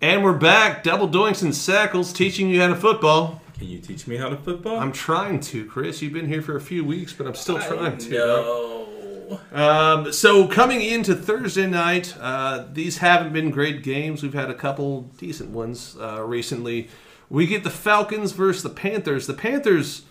And 0.00 0.22
we're 0.22 0.32
back. 0.32 0.84
Double 0.84 1.08
Doinks 1.08 1.42
and 1.42 1.52
Sackles 1.52 2.14
teaching 2.14 2.48
you 2.48 2.60
how 2.60 2.68
to 2.68 2.76
football. 2.76 3.42
Can 3.58 3.66
you 3.66 3.80
teach 3.80 4.06
me 4.06 4.16
how 4.16 4.28
to 4.28 4.36
football? 4.36 4.78
I'm 4.78 4.92
trying 4.92 5.40
to, 5.40 5.64
Chris. 5.64 6.00
You've 6.00 6.12
been 6.12 6.28
here 6.28 6.40
for 6.40 6.54
a 6.54 6.60
few 6.60 6.84
weeks, 6.84 7.12
but 7.12 7.26
I'm 7.26 7.34
still 7.34 7.58
trying 7.58 7.98
to. 7.98 8.10
dog. 8.10 9.40
No. 9.52 9.60
Um, 9.60 10.12
so 10.12 10.46
coming 10.46 10.82
into 10.82 11.16
Thursday 11.16 11.66
night, 11.66 12.14
uh, 12.20 12.66
these 12.72 12.98
haven't 12.98 13.32
been 13.32 13.50
great 13.50 13.82
games. 13.82 14.22
We've 14.22 14.34
had 14.34 14.50
a 14.50 14.54
couple 14.54 15.02
decent 15.18 15.50
ones 15.50 15.96
uh, 16.00 16.22
recently. 16.22 16.88
We 17.28 17.48
get 17.48 17.64
the 17.64 17.70
Falcons 17.70 18.30
versus 18.30 18.62
the 18.62 18.70
Panthers. 18.70 19.26
The 19.26 19.34
Panthers 19.34 20.02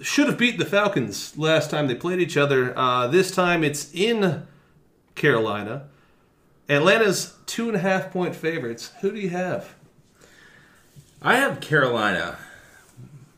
should 0.00 0.28
have 0.28 0.38
beat 0.38 0.56
the 0.56 0.64
Falcons 0.64 1.36
last 1.36 1.68
time 1.68 1.88
they 1.88 1.96
played 1.96 2.20
each 2.20 2.36
other. 2.36 2.78
Uh, 2.78 3.08
this 3.08 3.32
time 3.32 3.64
it's 3.64 3.92
in 3.92 4.46
Carolina. 5.16 5.88
Atlanta's 6.68 7.34
two 7.46 7.68
and 7.68 7.76
a 7.76 7.80
half 7.80 8.12
point 8.12 8.34
favorites. 8.34 8.92
Who 9.00 9.12
do 9.12 9.18
you 9.18 9.30
have? 9.30 9.74
I 11.22 11.36
have 11.36 11.60
Carolina 11.60 12.38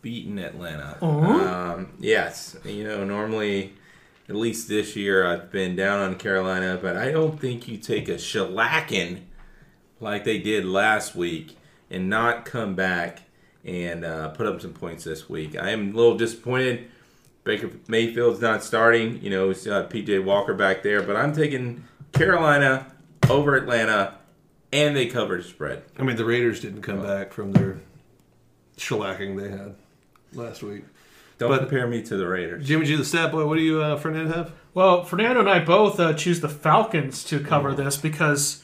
beating 0.03 0.39
Atlanta. 0.39 0.97
Um, 1.03 1.93
yes, 1.99 2.57
you 2.65 2.85
know, 2.85 3.05
normally, 3.05 3.75
at 4.29 4.35
least 4.35 4.69
this 4.69 4.97
year, 4.97 5.27
I've 5.27 5.51
been 5.51 5.77
down 5.77 6.01
on 6.01 6.15
Carolina, 6.17 6.79
but 6.81 6.97
I 6.97 7.11
don't 7.11 7.39
think 7.41 7.69
you 7.69 7.77
take 7.77 8.09
a 8.09 8.15
shellacking 8.15 9.23
like 10.01 10.25
they 10.25 10.39
did 10.39 10.65
last 10.65 11.15
week 11.15 11.57
and 11.91 12.09
not 12.09 12.45
come 12.45 12.75
back 12.75 13.23
and 13.65 14.05
uh, 14.05 14.29
put 14.29 14.47
up 14.47 14.61
some 14.61 14.73
points 14.73 15.05
this 15.05 15.29
week. 15.29 15.57
I 15.57 15.71
am 15.71 15.93
a 15.93 15.97
little 15.97 16.17
disappointed. 16.17 16.91
Baker 17.45 17.71
Mayfield's 17.87 18.41
not 18.41 18.63
starting. 18.63 19.23
You 19.23 19.31
know, 19.31 19.51
it's 19.51 19.67
uh, 19.67 19.87
PJ 19.87 20.25
Walker 20.25 20.55
back 20.55 20.83
there, 20.83 21.03
but 21.03 21.17
I'm 21.17 21.35
taking 21.35 21.85
Carolina 22.13 22.87
over 23.31 23.57
Atlanta, 23.57 24.15
and 24.73 24.97
they 24.97 25.07
covered 25.07 25.45
spread. 25.45 25.83
I 25.99 26.03
mean, 26.03 26.17
the 26.17 26.25
Raiders 26.25 26.61
didn't 26.61 26.83
come 26.83 27.03
back 27.03 27.33
from 27.33 27.53
their 27.53 27.79
shellacking 28.77 29.37
they 29.41 29.51
had 29.51 29.75
last 30.33 30.63
week. 30.63 30.85
Don't 31.39 31.51
But- 31.51 31.61
compare 31.61 31.87
me 31.87 32.03
to 32.03 32.17
the 32.17 32.27
Raiders. 32.27 32.67
Jimmy 32.67 32.87
G, 32.87 32.97
the 32.97 33.05
stat 33.05 33.31
boy, 33.31 33.47
what 33.47 33.57
do 33.57 33.63
you, 33.63 33.81
uh, 33.83 33.97
Fernand, 33.97 34.33
have? 34.33 34.53
Well, 34.75 35.05
Fernando 35.05 35.41
and 35.41 35.49
I 35.49 35.61
both 35.61 35.99
uh, 36.01 36.13
choose 36.15 36.41
the 36.41 36.49
Falcons 36.49 37.23
to 37.25 37.41
cover 37.41 37.75
this 37.75 37.97
because 37.97 38.63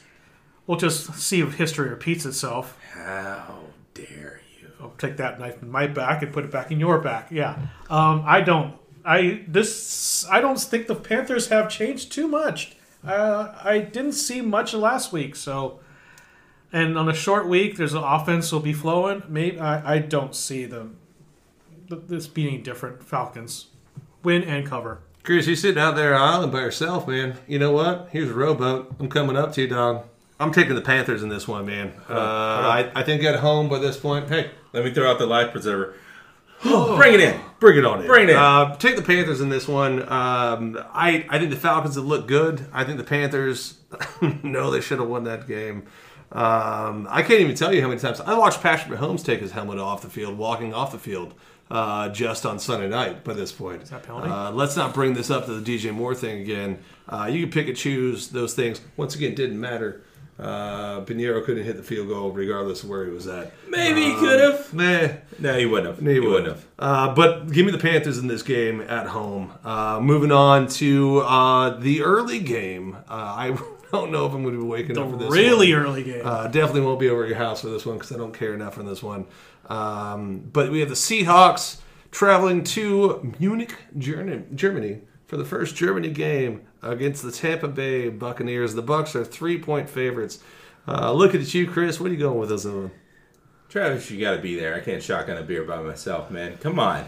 we'll 0.67 0.77
just 0.77 1.13
see 1.15 1.41
if 1.41 1.55
history 1.55 1.89
repeats 1.89 2.25
itself. 2.25 2.77
How 2.93 3.59
dare 3.93 4.41
you? 4.61 4.69
I'll 4.81 4.93
take 4.97 5.17
that 5.17 5.39
knife 5.39 5.61
in 5.61 5.71
my 5.71 5.87
back 5.87 6.21
and 6.21 6.33
put 6.33 6.43
it 6.45 6.51
back 6.51 6.71
in 6.71 6.79
your 6.79 6.99
back. 6.99 7.27
Yeah. 7.31 7.57
Um, 7.89 8.23
I 8.25 8.41
don't. 8.41 8.75
I 9.05 9.43
this. 9.47 10.25
I 10.29 10.41
don't 10.41 10.59
think 10.59 10.87
the 10.87 10.95
Panthers 10.95 11.47
have 11.49 11.69
changed 11.69 12.11
too 12.11 12.27
much. 12.27 12.74
Uh, 13.05 13.53
I 13.63 13.79
didn't 13.79 14.13
see 14.13 14.41
much 14.41 14.73
last 14.73 15.11
week, 15.13 15.35
so. 15.35 15.79
And 16.73 16.97
on 16.97 17.07
a 17.07 17.13
short 17.13 17.47
week, 17.47 17.77
there's 17.77 17.93
an 17.93 18.03
offense 18.03 18.51
will 18.51 18.59
be 18.59 18.73
flowing. 18.73 19.23
Maybe 19.29 19.59
I, 19.59 19.95
I 19.95 19.99
don't 19.99 20.35
see 20.35 20.65
them. 20.65 20.97
th- 21.89 22.01
This 22.07 22.27
being 22.27 22.63
different. 22.63 23.03
Falcons 23.03 23.67
win 24.23 24.43
and 24.43 24.65
cover. 24.65 24.99
Chris, 25.23 25.47
you 25.47 25.55
sitting 25.55 25.81
out 25.81 25.95
there 25.95 26.13
on 26.15 26.21
island 26.21 26.51
by 26.51 26.59
yourself, 26.59 27.07
man. 27.07 27.37
You 27.47 27.59
know 27.59 27.71
what? 27.71 28.09
Here's 28.11 28.29
a 28.29 28.33
rowboat. 28.33 28.95
I'm 28.99 29.07
coming 29.09 29.37
up 29.37 29.53
to 29.53 29.61
you, 29.61 29.67
dog. 29.67 30.05
I'm 30.39 30.51
taking 30.51 30.75
the 30.75 30.81
Panthers 30.81 31.23
in 31.23 31.29
this 31.29 31.47
one, 31.47 31.65
man. 31.65 31.93
Uh, 32.09 32.13
I, 32.13 32.91
I 32.93 33.03
think 33.03 33.23
at 33.23 33.39
home 33.39 33.69
by 33.69 33.79
this 33.79 33.95
point. 33.97 34.27
Hey, 34.29 34.51
Let 34.73 34.83
me 34.83 34.93
throw 34.93 35.09
out 35.09 35.17
the 35.17 35.25
life 35.25 35.51
preserver. 35.51 35.93
Bring 36.97 37.13
it 37.13 37.19
in. 37.21 37.39
bring 37.59 37.77
it 37.77 37.85
on 37.85 38.01
in. 38.01 38.07
Bring 38.07 38.23
it 38.23 38.31
in. 38.31 38.35
Uh, 38.37 38.75
take 38.77 38.95
the 38.95 39.01
Panthers 39.01 39.39
in 39.41 39.49
this 39.49 39.67
one. 39.67 40.01
Um, 40.01 40.77
I, 40.93 41.25
I 41.29 41.37
think 41.39 41.51
the 41.51 41.55
Falcons 41.57 41.95
have 41.95 42.05
looked 42.05 42.27
good. 42.27 42.65
I 42.73 42.83
think 42.83 42.97
the 42.97 43.03
Panthers, 43.03 43.77
no, 44.43 44.71
they 44.71 44.81
should 44.81 44.99
have 44.99 45.07
won 45.07 45.23
that 45.25 45.47
game. 45.47 45.85
Um, 46.31 47.07
I 47.09 47.21
can't 47.21 47.41
even 47.41 47.55
tell 47.55 47.73
you 47.73 47.81
how 47.81 47.87
many 47.87 47.99
times 47.99 48.19
I 48.19 48.33
watched 48.37 48.61
Patrick 48.61 48.97
Mahomes 48.99 49.23
take 49.23 49.39
his 49.41 49.51
helmet 49.51 49.77
off 49.79 50.01
the 50.01 50.09
field, 50.09 50.37
walking 50.37 50.73
off 50.73 50.91
the 50.91 50.97
field, 50.97 51.33
uh, 51.69 52.09
just 52.09 52.45
on 52.45 52.59
Sunday 52.59 52.89
night. 52.89 53.23
By 53.23 53.33
this 53.33 53.51
point, 53.51 53.83
is 53.83 53.91
that 53.91 54.03
penalty? 54.03 54.29
Uh, 54.29 54.51
let's 54.51 54.75
not 54.75 54.93
bring 54.93 55.13
this 55.13 55.29
up 55.29 55.45
to 55.45 55.53
the 55.59 55.77
DJ 55.77 55.93
Moore 55.93 56.15
thing 56.15 56.41
again. 56.41 56.79
Uh, 57.07 57.29
you 57.31 57.41
can 57.43 57.51
pick 57.51 57.67
and 57.67 57.77
choose 57.77 58.29
those 58.29 58.53
things. 58.53 58.81
Once 58.97 59.15
again, 59.15 59.35
didn't 59.35 59.59
matter. 59.59 60.01
Uh, 60.37 60.99
Piñeiro 61.05 61.43
couldn't 61.45 61.63
hit 61.63 61.77
the 61.77 61.83
field 61.83 62.09
goal 62.09 62.29
regardless 62.31 62.83
of 62.83 62.89
where 62.89 63.05
he 63.05 63.11
was 63.11 63.25
at. 63.27 63.53
Maybe 63.69 64.03
he 64.03 64.15
could 64.15 64.39
have. 64.39 64.73
Nah, 64.73 65.07
No, 65.39 65.57
he 65.57 65.65
wouldn't 65.65 65.95
have. 65.95 66.05
he 66.05 66.19
wouldn't 66.19 66.47
have. 66.47 66.65
Uh, 66.77 67.13
but 67.15 67.49
give 67.51 67.65
me 67.65 67.71
the 67.71 67.77
Panthers 67.77 68.17
in 68.17 68.27
this 68.27 68.43
game 68.43 68.81
at 68.81 69.07
home. 69.07 69.53
Uh, 69.63 69.99
moving 70.01 70.33
on 70.33 70.67
to 70.67 71.19
uh, 71.19 71.79
the 71.79 72.01
early 72.01 72.39
game. 72.39 72.95
Uh, 73.09 73.13
I 73.13 73.57
don't 73.93 74.11
know 74.11 74.25
if 74.25 74.33
I'm 74.33 74.43
going 74.43 74.55
to 74.55 74.61
be 74.61 74.67
waking 74.67 74.95
The 74.95 75.03
up 75.05 75.11
for 75.11 75.17
this. 75.17 75.31
really 75.31 75.73
one. 75.73 75.83
early 75.83 76.03
game. 76.03 76.21
Uh, 76.25 76.47
definitely 76.47 76.81
won't 76.81 76.99
be 76.99 77.09
over 77.09 77.23
at 77.23 77.29
your 77.29 77.37
house 77.37 77.61
for 77.61 77.67
this 77.69 77.85
one 77.85 77.95
because 77.97 78.11
I 78.11 78.17
don't 78.17 78.33
care 78.33 78.53
enough 78.53 78.73
for 78.73 78.83
this 78.83 79.01
one. 79.01 79.25
Um, 79.69 80.39
but 80.51 80.69
we 80.69 80.81
have 80.81 80.89
the 80.89 80.95
Seahawks 80.95 81.77
traveling 82.11 82.63
to 82.65 83.33
Munich, 83.39 83.73
Germany, 83.97 84.43
Germany 84.53 85.01
for 85.35 85.43
the 85.43 85.49
first 85.49 85.75
Germany 85.75 86.09
game 86.11 86.61
against 86.81 87.21
the 87.21 87.29
Tampa 87.31 87.67
Bay 87.67 88.07
Buccaneers. 88.07 88.73
The 88.73 88.81
Bucs 88.81 89.15
are 89.15 89.25
three 89.25 89.59
point 89.59 89.89
favorites. 89.89 90.39
Uh, 90.87 91.11
looking 91.11 91.41
at 91.41 91.53
you, 91.53 91.67
Chris. 91.69 91.99
What 91.99 92.09
are 92.09 92.13
you 92.13 92.19
going 92.19 92.39
with 92.39 92.47
this 92.47 92.63
one? 92.63 92.91
Travis, 93.67 94.09
you 94.09 94.21
got 94.21 94.37
to 94.37 94.41
be 94.41 94.57
there. 94.57 94.75
I 94.75 94.79
can't 94.79 95.03
shotgun 95.03 95.35
a 95.35 95.43
beer 95.43 95.65
by 95.65 95.81
myself, 95.81 96.31
man. 96.31 96.55
Come 96.59 96.79
on. 96.79 97.03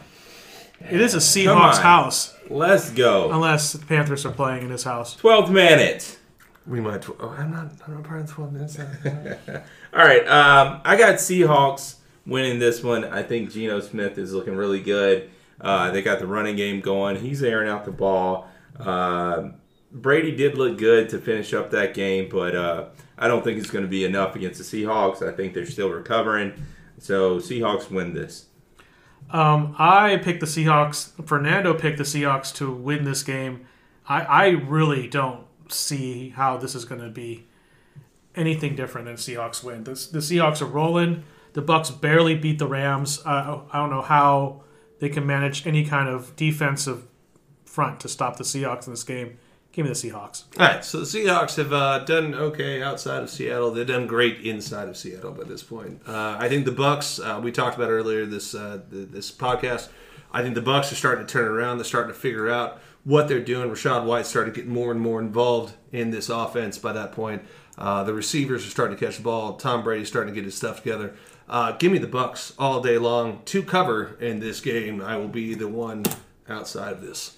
it 0.81 0.99
is 0.99 1.13
a 1.13 1.19
Seahawks 1.19 1.77
house, 1.77 2.35
Let's 2.49 2.89
go. 2.89 3.31
unless 3.31 3.71
the 3.71 3.85
Panthers 3.85 4.25
are 4.25 4.31
playing 4.33 4.63
in 4.63 4.71
his 4.71 4.83
house. 4.83 5.15
12th 5.15 5.49
minute. 5.49 6.19
We 6.65 6.81
might. 6.81 7.03
Tw- 7.03 7.15
oh, 7.21 7.29
I'm 7.29 7.51
not. 7.51 7.71
I'm 7.87 7.93
not 7.93 8.03
part 8.03 8.19
of 8.19 8.27
the 8.27 8.33
12 8.33 8.51
minutes. 8.51 8.77
All 9.93 10.03
right. 10.03 10.27
Um, 10.27 10.81
I 10.83 10.97
got 10.97 11.15
Seahawks 11.15 11.95
winning 12.25 12.59
this 12.59 12.83
one. 12.83 13.05
I 13.05 13.23
think 13.23 13.53
Geno 13.53 13.79
Smith 13.79 14.17
is 14.17 14.33
looking 14.33 14.57
really 14.57 14.81
good. 14.81 15.29
Uh, 15.59 15.91
they 15.91 16.01
got 16.01 16.19
the 16.19 16.27
running 16.27 16.55
game 16.55 16.81
going. 16.81 17.15
He's 17.17 17.41
airing 17.43 17.69
out 17.69 17.85
the 17.85 17.91
ball. 17.91 18.49
Uh, 18.79 19.49
Brady 19.91 20.35
did 20.35 20.57
look 20.57 20.77
good 20.77 21.09
to 21.09 21.19
finish 21.19 21.53
up 21.53 21.71
that 21.71 21.93
game, 21.93 22.29
but 22.29 22.55
uh, 22.55 22.85
I 23.17 23.27
don't 23.27 23.43
think 23.43 23.57
it's 23.57 23.71
going 23.71 23.83
to 23.83 23.89
be 23.89 24.05
enough 24.05 24.35
against 24.35 24.59
the 24.59 24.83
Seahawks. 24.83 25.27
I 25.27 25.35
think 25.35 25.53
they're 25.53 25.65
still 25.65 25.89
recovering. 25.89 26.53
So 26.99 27.37
Seahawks 27.37 27.89
win 27.89 28.13
this. 28.13 28.47
Um, 29.29 29.75
I 29.77 30.17
picked 30.17 30.39
the 30.39 30.45
Seahawks. 30.45 31.11
Fernando 31.25 31.73
picked 31.73 31.97
the 31.97 32.03
Seahawks 32.03 32.53
to 32.55 32.71
win 32.71 33.03
this 33.03 33.23
game. 33.23 33.65
I, 34.07 34.21
I 34.21 34.47
really 34.49 35.07
don't 35.07 35.45
see 35.69 36.29
how 36.29 36.57
this 36.57 36.75
is 36.75 36.85
going 36.85 37.01
to 37.01 37.09
be 37.09 37.45
anything 38.35 38.75
different 38.75 39.05
than 39.05 39.15
Seahawks 39.15 39.63
win. 39.63 39.83
The, 39.83 39.91
the 39.91 40.19
Seahawks 40.19 40.61
are 40.61 40.65
rolling. 40.65 41.23
The 41.53 41.61
Bucs 41.61 41.99
barely 41.99 42.35
beat 42.35 42.59
the 42.59 42.67
Rams. 42.67 43.19
Uh, 43.25 43.61
I 43.71 43.77
don't 43.79 43.89
know 43.89 44.03
how 44.03 44.61
they 44.99 45.09
can 45.09 45.25
manage 45.25 45.65
any 45.67 45.85
kind 45.85 46.09
of 46.09 46.35
defensive 46.35 47.07
front 47.65 47.99
to 48.01 48.09
stop 48.09 48.37
the 48.37 48.43
Seahawks 48.43 48.87
in 48.87 48.93
this 48.93 49.03
game. 49.03 49.37
Give 49.71 49.85
me 49.85 49.89
the 49.89 49.95
Seahawks. 49.95 50.45
All 50.59 50.65
right, 50.65 50.83
so 50.83 50.99
the 51.01 51.05
Seahawks 51.05 51.55
have 51.57 51.71
uh, 51.71 51.99
done 51.99 52.33
okay 52.33 52.81
outside 52.81 53.21
of 53.21 53.29
Seattle. 53.29 53.69
They've 53.69 53.85
done 53.85 54.07
great 54.07 54.39
inside 54.41 54.87
of 54.89 54.97
Seattle 54.97 55.33
by 55.33 55.43
this 55.43 55.61
point. 55.61 56.01
Uh, 56.07 56.35
I 56.39 56.49
think 56.49 56.65
the 56.65 56.71
Bucs. 56.71 57.23
Uh, 57.23 57.39
we 57.39 57.51
talked 57.51 57.75
about 57.75 57.91
earlier 57.91 58.25
this 58.25 58.55
uh, 58.55 58.81
th- 58.89 59.09
this 59.09 59.31
podcast. 59.31 59.89
I 60.31 60.41
think 60.41 60.55
the 60.55 60.61
Bucs 60.61 60.91
are 60.91 60.95
starting 60.95 61.27
to 61.27 61.31
turn 61.31 61.45
around. 61.45 61.77
They're 61.77 61.85
starting 61.85 62.11
to 62.11 62.19
figure 62.19 62.49
out 62.49 62.79
what 63.03 63.27
they're 63.27 63.39
doing. 63.39 63.69
Rachaad 63.69 64.03
White 64.03 64.25
started 64.25 64.55
getting 64.55 64.73
more 64.73 64.91
and 64.91 64.99
more 64.99 65.21
involved 65.21 65.75
in 65.91 66.09
this 66.09 66.29
offense 66.29 66.77
by 66.79 66.91
that 66.93 67.11
point. 67.11 67.43
Uh, 67.77 68.03
the 68.03 68.13
receivers 68.13 68.65
are 68.65 68.71
starting 68.71 68.97
to 68.97 69.05
catch 69.05 69.17
the 69.17 69.23
ball. 69.23 69.57
Tom 69.57 69.83
Brady's 69.83 70.07
starting 70.07 70.33
to 70.33 70.35
get 70.35 70.43
his 70.43 70.55
stuff 70.55 70.77
together. 70.77 71.15
Uh, 71.49 71.71
give 71.73 71.91
me 71.91 71.97
the 71.97 72.07
Bucs 72.07 72.53
all 72.59 72.81
day 72.81 72.97
long 72.97 73.41
to 73.45 73.63
cover 73.63 74.17
in 74.19 74.39
this 74.39 74.59
game. 74.59 75.01
I 75.01 75.15
will 75.17 75.29
be 75.29 75.53
the 75.53 75.67
one 75.67 76.03
outside 76.49 76.93
of 76.93 77.01
this. 77.01 77.37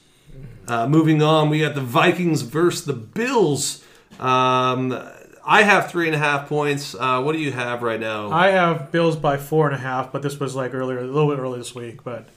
Uh, 0.68 0.88
moving 0.88 1.22
on, 1.22 1.50
we 1.50 1.60
got 1.60 1.76
the 1.76 1.82
Vikings 1.82 2.42
versus 2.42 2.86
the 2.86 2.94
Bills. 2.94 3.84
Um, 4.20 4.98
I 5.46 5.64
have 5.64 5.90
three 5.90 6.08
and 6.08 6.16
a 6.16 6.20
half 6.20 6.48
points. 6.48 6.94
Uh, 6.94 7.22
what 7.22 7.34
do 7.34 7.40
you 7.40 7.52
have 7.52 7.82
right 7.82 8.00
now? 8.00 8.32
I 8.32 8.50
have 8.50 8.92
Bills 8.92 9.16
by 9.16 9.38
four 9.38 9.68
and 9.68 9.76
a 9.76 9.80
half, 9.80 10.12
but 10.12 10.22
this 10.22 10.40
was 10.40 10.56
like 10.56 10.74
earlier, 10.74 11.00
a 11.00 11.04
little 11.04 11.30
bit 11.30 11.40
early 11.40 11.58
this 11.60 11.74
week. 11.74 12.04
But 12.04 12.28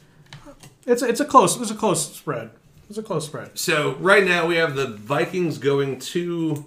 it's 0.86 1.02
it's 1.02 1.20
a 1.20 1.24
close 1.24 1.60
it's 1.60 1.70
a 1.70 1.74
close 1.74 2.14
spread. 2.14 2.50
It's 2.88 2.98
a 2.98 3.02
close 3.02 3.24
spread. 3.26 3.58
so 3.58 3.94
right 3.94 4.24
now 4.24 4.46
we 4.46 4.56
have 4.56 4.74
the 4.74 4.86
Vikings 4.86 5.56
going 5.56 5.98
to 5.98 6.66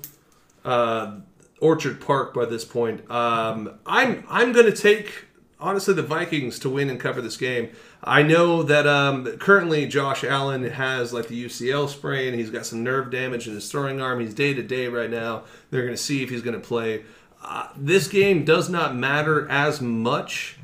uh, 0.63 1.17
Orchard 1.61 2.01
Park 2.01 2.33
by 2.33 2.45
this 2.45 2.65
point. 2.65 3.09
Um, 3.09 3.79
I'm 3.85 4.25
I'm 4.29 4.51
going 4.51 4.65
to 4.65 4.75
take 4.75 5.25
honestly 5.59 5.93
the 5.93 6.03
Vikings 6.03 6.59
to 6.59 6.69
win 6.69 6.89
and 6.89 6.99
cover 6.99 7.21
this 7.21 7.37
game. 7.37 7.69
I 8.03 8.21
know 8.21 8.61
that 8.63 8.85
um, 8.85 9.25
currently 9.37 9.87
Josh 9.87 10.23
Allen 10.23 10.63
has 10.63 11.13
like 11.13 11.27
the 11.27 11.45
UCL 11.45 11.89
sprain. 11.89 12.33
He's 12.33 12.51
got 12.51 12.65
some 12.65 12.83
nerve 12.83 13.09
damage 13.09 13.47
in 13.47 13.53
his 13.53 13.69
throwing 13.71 14.01
arm. 14.01 14.19
He's 14.19 14.33
day 14.33 14.53
to 14.53 14.61
day 14.61 14.87
right 14.87 15.09
now. 15.09 15.43
They're 15.71 15.81
going 15.81 15.93
to 15.93 16.01
see 16.01 16.21
if 16.21 16.29
he's 16.29 16.41
going 16.41 16.59
to 16.59 16.65
play. 16.65 17.03
Uh, 17.43 17.69
this 17.75 18.07
game 18.07 18.43
does 18.43 18.69
not 18.69 18.95
matter 18.95 19.47
as 19.49 19.81
much. 19.81 20.57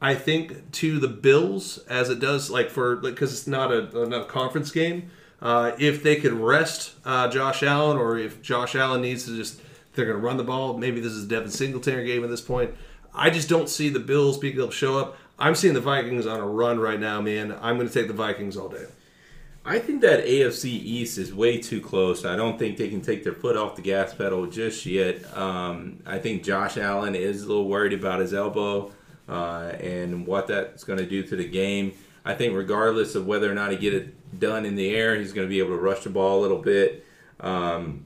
I 0.00 0.14
think 0.14 0.72
to 0.72 0.98
the 0.98 1.08
Bills 1.08 1.78
as 1.88 2.10
it 2.10 2.20
does 2.20 2.50
like 2.50 2.70
for 2.70 2.96
like 2.96 3.14
because 3.14 3.32
it's 3.32 3.46
not 3.46 3.72
a 3.72 4.06
not 4.06 4.22
a 4.22 4.24
conference 4.26 4.70
game. 4.70 5.10
Uh, 5.40 5.72
if 5.78 6.02
they 6.02 6.16
could 6.16 6.32
rest 6.32 6.94
uh, 7.04 7.28
Josh 7.28 7.62
Allen, 7.62 7.98
or 7.98 8.16
if 8.16 8.40
Josh 8.40 8.74
Allen 8.74 9.02
needs 9.02 9.26
to 9.26 9.36
just 9.36 9.60
they're 9.96 10.06
going 10.06 10.18
to 10.18 10.24
run 10.24 10.36
the 10.36 10.44
ball. 10.44 10.76
Maybe 10.76 11.00
this 11.00 11.12
is 11.12 11.24
a 11.24 11.28
Devin 11.28 11.50
Singletary 11.50 12.06
game 12.06 12.22
at 12.22 12.30
this 12.30 12.40
point. 12.40 12.74
I 13.14 13.30
just 13.30 13.48
don't 13.48 13.68
see 13.68 13.88
the 13.88 14.00
Bills 14.00 14.38
being 14.38 14.54
able 14.54 14.68
to 14.68 14.72
show 14.72 14.98
up. 14.98 15.16
I'm 15.38 15.54
seeing 15.54 15.74
the 15.74 15.80
Vikings 15.80 16.26
on 16.26 16.40
a 16.40 16.46
run 16.46 16.78
right 16.78 17.00
now, 17.00 17.20
man. 17.20 17.56
I'm 17.60 17.76
going 17.76 17.88
to 17.88 17.94
take 17.94 18.08
the 18.08 18.14
Vikings 18.14 18.56
all 18.56 18.68
day. 18.68 18.86
I 19.64 19.80
think 19.80 20.02
that 20.02 20.24
AFC 20.24 20.66
East 20.66 21.18
is 21.18 21.34
way 21.34 21.58
too 21.58 21.80
close. 21.80 22.24
I 22.24 22.36
don't 22.36 22.56
think 22.56 22.76
they 22.76 22.88
can 22.88 23.00
take 23.00 23.24
their 23.24 23.32
foot 23.32 23.56
off 23.56 23.74
the 23.74 23.82
gas 23.82 24.14
pedal 24.14 24.46
just 24.46 24.86
yet. 24.86 25.36
Um, 25.36 25.98
I 26.06 26.18
think 26.18 26.44
Josh 26.44 26.76
Allen 26.76 27.16
is 27.16 27.42
a 27.42 27.48
little 27.48 27.68
worried 27.68 27.92
about 27.92 28.20
his 28.20 28.32
elbow 28.32 28.92
uh, 29.28 29.72
and 29.80 30.24
what 30.24 30.46
that's 30.46 30.84
going 30.84 31.00
to 31.00 31.06
do 31.06 31.24
to 31.24 31.36
the 31.36 31.48
game. 31.48 31.94
I 32.24 32.34
think 32.34 32.54
regardless 32.54 33.16
of 33.16 33.26
whether 33.26 33.50
or 33.50 33.54
not 33.54 33.72
he 33.72 33.76
get 33.76 33.92
it 33.92 34.38
done 34.38 34.64
in 34.64 34.76
the 34.76 34.94
air, 34.94 35.16
he's 35.16 35.32
going 35.32 35.46
to 35.46 35.50
be 35.50 35.58
able 35.58 35.76
to 35.76 35.82
rush 35.82 36.04
the 36.04 36.10
ball 36.10 36.40
a 36.40 36.42
little 36.42 36.62
bit. 36.62 37.04
Um, 37.40 38.05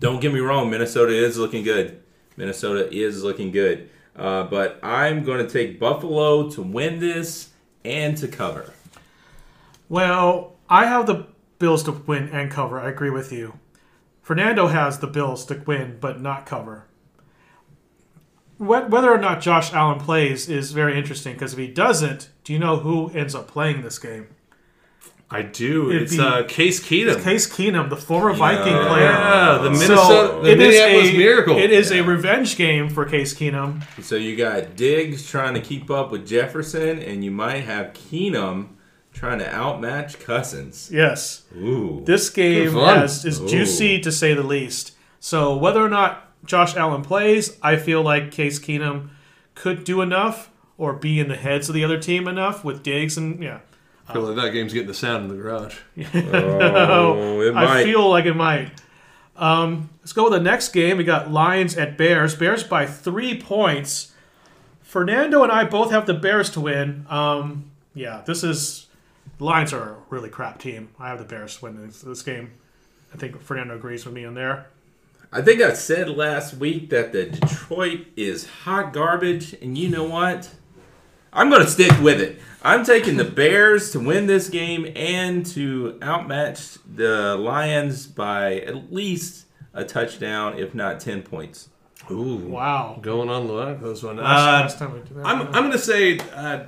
don't 0.00 0.20
get 0.20 0.32
me 0.32 0.40
wrong, 0.40 0.70
Minnesota 0.70 1.12
is 1.12 1.38
looking 1.38 1.62
good. 1.62 2.02
Minnesota 2.36 2.92
is 2.92 3.22
looking 3.22 3.50
good. 3.50 3.90
Uh, 4.16 4.44
but 4.44 4.78
I'm 4.82 5.24
going 5.24 5.44
to 5.44 5.52
take 5.52 5.80
Buffalo 5.80 6.48
to 6.50 6.62
win 6.62 7.00
this 7.00 7.50
and 7.84 8.16
to 8.18 8.28
cover. 8.28 8.72
Well, 9.88 10.56
I 10.68 10.86
have 10.86 11.06
the 11.06 11.26
Bills 11.58 11.82
to 11.84 11.92
win 11.92 12.28
and 12.28 12.50
cover. 12.50 12.80
I 12.80 12.88
agree 12.88 13.10
with 13.10 13.32
you. 13.32 13.58
Fernando 14.22 14.68
has 14.68 14.98
the 14.98 15.06
Bills 15.06 15.44
to 15.46 15.62
win 15.66 15.98
but 16.00 16.20
not 16.20 16.46
cover. 16.46 16.86
Whether 18.56 19.12
or 19.12 19.18
not 19.18 19.40
Josh 19.40 19.72
Allen 19.72 19.98
plays 19.98 20.48
is 20.48 20.72
very 20.72 20.96
interesting 20.96 21.34
because 21.34 21.52
if 21.52 21.58
he 21.58 21.66
doesn't, 21.66 22.30
do 22.44 22.52
you 22.52 22.58
know 22.58 22.76
who 22.76 23.10
ends 23.10 23.34
up 23.34 23.48
playing 23.48 23.82
this 23.82 23.98
game? 23.98 24.28
I 25.34 25.42
do. 25.42 25.90
It'd 25.90 26.02
it's 26.02 26.16
be- 26.16 26.20
uh, 26.20 26.44
Case 26.44 26.80
Keenum. 26.80 27.22
Case 27.22 27.46
Keenum, 27.48 27.90
the 27.90 27.96
former 27.96 28.32
Viking 28.32 28.72
player. 28.86 29.10
yeah, 29.10 29.58
the 29.62 29.74
So, 29.74 29.80
Minnesota, 29.80 30.42
the 30.42 30.50
it 30.52 30.60
is 30.60 30.74
Minneapolis 30.74 31.08
a, 31.10 31.18
Miracle. 31.18 31.58
It 31.58 31.70
is 31.72 31.90
a 31.90 32.00
revenge 32.02 32.56
game 32.56 32.88
for 32.88 33.04
Case 33.04 33.34
Keenum. 33.34 33.82
So 34.02 34.14
you 34.14 34.36
got 34.36 34.76
Diggs 34.76 35.28
trying 35.28 35.54
to 35.54 35.60
keep 35.60 35.90
up 35.90 36.12
with 36.12 36.26
Jefferson, 36.26 37.00
and 37.00 37.24
you 37.24 37.30
might 37.30 37.64
have 37.64 37.94
Keenum 37.94 38.68
trying 39.12 39.38
to 39.40 39.46
outmatch 39.46 40.20
Cousins. 40.20 40.90
Yes. 40.92 41.42
Ooh. 41.56 42.02
This 42.04 42.30
game 42.30 42.72
has, 42.74 43.24
is 43.24 43.40
Ooh. 43.40 43.48
juicy 43.48 44.00
to 44.00 44.12
say 44.12 44.34
the 44.34 44.42
least. 44.42 44.92
So 45.20 45.56
whether 45.56 45.80
or 45.84 45.88
not 45.88 46.30
Josh 46.44 46.76
Allen 46.76 47.02
plays, 47.02 47.56
I 47.62 47.76
feel 47.76 48.02
like 48.02 48.30
Case 48.30 48.58
Keenum 48.58 49.08
could 49.54 49.84
do 49.84 50.00
enough 50.00 50.50
or 50.76 50.92
be 50.92 51.18
in 51.20 51.28
the 51.28 51.36
heads 51.36 51.68
of 51.68 51.74
the 51.74 51.84
other 51.84 51.98
team 51.98 52.28
enough 52.28 52.64
with 52.64 52.82
Diggs 52.82 53.16
and 53.16 53.42
yeah. 53.42 53.60
I 54.08 54.12
feel 54.12 54.22
like 54.22 54.36
that 54.36 54.50
game's 54.50 54.72
getting 54.72 54.88
the 54.88 54.94
sound 54.94 55.30
in 55.30 55.36
the 55.36 55.42
garage. 55.42 55.78
Oh, 56.14 57.40
it 57.40 57.54
might. 57.54 57.62
I 57.64 57.66
might. 57.66 57.84
feel 57.84 58.08
like 58.08 58.26
it 58.26 58.34
might. 58.34 58.70
Um, 59.36 59.90
let's 60.00 60.12
go 60.12 60.24
with 60.24 60.32
the 60.34 60.40
next 60.40 60.68
game. 60.68 60.98
We 60.98 61.04
got 61.04 61.30
Lions 61.30 61.76
at 61.76 61.96
Bears. 61.96 62.34
Bears 62.34 62.62
by 62.62 62.86
three 62.86 63.40
points. 63.40 64.12
Fernando 64.82 65.42
and 65.42 65.50
I 65.50 65.64
both 65.64 65.90
have 65.90 66.06
the 66.06 66.14
Bears 66.14 66.50
to 66.50 66.60
win. 66.60 67.06
Um, 67.08 67.70
yeah, 67.94 68.22
this 68.26 68.44
is 68.44 68.86
Lions 69.38 69.72
are 69.72 69.94
a 69.94 69.96
really 70.10 70.28
crap 70.28 70.58
team. 70.58 70.90
I 70.98 71.08
have 71.08 71.18
the 71.18 71.24
Bears 71.24 71.56
to 71.56 71.64
win 71.64 71.86
this, 71.86 72.02
this 72.02 72.22
game. 72.22 72.52
I 73.12 73.16
think 73.16 73.40
Fernando 73.40 73.74
agrees 73.76 74.04
with 74.04 74.14
me 74.14 74.24
on 74.24 74.34
there. 74.34 74.66
I 75.32 75.42
think 75.42 75.60
I 75.60 75.72
said 75.72 76.08
last 76.10 76.54
week 76.54 76.90
that 76.90 77.12
the 77.12 77.24
Detroit 77.26 78.06
is 78.16 78.46
hot 78.46 78.92
garbage, 78.92 79.54
and 79.54 79.76
you 79.76 79.88
know 79.88 80.04
what? 80.04 80.50
I'm 81.34 81.50
going 81.50 81.62
to 81.62 81.68
stick 81.70 81.92
with 82.00 82.20
it. 82.20 82.40
I'm 82.62 82.84
taking 82.84 83.16
the 83.18 83.24
Bears 83.24 83.90
to 83.92 84.00
win 84.00 84.26
this 84.26 84.48
game 84.48 84.90
and 84.96 85.44
to 85.46 85.98
outmatch 86.00 86.78
the 86.94 87.36
Lions 87.36 88.06
by 88.06 88.60
at 88.60 88.92
least 88.92 89.44
a 89.74 89.84
touchdown, 89.84 90.58
if 90.58 90.74
not 90.74 91.00
10 91.00 91.22
points. 91.22 91.68
Ooh, 92.10 92.36
Wow. 92.36 92.98
going 93.02 93.28
on 93.28 93.46
the 93.48 93.74
those 93.80 94.02
one. 94.02 94.18
Uh, 94.18 94.22
Last 94.22 94.78
time 94.78 94.92
we 94.92 95.00
did 95.00 95.14
that. 95.16 95.26
I'm 95.26 95.40
I'm 95.48 95.52
gonna 95.64 95.78
say 95.78 96.18
uh, 96.34 96.64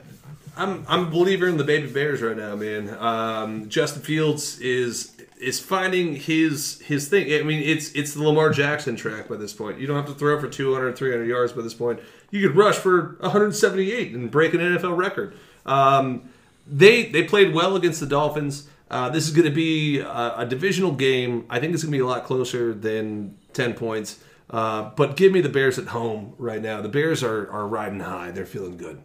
I'm 0.56 0.82
I'm 0.88 1.06
a 1.08 1.10
believer 1.10 1.46
in 1.46 1.58
the 1.58 1.64
baby 1.64 1.88
Bears 1.88 2.22
right 2.22 2.36
now, 2.36 2.56
man. 2.56 2.88
Um, 2.98 3.68
Justin 3.68 4.00
Fields 4.02 4.58
is 4.60 5.12
is 5.40 5.60
finding 5.60 6.16
his 6.16 6.80
his 6.80 7.08
thing. 7.08 7.32
I 7.32 7.42
mean, 7.42 7.62
it's 7.62 7.92
it's 7.92 8.14
the 8.14 8.22
Lamar 8.22 8.50
Jackson 8.50 8.96
track 8.96 9.28
by 9.28 9.36
this 9.36 9.52
point. 9.52 9.78
You 9.78 9.86
don't 9.86 9.96
have 9.96 10.06
to 10.06 10.14
throw 10.14 10.40
for 10.40 10.48
200, 10.48 10.96
300 10.96 11.24
yards 11.24 11.52
by 11.52 11.62
this 11.62 11.74
point. 11.74 12.00
You 12.30 12.46
could 12.46 12.56
rush 12.56 12.76
for 12.76 13.16
178 13.20 14.14
and 14.14 14.30
break 14.30 14.54
an 14.54 14.60
NFL 14.60 14.96
record. 14.96 15.36
Um, 15.64 16.30
they 16.66 17.06
they 17.06 17.22
played 17.22 17.54
well 17.54 17.76
against 17.76 18.00
the 18.00 18.06
Dolphins. 18.06 18.68
Uh, 18.90 19.10
this 19.10 19.26
is 19.26 19.32
going 19.32 19.48
to 19.48 19.54
be 19.54 19.98
a, 19.98 20.34
a 20.38 20.46
divisional 20.46 20.92
game. 20.92 21.44
I 21.50 21.58
think 21.58 21.74
it's 21.74 21.82
going 21.82 21.92
to 21.92 21.98
be 21.98 22.02
a 22.02 22.06
lot 22.06 22.24
closer 22.24 22.72
than 22.72 23.36
10 23.52 23.74
points. 23.74 24.20
Uh, 24.48 24.90
but 24.94 25.16
give 25.16 25.32
me 25.32 25.40
the 25.40 25.48
Bears 25.48 25.76
at 25.76 25.88
home 25.88 26.34
right 26.38 26.62
now. 26.62 26.80
The 26.80 26.88
Bears 26.88 27.24
are, 27.24 27.50
are 27.50 27.66
riding 27.66 28.00
high. 28.00 28.30
They're 28.30 28.46
feeling 28.46 28.76
good. 28.76 29.02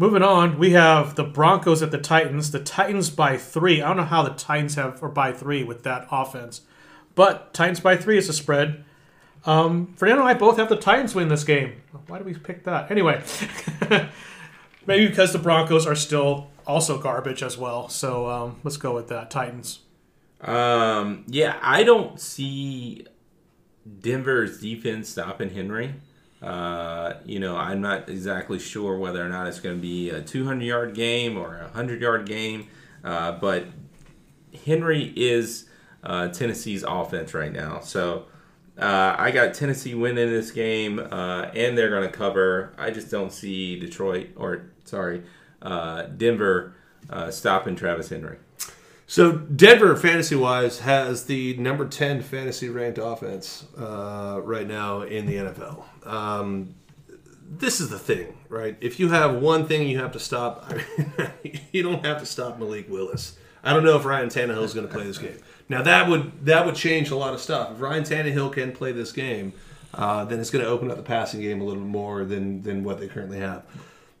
Moving 0.00 0.22
on, 0.22 0.58
we 0.58 0.70
have 0.70 1.16
the 1.16 1.24
Broncos 1.24 1.82
at 1.82 1.90
the 1.90 1.98
Titans. 1.98 2.52
The 2.52 2.58
Titans 2.58 3.10
by 3.10 3.36
three. 3.36 3.82
I 3.82 3.88
don't 3.88 3.98
know 3.98 4.04
how 4.04 4.22
the 4.22 4.30
Titans 4.30 4.76
have 4.76 5.02
or 5.02 5.10
by 5.10 5.30
three 5.30 5.62
with 5.62 5.82
that 5.82 6.08
offense, 6.10 6.62
but 7.14 7.52
Titans 7.52 7.80
by 7.80 7.98
three 7.98 8.16
is 8.16 8.26
a 8.30 8.32
spread. 8.32 8.82
Um, 9.44 9.92
Fernando 9.98 10.22
and 10.22 10.30
I 10.30 10.32
both 10.32 10.56
have 10.56 10.70
the 10.70 10.76
Titans 10.76 11.14
win 11.14 11.28
this 11.28 11.44
game. 11.44 11.82
Why 12.06 12.16
did 12.16 12.26
we 12.26 12.32
pick 12.32 12.64
that? 12.64 12.90
Anyway, 12.90 13.22
maybe 14.86 15.06
because 15.06 15.34
the 15.34 15.38
Broncos 15.38 15.86
are 15.86 15.94
still 15.94 16.50
also 16.66 16.96
garbage 16.96 17.42
as 17.42 17.58
well. 17.58 17.90
So 17.90 18.26
um, 18.26 18.58
let's 18.64 18.78
go 18.78 18.94
with 18.94 19.08
that. 19.08 19.30
Titans. 19.30 19.80
Um, 20.40 21.24
yeah, 21.26 21.58
I 21.60 21.82
don't 21.82 22.18
see 22.18 23.06
Denver's 24.00 24.62
defense 24.62 25.10
stopping 25.10 25.50
Henry. 25.50 25.92
Uh, 26.42 27.14
you 27.26 27.38
know, 27.38 27.56
I'm 27.56 27.80
not 27.80 28.08
exactly 28.08 28.58
sure 28.58 28.96
whether 28.96 29.24
or 29.24 29.28
not 29.28 29.46
it's 29.46 29.60
going 29.60 29.76
to 29.76 29.80
be 29.80 30.10
a 30.10 30.22
200 30.22 30.64
yard 30.64 30.94
game 30.94 31.36
or 31.36 31.58
a 31.58 31.64
100 31.64 32.00
yard 32.00 32.26
game, 32.26 32.68
uh, 33.04 33.32
but 33.32 33.66
Henry 34.64 35.12
is 35.16 35.66
uh, 36.02 36.28
Tennessee's 36.28 36.82
offense 36.82 37.34
right 37.34 37.52
now. 37.52 37.80
So 37.80 38.26
uh, 38.78 39.16
I 39.18 39.30
got 39.32 39.52
Tennessee 39.52 39.94
winning 39.94 40.30
this 40.30 40.50
game, 40.50 40.98
uh, 40.98 41.50
and 41.54 41.76
they're 41.76 41.90
going 41.90 42.10
to 42.10 42.16
cover. 42.16 42.72
I 42.78 42.90
just 42.90 43.10
don't 43.10 43.32
see 43.32 43.78
Detroit 43.78 44.30
or 44.36 44.70
sorry, 44.84 45.22
Denver 45.62 46.74
stopping 47.30 47.76
Travis 47.76 48.08
Henry. 48.08 48.38
So 49.10 49.32
Denver, 49.32 49.96
fantasy 49.96 50.36
wise, 50.36 50.78
has 50.78 51.24
the 51.24 51.56
number 51.56 51.84
ten 51.88 52.22
fantasy 52.22 52.68
ranked 52.68 52.96
offense 52.96 53.64
uh, 53.76 54.40
right 54.44 54.68
now 54.68 55.00
in 55.00 55.26
the 55.26 55.34
NFL. 55.34 56.06
Um, 56.06 56.76
this 57.44 57.80
is 57.80 57.90
the 57.90 57.98
thing, 57.98 58.38
right? 58.48 58.76
If 58.80 59.00
you 59.00 59.08
have 59.08 59.34
one 59.34 59.66
thing 59.66 59.88
you 59.88 59.98
have 59.98 60.12
to 60.12 60.20
stop, 60.20 60.64
I 61.18 61.32
mean, 61.42 61.60
you 61.72 61.82
don't 61.82 62.06
have 62.06 62.20
to 62.20 62.24
stop 62.24 62.60
Malik 62.60 62.88
Willis. 62.88 63.36
I 63.64 63.72
don't 63.72 63.82
know 63.82 63.96
if 63.96 64.04
Ryan 64.04 64.28
Tannehill 64.28 64.62
is 64.62 64.74
going 64.74 64.86
to 64.86 64.94
play 64.94 65.02
this 65.02 65.18
game. 65.18 65.38
Now 65.68 65.82
that 65.82 66.08
would 66.08 66.44
that 66.46 66.64
would 66.64 66.76
change 66.76 67.10
a 67.10 67.16
lot 67.16 67.34
of 67.34 67.40
stuff. 67.40 67.72
If 67.72 67.80
Ryan 67.80 68.04
Tannehill 68.04 68.52
can 68.52 68.70
play 68.70 68.92
this 68.92 69.10
game, 69.10 69.54
uh, 69.92 70.24
then 70.24 70.38
it's 70.38 70.50
going 70.50 70.64
to 70.64 70.70
open 70.70 70.88
up 70.88 70.96
the 70.96 71.02
passing 71.02 71.40
game 71.40 71.60
a 71.60 71.64
little 71.64 71.82
bit 71.82 71.90
more 71.90 72.24
than 72.24 72.62
than 72.62 72.84
what 72.84 73.00
they 73.00 73.08
currently 73.08 73.40
have. 73.40 73.64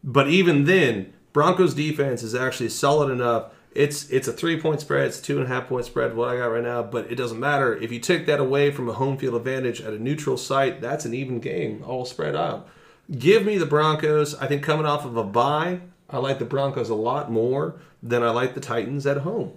But 0.02 0.26
even 0.30 0.64
then, 0.64 1.12
Broncos 1.32 1.74
defense 1.74 2.24
is 2.24 2.34
actually 2.34 2.70
solid 2.70 3.12
enough. 3.12 3.52
It's 3.72 4.10
it's 4.10 4.26
a 4.26 4.32
three 4.32 4.60
point 4.60 4.80
spread, 4.80 5.06
it's 5.06 5.20
a 5.20 5.22
two 5.22 5.36
and 5.38 5.46
a 5.46 5.48
half 5.48 5.68
point 5.68 5.84
spread, 5.84 6.16
what 6.16 6.28
I 6.28 6.38
got 6.38 6.46
right 6.46 6.62
now, 6.62 6.82
but 6.82 7.10
it 7.10 7.14
doesn't 7.14 7.38
matter. 7.38 7.76
If 7.76 7.92
you 7.92 8.00
take 8.00 8.26
that 8.26 8.40
away 8.40 8.70
from 8.72 8.88
a 8.88 8.94
home 8.94 9.16
field 9.16 9.36
advantage 9.36 9.80
at 9.80 9.92
a 9.92 9.98
neutral 9.98 10.36
site, 10.36 10.80
that's 10.80 11.04
an 11.04 11.14
even 11.14 11.38
game, 11.38 11.84
all 11.86 12.04
spread 12.04 12.34
out. 12.34 12.68
Give 13.16 13.44
me 13.44 13.58
the 13.58 13.66
Broncos. 13.66 14.34
I 14.36 14.46
think 14.46 14.62
coming 14.62 14.86
off 14.86 15.04
of 15.04 15.16
a 15.16 15.24
bye, 15.24 15.80
I 16.08 16.18
like 16.18 16.38
the 16.38 16.44
Broncos 16.44 16.90
a 16.90 16.94
lot 16.94 17.30
more 17.30 17.80
than 18.02 18.22
I 18.22 18.30
like 18.30 18.54
the 18.54 18.60
Titans 18.60 19.06
at 19.06 19.18
home. 19.18 19.52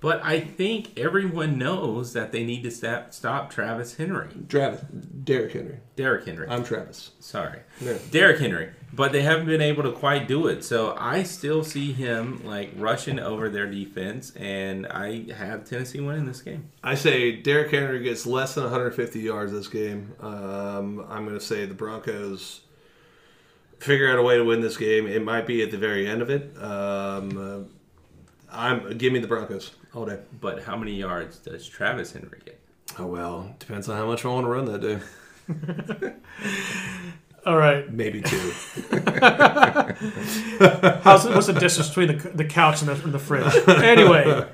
But 0.00 0.22
I 0.22 0.38
think 0.40 0.98
everyone 0.98 1.56
knows 1.56 2.12
that 2.12 2.30
they 2.30 2.44
need 2.44 2.62
to 2.64 2.70
stop, 2.70 3.14
stop 3.14 3.50
Travis 3.50 3.94
Henry. 3.96 4.28
Travis, 4.50 4.82
Derrick 4.82 5.54
Henry. 5.54 5.78
Derrick 5.96 6.26
Henry. 6.26 6.46
I'm 6.46 6.62
Travis. 6.62 7.12
Sorry. 7.20 7.60
Yeah. 7.80 7.96
Derrick 8.10 8.38
Henry. 8.38 8.68
But 8.94 9.12
they 9.12 9.22
haven't 9.22 9.46
been 9.46 9.60
able 9.60 9.82
to 9.84 9.92
quite 9.92 10.28
do 10.28 10.46
it. 10.46 10.62
So 10.62 10.94
I 10.98 11.22
still 11.22 11.64
see 11.64 11.92
him 11.92 12.44
like 12.44 12.70
rushing 12.76 13.18
over 13.18 13.48
their 13.48 13.66
defense 13.66 14.32
and 14.36 14.86
I 14.86 15.32
have 15.32 15.64
Tennessee 15.64 16.00
winning 16.00 16.26
this 16.26 16.42
game. 16.42 16.70
I 16.82 16.94
say 16.94 17.32
Derrick 17.32 17.70
Henry 17.70 18.02
gets 18.02 18.26
less 18.26 18.54
than 18.54 18.64
150 18.64 19.20
yards 19.20 19.52
this 19.52 19.68
game. 19.68 20.14
Um, 20.20 21.04
I'm 21.08 21.24
going 21.24 21.38
to 21.38 21.44
say 21.44 21.66
the 21.66 21.74
Broncos 21.74 22.60
figure 23.78 24.10
out 24.10 24.18
a 24.18 24.22
way 24.22 24.36
to 24.36 24.44
win 24.44 24.60
this 24.60 24.76
game. 24.76 25.06
It 25.06 25.24
might 25.24 25.46
be 25.46 25.62
at 25.62 25.70
the 25.70 25.78
very 25.78 26.06
end 26.06 26.22
of 26.22 26.30
it. 26.30 26.56
Um, 26.62 27.38
uh, 27.38 27.68
I'm 28.50 28.96
give 28.96 29.12
me 29.12 29.18
the 29.18 29.26
Broncos 29.26 29.72
all 29.94 30.06
day. 30.06 30.20
But 30.40 30.62
how 30.62 30.76
many 30.76 30.94
yards 30.94 31.38
does 31.38 31.66
Travis 31.66 32.12
Henry 32.12 32.40
get? 32.44 32.60
Oh 32.98 33.06
well, 33.06 33.54
depends 33.58 33.88
on 33.88 33.96
how 33.96 34.06
much 34.06 34.24
I 34.24 34.28
want 34.28 34.44
to 34.44 34.50
run 34.50 34.64
that 34.66 34.80
day. 34.80 35.00
All 37.46 37.56
right. 37.56 37.92
Maybe 37.92 38.22
two. 38.22 38.36
How's 41.02 41.26
what's 41.26 41.46
the 41.46 41.56
distance 41.58 41.88
between 41.88 42.18
the, 42.18 42.28
the 42.30 42.44
couch 42.44 42.80
and 42.80 42.88
the, 42.88 42.94
and 43.04 43.12
the 43.12 43.18
fridge? 43.18 43.54
Anyway, 43.68 44.46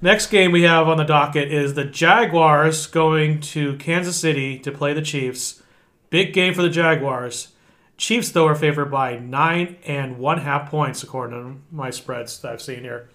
next 0.00 0.28
game 0.28 0.52
we 0.52 0.62
have 0.62 0.88
on 0.88 0.96
the 0.96 1.04
docket 1.04 1.52
is 1.52 1.74
the 1.74 1.84
Jaguars 1.84 2.86
going 2.86 3.40
to 3.40 3.76
Kansas 3.76 4.16
City 4.16 4.58
to 4.60 4.72
play 4.72 4.94
the 4.94 5.02
Chiefs. 5.02 5.62
Big 6.10 6.32
game 6.32 6.54
for 6.54 6.62
the 6.62 6.70
Jaguars. 6.70 7.48
Chiefs, 7.96 8.30
though, 8.32 8.46
are 8.46 8.54
favored 8.54 8.90
by 8.90 9.18
nine 9.18 9.76
and 9.86 10.18
one 10.18 10.38
half 10.38 10.70
points, 10.70 11.02
according 11.02 11.38
to 11.38 11.60
my 11.70 11.90
spreads 11.90 12.38
that 12.40 12.52
I've 12.52 12.62
seen 12.62 12.80
here. 12.80 13.08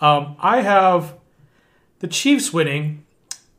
Um, 0.00 0.36
I 0.38 0.62
have 0.62 1.14
the 1.98 2.08
Chiefs 2.08 2.52
winning 2.52 3.04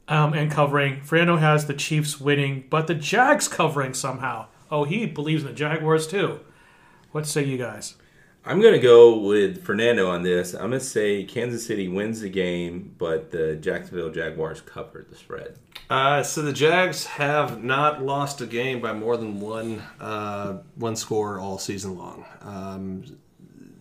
um, 0.08 0.34
and 0.34 0.50
covering. 0.50 1.02
Fernando 1.02 1.38
has 1.38 1.68
the 1.68 1.74
Chiefs 1.74 2.20
winning, 2.20 2.66
but 2.70 2.88
the 2.88 2.96
Jags 2.96 3.48
covering 3.48 3.93
somehow. 3.93 4.48
Oh, 4.72 4.84
he 4.84 5.05
believes 5.05 5.43
in 5.43 5.49
the 5.49 5.55
Jaguars 5.55 6.07
too. 6.07 6.39
What 7.11 7.26
say 7.26 7.43
you 7.43 7.57
guys? 7.57 7.95
I'm 8.47 8.61
going 8.61 8.74
to 8.74 8.80
go 8.80 9.18
with 9.18 9.63
Fernando 9.63 10.07
on 10.07 10.22
this. 10.22 10.53
I'm 10.53 10.70
going 10.70 10.74
to 10.74 10.80
say 10.80 11.24
Kansas 11.24 11.66
City 11.66 11.88
wins 11.88 12.22
the 12.22 12.30
game, 12.30 12.93
but 12.99 13.32
the 13.32 13.55
Jacksonville 13.55 14.11
Jaguars 14.11 14.61
covered 14.61 15.09
the 15.09 15.16
spread. 15.16 15.57
Uh, 15.89 16.22
so 16.22 16.43
the 16.43 16.53
Jags 16.53 17.05
have 17.05 17.63
not 17.63 18.03
lost 18.03 18.41
a 18.41 18.45
game 18.45 18.82
by 18.82 18.93
more 18.93 19.18
than 19.18 19.39
one 19.39 19.82
uh, 19.99 20.59
one 20.76 20.95
score 20.95 21.39
all 21.39 21.57
season 21.57 21.97
long. 21.97 22.26
Um, 22.41 23.18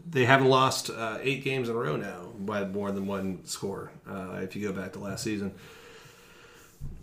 they 0.08 0.24
haven't 0.24 0.48
lost 0.48 0.90
uh, 0.90 1.18
eight 1.20 1.44
games 1.44 1.68
in 1.68 1.74
a 1.74 1.78
row 1.78 1.96
now 1.96 2.28
by 2.38 2.64
more 2.64 2.90
than 2.90 3.06
one 3.06 3.44
score. 3.44 3.90
Uh, 4.08 4.38
if 4.42 4.54
you 4.56 4.66
go 4.66 4.72
back 4.72 4.92
to 4.92 4.98
last 4.98 5.24
season, 5.24 5.54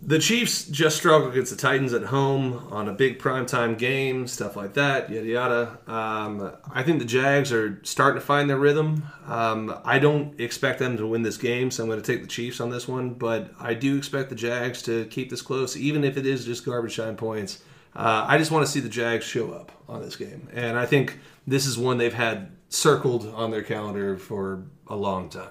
the 0.04 0.18
Chiefs 0.18 0.64
just 0.64 0.96
struggled 0.96 1.30
against 1.32 1.52
the 1.52 1.56
Titans 1.56 1.92
at 1.92 2.02
home 2.02 2.66
on 2.72 2.88
a 2.88 2.92
big 2.92 3.20
primetime 3.20 3.78
game, 3.78 4.26
stuff 4.26 4.56
like 4.56 4.74
that, 4.74 5.08
yada 5.08 5.26
yada. 5.26 5.78
Um, 5.86 6.52
I 6.72 6.82
think 6.82 6.98
the 6.98 7.04
Jags 7.04 7.52
are 7.52 7.78
starting 7.84 8.20
to 8.20 8.26
find 8.26 8.50
their 8.50 8.58
rhythm. 8.58 9.04
Um, 9.26 9.78
I 9.84 10.00
don't 10.00 10.38
expect 10.40 10.80
them 10.80 10.96
to 10.96 11.06
win 11.06 11.22
this 11.22 11.36
game, 11.36 11.70
so 11.70 11.84
I'm 11.84 11.88
going 11.88 12.02
to 12.02 12.06
take 12.06 12.20
the 12.20 12.28
Chiefs 12.28 12.60
on 12.60 12.70
this 12.70 12.88
one. 12.88 13.14
But 13.14 13.52
I 13.60 13.74
do 13.74 13.96
expect 13.96 14.28
the 14.28 14.34
Jags 14.34 14.82
to 14.82 15.04
keep 15.06 15.30
this 15.30 15.40
close, 15.40 15.76
even 15.76 16.02
if 16.02 16.16
it 16.16 16.26
is 16.26 16.44
just 16.44 16.64
garbage 16.64 16.96
time 16.96 17.16
points. 17.16 17.62
Uh, 17.94 18.24
I 18.26 18.38
just 18.38 18.50
want 18.50 18.66
to 18.66 18.72
see 18.72 18.80
the 18.80 18.88
Jags 18.88 19.24
show 19.24 19.52
up 19.52 19.70
on 19.88 20.02
this 20.02 20.16
game, 20.16 20.48
and 20.52 20.76
I 20.76 20.86
think 20.86 21.20
this 21.46 21.64
is 21.64 21.78
one 21.78 21.98
they've 21.98 22.12
had 22.12 22.50
circled 22.70 23.32
on 23.34 23.52
their 23.52 23.62
calendar 23.62 24.16
for 24.16 24.64
a 24.88 24.96
long 24.96 25.28
time. 25.28 25.50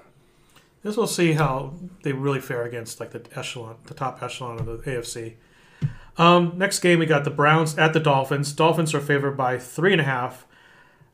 This 0.82 0.96
will 0.96 1.06
see 1.06 1.32
how 1.32 1.74
they 2.02 2.12
really 2.12 2.40
fare 2.40 2.64
against 2.64 2.98
like 2.98 3.12
the 3.12 3.22
echelon, 3.36 3.76
the 3.86 3.94
top 3.94 4.22
echelon 4.22 4.58
of 4.58 4.66
the 4.66 4.78
AFC. 4.78 5.34
Um, 6.18 6.54
next 6.56 6.80
game, 6.80 6.98
we 6.98 7.06
got 7.06 7.24
the 7.24 7.30
Browns 7.30 7.78
at 7.78 7.92
the 7.92 8.00
Dolphins. 8.00 8.52
Dolphins 8.52 8.94
are 8.94 9.00
favored 9.00 9.36
by 9.36 9.58
three 9.58 9.92
and 9.92 10.00
a 10.00 10.04
half. 10.04 10.46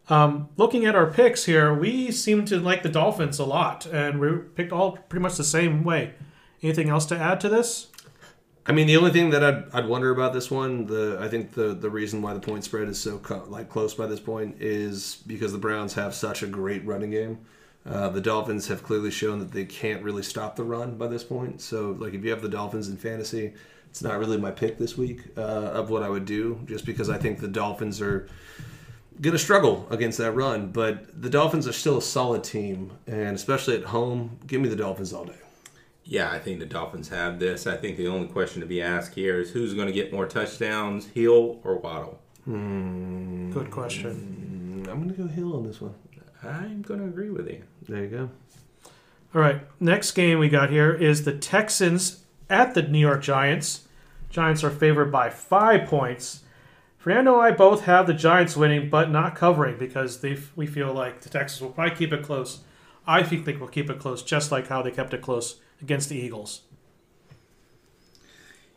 Um, 0.09 0.49
looking 0.57 0.87
at 0.87 0.97
our 0.97 1.07
picks 1.07 1.45
here, 1.45 1.73
we 1.75 2.11
seem 2.11 2.47
to 2.47 2.59
like 2.59 2.83
the 2.83 2.89
Dolphins 2.89 3.39
a 3.39 3.45
lot, 3.45 3.87
and 3.87 4.19
we 4.19 4.39
picked 4.39 4.73
all 4.73 4.93
pretty 4.93 5.23
much 5.23 5.37
the 5.37 5.45
same 5.45 5.85
way. 5.85 6.15
Anything 6.63 6.89
else 6.89 7.05
to 7.07 7.19
add 7.19 7.41
to 7.43 7.49
this? 7.49 7.89
I 8.67 8.73
mean, 8.73 8.87
the 8.87 8.97
only 8.97 9.11
thing 9.11 9.31
that 9.31 9.45
I'd, 9.45 9.65
I'd 9.73 9.87
wonder 9.87 10.11
about 10.11 10.33
this 10.33 10.51
one, 10.51 10.87
the 10.87 11.19
I 11.21 11.29
think 11.29 11.53
the 11.53 11.75
the 11.75 11.89
reason 11.89 12.21
why 12.21 12.35
the 12.35 12.41
point 12.41 12.65
spread 12.65 12.89
is 12.89 12.99
so 12.99 13.19
co- 13.19 13.45
like 13.49 13.69
close 13.69 13.95
by 13.95 14.07
this 14.07 14.21
point 14.21 14.57
is 14.61 15.23
because 15.27 15.53
the 15.53 15.59
Browns 15.59 15.95
have 15.95 16.15
such 16.15 16.43
a 16.43 16.47
great 16.47 16.85
running 16.85 17.11
game. 17.11 17.39
Uh, 17.89 18.09
the 18.11 18.21
Dolphins 18.21 18.69
have 18.69 18.83
clearly 18.83 19.11
shown 19.11 19.39
that 19.39 19.53
they 19.53 19.65
can't 19.65 20.03
really 20.03 20.23
stop 20.23 20.57
the 20.57 20.65
run 20.65 20.97
by 20.97 21.07
this 21.07 21.25
point. 21.25 21.61
So, 21.61 21.97
like, 21.99 22.13
if 22.13 22.23
you 22.23 22.31
have 22.31 22.43
the 22.43 22.49
Dolphins 22.49 22.89
in 22.89 22.97
fantasy, 22.97 23.55
it's 23.89 24.03
not 24.03 24.19
really 24.19 24.37
my 24.37 24.51
pick 24.51 24.79
this 24.79 24.99
week 24.99 25.23
uh, 25.37 25.41
of 25.41 25.89
what 25.89 26.03
I 26.03 26.09
would 26.11 26.27
do, 26.27 26.61
just 26.67 26.85
because 26.85 27.09
I 27.09 27.17
think 27.17 27.41
the 27.41 27.49
Dolphins 27.49 28.03
are 28.03 28.29
going 29.21 29.33
to 29.33 29.39
struggle 29.39 29.87
against 29.91 30.19
that 30.19 30.33
run. 30.33 30.71
But 30.71 31.21
the 31.21 31.31
Dolphins 31.31 31.67
are 31.67 31.73
still 31.73 31.97
a 31.97 32.03
solid 32.03 32.45
team, 32.45 32.93
and 33.07 33.35
especially 33.35 33.77
at 33.77 33.85
home, 33.85 34.39
give 34.47 34.61
me 34.61 34.69
the 34.69 34.77
Dolphins 34.77 35.13
all 35.13 35.25
day. 35.25 35.39
Yeah, 36.05 36.31
I 36.31 36.39
think 36.39 36.59
the 36.59 36.67
Dolphins 36.67 37.09
have 37.09 37.39
this. 37.39 37.67
I 37.67 37.77
think 37.77 37.97
the 37.97 38.09
only 38.09 38.29
question 38.29 38.61
to 38.61 38.67
be 38.67 38.81
asked 38.81 39.15
here 39.15 39.41
is 39.41 39.51
who's 39.51 39.75
going 39.75 39.89
to 39.89 39.93
get 39.93 40.13
more 40.13 40.27
touchdowns, 40.27 41.07
Hill 41.07 41.61
or 41.65 41.77
Waddle? 41.79 42.19
Good 42.47 43.71
question. 43.71 44.87
I'm 44.91 45.03
going 45.03 45.15
to 45.15 45.23
go 45.23 45.27
Hill 45.29 45.55
on 45.55 45.65
this 45.65 45.81
one. 45.81 45.95
I'm 46.43 46.83
going 46.83 47.01
to 47.01 47.07
agree 47.07 47.31
with 47.31 47.49
you. 47.49 47.63
There 47.89 48.05
you 48.05 48.09
go. 48.09 48.31
All 49.35 49.43
right, 49.43 49.61
next 49.79 50.13
game 50.13 50.39
we 50.39 50.49
got 50.49 50.71
here 50.71 50.93
is 50.93 51.25
the 51.25 51.37
Texans 51.37 52.25
at 52.49 52.75
the 52.75 52.83
New 52.83 52.99
York 52.99 53.23
Giants. 53.23 53.87
Giants 54.31 54.65
are 54.65 54.71
favored 54.71 55.13
by 55.13 55.31
five 55.31 55.87
points. 55.87 56.43
Fernando 56.97 57.35
and 57.35 57.43
I 57.43 57.51
both 57.57 57.85
have 57.85 58.07
the 58.07 58.15
Giants 58.15 58.57
winning, 58.57 58.91
but 58.91 59.11
not 59.11 59.35
covering 59.35 59.79
because 59.79 60.21
they 60.21 60.39
we 60.57 60.67
feel 60.67 60.93
like 60.93 61.21
the 61.21 61.29
Texans 61.29 61.61
will 61.61 61.71
probably 61.71 61.95
keep 61.95 62.13
it 62.13 62.23
close. 62.23 62.61
I 63.07 63.23
think 63.23 63.45
they 63.45 63.57
will 63.57 63.69
keep 63.69 63.89
it 63.89 63.99
close, 63.99 64.23
just 64.23 64.51
like 64.53 64.69
how 64.69 64.83
they 64.83 64.91
kept 64.91 65.15
it 65.15 65.23
close 65.23 65.61
against 65.81 66.09
the 66.09 66.17
Eagles. 66.17 66.63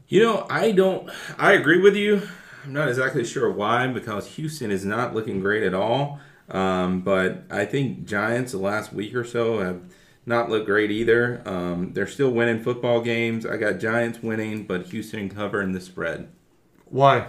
You 0.08 0.24
know, 0.24 0.46
I 0.50 0.72
don't. 0.72 1.10
I 1.38 1.54
agree 1.54 1.80
with 1.80 1.96
you. 1.96 2.22
I'm 2.64 2.74
not 2.74 2.90
exactly 2.90 3.26
sure 3.26 3.50
why, 3.50 3.88
because 3.88 4.36
Houston 4.36 4.70
is 4.70 4.86
not 4.86 5.16
looking 5.16 5.40
great 5.40 5.64
at 5.64 5.74
all. 5.74 6.20
Um, 6.52 7.02
but 7.02 7.44
I 7.50 7.66
think 7.66 8.06
Giants 8.06 8.52
the 8.52 8.58
last 8.58 8.94
week 8.94 9.16
or 9.16 9.24
so 9.24 9.60
have 9.60 9.82
not 10.26 10.50
looked 10.50 10.66
great 10.66 10.92
either. 10.92 11.42
Um, 11.46 11.94
they're 11.94 12.08
still 12.08 12.30
winning 12.30 12.62
football 12.62 13.02
games. 13.02 13.46
I 13.46 13.58
got 13.58 13.80
Giants 13.80 14.22
winning, 14.22 14.66
but 14.66 14.88
Houston 14.88 15.30
covering 15.30 15.72
the 15.72 15.82
spread. 15.82 16.30
Why? 16.86 17.28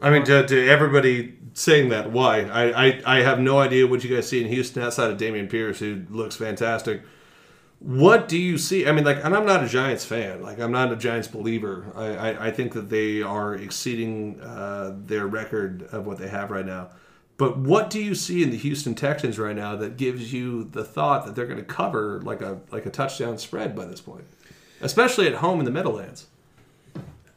I 0.00 0.10
mean, 0.10 0.24
to, 0.24 0.46
to 0.46 0.68
everybody 0.68 1.36
saying 1.52 1.90
that, 1.90 2.10
why? 2.10 2.42
I, 2.42 2.86
I, 2.86 3.02
I 3.04 3.22
have 3.22 3.40
no 3.40 3.58
idea 3.58 3.86
what 3.86 4.02
you 4.04 4.14
guys 4.14 4.28
see 4.28 4.40
in 4.40 4.48
Houston 4.48 4.82
outside 4.82 5.10
of 5.10 5.18
Dameon 5.18 5.50
Pierce, 5.50 5.80
who 5.80 6.04
looks 6.08 6.36
fantastic. 6.36 7.02
What 7.80 8.26
do 8.26 8.38
you 8.38 8.58
see? 8.58 8.86
I 8.86 8.92
mean, 8.92 9.04
like, 9.04 9.24
and 9.24 9.36
I'm 9.36 9.46
not 9.46 9.62
a 9.62 9.68
Giants 9.68 10.04
fan. 10.04 10.42
Like, 10.42 10.58
I'm 10.58 10.72
not 10.72 10.92
a 10.92 10.96
Giants 10.96 11.28
believer. 11.28 11.92
I, 11.94 12.06
I, 12.06 12.46
I 12.46 12.50
think 12.50 12.72
that 12.72 12.88
they 12.88 13.22
are 13.22 13.54
exceeding 13.54 14.40
uh, 14.40 14.94
their 15.04 15.26
record 15.26 15.82
of 15.92 16.06
what 16.06 16.18
they 16.18 16.28
have 16.28 16.50
right 16.50 16.66
now. 16.66 16.90
But 17.38 17.56
what 17.56 17.88
do 17.88 18.02
you 18.02 18.16
see 18.16 18.42
in 18.42 18.50
the 18.50 18.56
Houston 18.56 18.94
Texans 18.96 19.38
right 19.38 19.54
now 19.54 19.76
that 19.76 19.96
gives 19.96 20.32
you 20.32 20.64
the 20.64 20.84
thought 20.84 21.24
that 21.24 21.36
they're 21.36 21.46
going 21.46 21.58
to 21.60 21.64
cover 21.64 22.20
like 22.22 22.42
a 22.42 22.60
like 22.70 22.84
a 22.84 22.90
touchdown 22.90 23.38
spread 23.38 23.74
by 23.74 23.86
this 23.86 24.00
point, 24.00 24.24
especially 24.80 25.28
at 25.28 25.34
home 25.34 25.60
in 25.60 25.64
the 25.64 25.70
Meadowlands? 25.70 26.26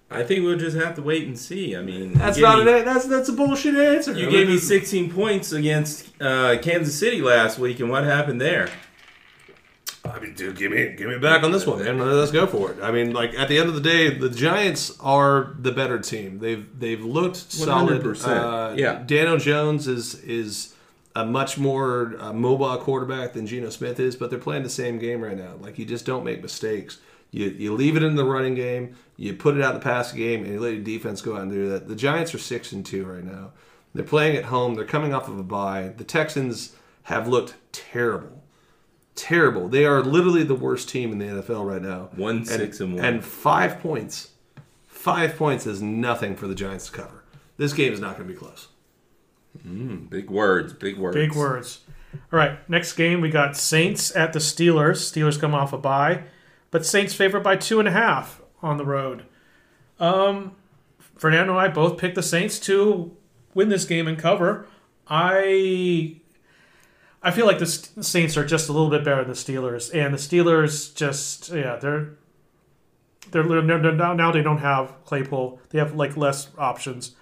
I 0.09 0.23
think 0.23 0.43
we'll 0.43 0.57
just 0.57 0.75
have 0.75 0.95
to 0.95 1.01
wait 1.01 1.25
and 1.25 1.39
see. 1.39 1.73
I 1.77 1.81
mean, 1.81 2.13
That's 2.13 2.37
not 2.37 2.65
me, 2.65 2.79
an 2.79 2.83
that's 2.83 3.05
that's 3.05 3.29
a 3.29 3.33
bullshit 3.33 3.75
answer. 3.75 4.11
You 4.11 4.29
gave 4.29 4.49
me 4.49 4.57
16 4.57 5.13
points 5.13 5.53
against 5.53 6.09
uh, 6.21 6.57
Kansas 6.57 6.97
City 6.97 7.21
last 7.21 7.59
week, 7.59 7.79
and 7.79 7.89
what 7.89 8.03
happened 8.03 8.41
there? 8.41 8.69
I 10.15 10.19
mean, 10.19 10.33
dude, 10.33 10.57
give 10.57 10.71
me 10.71 10.93
give 10.97 11.07
me 11.07 11.17
back 11.17 11.43
on 11.43 11.51
this 11.51 11.65
one, 11.65 11.83
man. 11.83 11.97
Let's 11.99 12.31
go 12.31 12.45
for 12.47 12.71
it. 12.71 12.77
I 12.81 12.91
mean, 12.91 13.13
like 13.13 13.33
at 13.35 13.47
the 13.47 13.57
end 13.57 13.69
of 13.69 13.75
the 13.75 13.81
day, 13.81 14.17
the 14.17 14.29
Giants 14.29 14.97
are 14.99 15.55
the 15.59 15.71
better 15.71 15.99
team. 15.99 16.39
They've 16.39 16.67
they've 16.79 17.03
looked 17.03 17.37
solid. 17.51 18.01
100%. 18.01 18.25
Uh, 18.27 18.75
Yeah. 18.75 19.03
Daniel 19.05 19.37
Jones 19.37 19.87
is 19.87 20.15
is 20.23 20.73
a 21.15 21.25
much 21.25 21.57
more 21.57 22.15
uh, 22.19 22.31
mobile 22.31 22.77
quarterback 22.77 23.33
than 23.33 23.45
Geno 23.45 23.69
Smith 23.69 23.99
is, 23.99 24.15
but 24.15 24.29
they're 24.29 24.39
playing 24.39 24.63
the 24.63 24.69
same 24.69 24.97
game 24.97 25.21
right 25.21 25.37
now. 25.37 25.55
Like 25.59 25.77
you 25.77 25.85
just 25.85 26.05
don't 26.05 26.23
make 26.23 26.41
mistakes. 26.41 26.99
You 27.31 27.47
you 27.47 27.73
leave 27.73 27.95
it 27.95 28.03
in 28.03 28.15
the 28.15 28.25
running 28.25 28.55
game, 28.55 28.95
you 29.17 29.33
put 29.33 29.55
it 29.55 29.63
out 29.63 29.73
the 29.73 29.79
passing 29.79 30.17
game, 30.19 30.43
and 30.43 30.53
you 30.53 30.59
let 30.59 30.73
your 30.73 30.83
defense 30.83 31.21
go 31.21 31.35
out 31.35 31.43
and 31.43 31.51
do 31.51 31.69
that. 31.69 31.87
The 31.87 31.95
Giants 31.95 32.33
are 32.35 32.39
six 32.39 32.71
and 32.71 32.85
two 32.85 33.05
right 33.05 33.23
now. 33.23 33.51
They're 33.93 34.03
playing 34.05 34.37
at 34.37 34.45
home. 34.45 34.75
They're 34.75 34.85
coming 34.85 35.13
off 35.13 35.27
of 35.27 35.37
a 35.37 35.43
bye. 35.43 35.93
The 35.95 36.03
Texans 36.03 36.73
have 37.03 37.27
looked 37.27 37.55
terrible 37.71 38.40
terrible. 39.15 39.67
They 39.67 39.85
are 39.85 40.01
literally 40.01 40.43
the 40.43 40.55
worst 40.55 40.89
team 40.89 41.11
in 41.11 41.19
the 41.19 41.41
NFL 41.41 41.65
right 41.65 41.81
now. 41.81 42.09
One, 42.15 42.45
six, 42.45 42.79
and 42.79 42.95
one. 42.95 43.03
And 43.05 43.23
five 43.23 43.79
points. 43.79 44.31
Five 44.85 45.35
points 45.35 45.65
is 45.65 45.81
nothing 45.81 46.35
for 46.35 46.47
the 46.47 46.55
Giants 46.55 46.87
to 46.87 46.91
cover. 46.91 47.23
This 47.57 47.73
game 47.73 47.93
is 47.93 47.99
not 47.99 48.17
going 48.17 48.27
to 48.27 48.33
be 48.33 48.39
close. 48.39 48.67
Big 50.09 50.29
words, 50.29 50.73
big 50.73 50.97
words. 50.97 51.15
Big 51.15 51.35
words. 51.35 51.81
All 52.31 52.37
right, 52.39 52.67
next 52.69 52.93
game 52.93 53.21
we 53.21 53.29
got 53.29 53.57
Saints 53.57 54.15
at 54.15 54.33
the 54.33 54.39
Steelers. 54.39 54.97
Steelers 54.97 55.39
come 55.39 55.53
off 55.53 55.73
a 55.73 55.77
bye, 55.77 56.23
but 56.69 56.85
Saints 56.85 57.13
favored 57.13 57.41
by 57.41 57.55
two 57.55 57.79
and 57.79 57.87
a 57.87 57.91
half 57.91 58.41
on 58.61 58.77
the 58.77 58.85
road. 58.85 59.25
Um, 59.99 60.55
Fernando 61.17 61.53
and 61.53 61.61
I 61.61 61.67
both 61.67 61.97
picked 61.97 62.15
the 62.15 62.23
Saints 62.23 62.59
to 62.61 63.15
win 63.53 63.69
this 63.69 63.85
game 63.85 64.07
and 64.07 64.17
cover. 64.17 64.67
I 65.07 66.20
I 67.23 67.31
feel 67.31 67.45
like 67.45 67.59
the 67.59 67.67
Saints 67.67 68.35
are 68.35 68.45
just 68.45 68.67
a 68.67 68.71
little 68.71 68.89
bit 68.89 69.03
better 69.03 69.23
than 69.23 69.29
the 69.29 69.37
Steelers, 69.37 69.93
and 69.93 70.13
the 70.13 70.17
Steelers 70.17 70.95
just 70.95 71.49
yeah 71.49 71.75
they're 71.75 72.15
they're, 73.31 73.43
they're, 73.43 73.91
now 73.93 74.31
they 74.31 74.41
don't 74.41 74.57
have 74.57 74.93
Claypool. 75.05 75.59
They 75.69 75.79
have 75.79 75.95
like 75.95 76.17
less 76.17 76.49
options. 76.57 77.15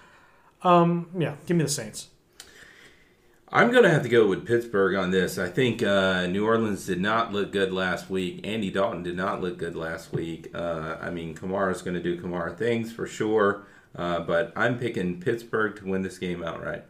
Um, 0.62 1.10
yeah, 1.16 1.36
give 1.46 1.56
me 1.56 1.62
the 1.62 1.70
Saints. 1.70 2.08
I'm 3.52 3.72
going 3.72 3.82
to 3.82 3.90
have 3.90 4.04
to 4.04 4.08
go 4.08 4.28
with 4.28 4.46
Pittsburgh 4.46 4.94
on 4.94 5.10
this. 5.10 5.36
I 5.36 5.48
think 5.48 5.82
uh, 5.82 6.26
New 6.26 6.46
Orleans 6.46 6.86
did 6.86 7.00
not 7.00 7.32
look 7.32 7.50
good 7.50 7.72
last 7.72 8.08
week. 8.08 8.46
Andy 8.46 8.70
Dalton 8.70 9.02
did 9.02 9.16
not 9.16 9.40
look 9.40 9.58
good 9.58 9.74
last 9.74 10.12
week. 10.12 10.50
Uh, 10.54 10.96
I 11.00 11.10
mean, 11.10 11.34
Kamara's 11.34 11.82
going 11.82 11.94
to 11.94 12.02
do 12.02 12.20
Kamara 12.20 12.56
things 12.56 12.92
for 12.92 13.08
sure, 13.08 13.64
uh, 13.96 14.20
but 14.20 14.52
I'm 14.54 14.78
picking 14.78 15.20
Pittsburgh 15.20 15.74
to 15.76 15.84
win 15.84 16.02
this 16.02 16.18
game 16.18 16.44
outright. 16.44 16.84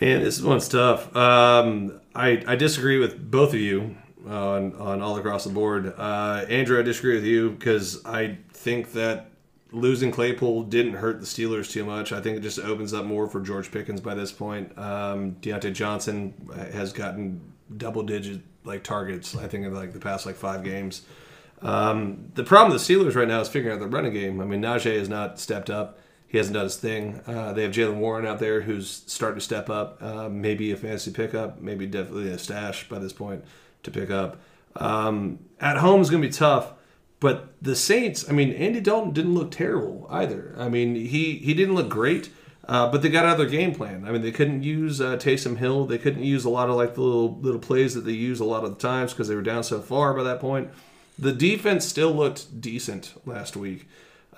Man, 0.00 0.22
this 0.22 0.40
one's 0.40 0.68
tough. 0.68 1.14
Um, 1.14 2.00
I, 2.14 2.42
I 2.46 2.56
disagree 2.56 2.98
with 2.98 3.30
both 3.30 3.54
of 3.54 3.60
you 3.60 3.96
on, 4.26 4.74
on 4.76 5.02
all 5.02 5.16
across 5.16 5.44
the 5.44 5.50
board. 5.50 5.94
Uh, 5.96 6.44
Andrew, 6.48 6.78
I 6.78 6.82
disagree 6.82 7.14
with 7.14 7.24
you 7.24 7.50
because 7.50 8.04
I 8.04 8.38
think 8.52 8.92
that 8.92 9.30
losing 9.72 10.10
Claypool 10.10 10.64
didn't 10.64 10.94
hurt 10.94 11.20
the 11.20 11.26
Steelers 11.26 11.70
too 11.70 11.84
much. 11.84 12.12
I 12.12 12.20
think 12.20 12.36
it 12.38 12.40
just 12.40 12.58
opens 12.58 12.92
up 12.92 13.04
more 13.04 13.28
for 13.28 13.40
George 13.40 13.70
Pickens 13.70 14.00
by 14.00 14.14
this 14.14 14.32
point. 14.32 14.76
Um, 14.78 15.36
Diontae 15.40 15.72
Johnson 15.72 16.34
has 16.72 16.92
gotten 16.92 17.40
double 17.76 18.02
digit 18.02 18.40
like 18.64 18.82
targets. 18.82 19.36
I 19.36 19.48
think 19.48 19.64
in 19.64 19.74
like 19.74 19.92
the 19.92 20.00
past 20.00 20.26
like 20.26 20.36
five 20.36 20.64
games. 20.64 21.02
Um, 21.62 22.30
the 22.34 22.44
problem 22.44 22.72
with 22.72 22.86
the 22.86 22.94
Steelers 22.94 23.14
right 23.14 23.28
now 23.28 23.40
is 23.40 23.48
figuring 23.48 23.74
out 23.74 23.80
the 23.80 23.86
running 23.86 24.12
game. 24.12 24.40
I 24.40 24.44
mean, 24.44 24.62
Najee 24.62 24.98
has 24.98 25.08
not 25.08 25.38
stepped 25.38 25.70
up. 25.70 25.98
He 26.30 26.38
hasn't 26.38 26.54
done 26.54 26.64
his 26.64 26.76
thing. 26.76 27.20
Uh, 27.26 27.52
they 27.52 27.64
have 27.64 27.72
Jaylen 27.72 27.96
Warren 27.96 28.24
out 28.24 28.38
there 28.38 28.60
who's 28.60 29.02
starting 29.08 29.40
to 29.40 29.44
step 29.44 29.68
up. 29.68 30.00
Uh, 30.00 30.28
maybe 30.28 30.70
a 30.70 30.76
fantasy 30.76 31.10
pickup, 31.10 31.60
maybe 31.60 31.86
definitely 31.86 32.30
a 32.30 32.38
stash 32.38 32.88
by 32.88 33.00
this 33.00 33.12
point 33.12 33.44
to 33.82 33.90
pick 33.90 34.10
up. 34.10 34.36
Um, 34.76 35.40
at 35.58 35.78
home 35.78 36.00
is 36.00 36.08
going 36.08 36.22
to 36.22 36.28
be 36.28 36.32
tough, 36.32 36.72
but 37.18 37.52
the 37.60 37.74
Saints. 37.74 38.28
I 38.28 38.32
mean, 38.32 38.52
Andy 38.52 38.80
Dalton 38.80 39.12
didn't 39.12 39.34
look 39.34 39.50
terrible 39.50 40.06
either. 40.08 40.54
I 40.56 40.68
mean, 40.68 40.94
he 40.94 41.38
he 41.38 41.52
didn't 41.52 41.74
look 41.74 41.88
great. 41.88 42.30
Uh, 42.68 42.88
but 42.88 43.02
they 43.02 43.08
got 43.08 43.24
out 43.24 43.32
of 43.32 43.38
their 43.38 43.48
game 43.48 43.74
plan. 43.74 44.04
I 44.06 44.12
mean, 44.12 44.22
they 44.22 44.30
couldn't 44.30 44.62
use 44.62 45.00
uh, 45.00 45.16
Taysom 45.16 45.56
Hill. 45.56 45.86
They 45.86 45.98
couldn't 45.98 46.22
use 46.22 46.44
a 46.44 46.50
lot 46.50 46.68
of 46.68 46.76
like 46.76 46.94
the 46.94 47.00
little 47.00 47.36
little 47.40 47.58
plays 47.58 47.94
that 47.94 48.02
they 48.02 48.12
use 48.12 48.38
a 48.38 48.44
lot 48.44 48.62
of 48.62 48.70
the 48.70 48.76
times 48.76 49.12
because 49.12 49.26
they 49.26 49.34
were 49.34 49.42
down 49.42 49.64
so 49.64 49.80
far 49.80 50.14
by 50.14 50.22
that 50.22 50.38
point. 50.38 50.70
The 51.18 51.32
defense 51.32 51.84
still 51.84 52.12
looked 52.12 52.60
decent 52.60 53.14
last 53.26 53.56
week. 53.56 53.88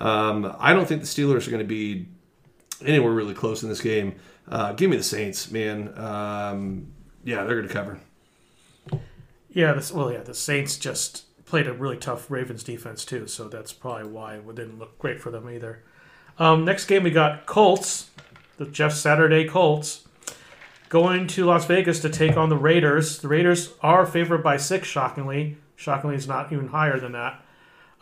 Um, 0.02 0.56
I 0.58 0.72
don't 0.72 0.86
think 0.86 1.00
the 1.00 1.06
Steelers 1.06 1.46
are 1.46 1.50
going 1.50 1.62
to 1.62 1.68
be 1.68 2.08
anywhere 2.84 3.12
really 3.12 3.34
close 3.34 3.62
in 3.62 3.68
this 3.68 3.80
game. 3.80 4.16
Uh, 4.48 4.72
give 4.72 4.90
me 4.90 4.96
the 4.96 5.02
Saints, 5.02 5.50
man. 5.52 5.96
Um, 5.96 6.92
yeah, 7.24 7.44
they're 7.44 7.54
going 7.54 7.68
to 7.68 7.72
cover. 7.72 8.00
Yeah, 9.50 9.72
this, 9.74 9.92
well, 9.92 10.12
yeah, 10.12 10.22
the 10.22 10.34
Saints 10.34 10.76
just 10.76 11.24
played 11.46 11.68
a 11.68 11.72
really 11.72 11.96
tough 11.96 12.30
Ravens 12.30 12.64
defense 12.64 13.04
too, 13.04 13.28
so 13.28 13.46
that's 13.46 13.72
probably 13.72 14.10
why 14.10 14.34
it 14.34 14.54
didn't 14.54 14.80
look 14.80 14.98
great 14.98 15.20
for 15.20 15.30
them 15.30 15.48
either. 15.48 15.84
Um, 16.36 16.64
next 16.64 16.86
game 16.86 17.04
we 17.04 17.10
got 17.10 17.46
Colts, 17.46 18.10
the 18.56 18.66
Jeff 18.66 18.92
Saturday 18.92 19.46
Colts, 19.46 20.08
going 20.88 21.28
to 21.28 21.44
Las 21.44 21.66
Vegas 21.66 22.00
to 22.00 22.08
take 22.08 22.36
on 22.36 22.48
the 22.48 22.56
Raiders. 22.56 23.18
The 23.18 23.28
Raiders 23.28 23.74
are 23.82 24.04
favored 24.04 24.42
by 24.42 24.56
six, 24.56 24.88
shockingly. 24.88 25.58
Shockingly, 25.76 26.16
it's 26.16 26.26
not 26.26 26.52
even 26.52 26.68
higher 26.68 26.98
than 26.98 27.12
that. 27.12 27.41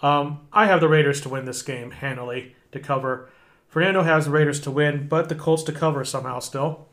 Um, 0.03 0.41
I 0.53 0.67
have 0.67 0.81
the 0.81 0.89
Raiders 0.89 1.21
to 1.23 1.29
win 1.29 1.45
this 1.45 1.63
game 1.63 1.91
handily 1.91 2.55
to 2.73 2.81
cover. 2.81 3.29
Fernando 3.69 4.03
has 4.03 4.25
the 4.25 4.31
Raiders 4.31 4.61
to 4.61 4.71
win, 4.71 5.09
but 5.09 5.29
the 5.29 5.35
Colts 5.35 5.63
to 5.65 5.73
cover 5.73 6.05
somehow 6.05 6.39
still. 6.41 6.87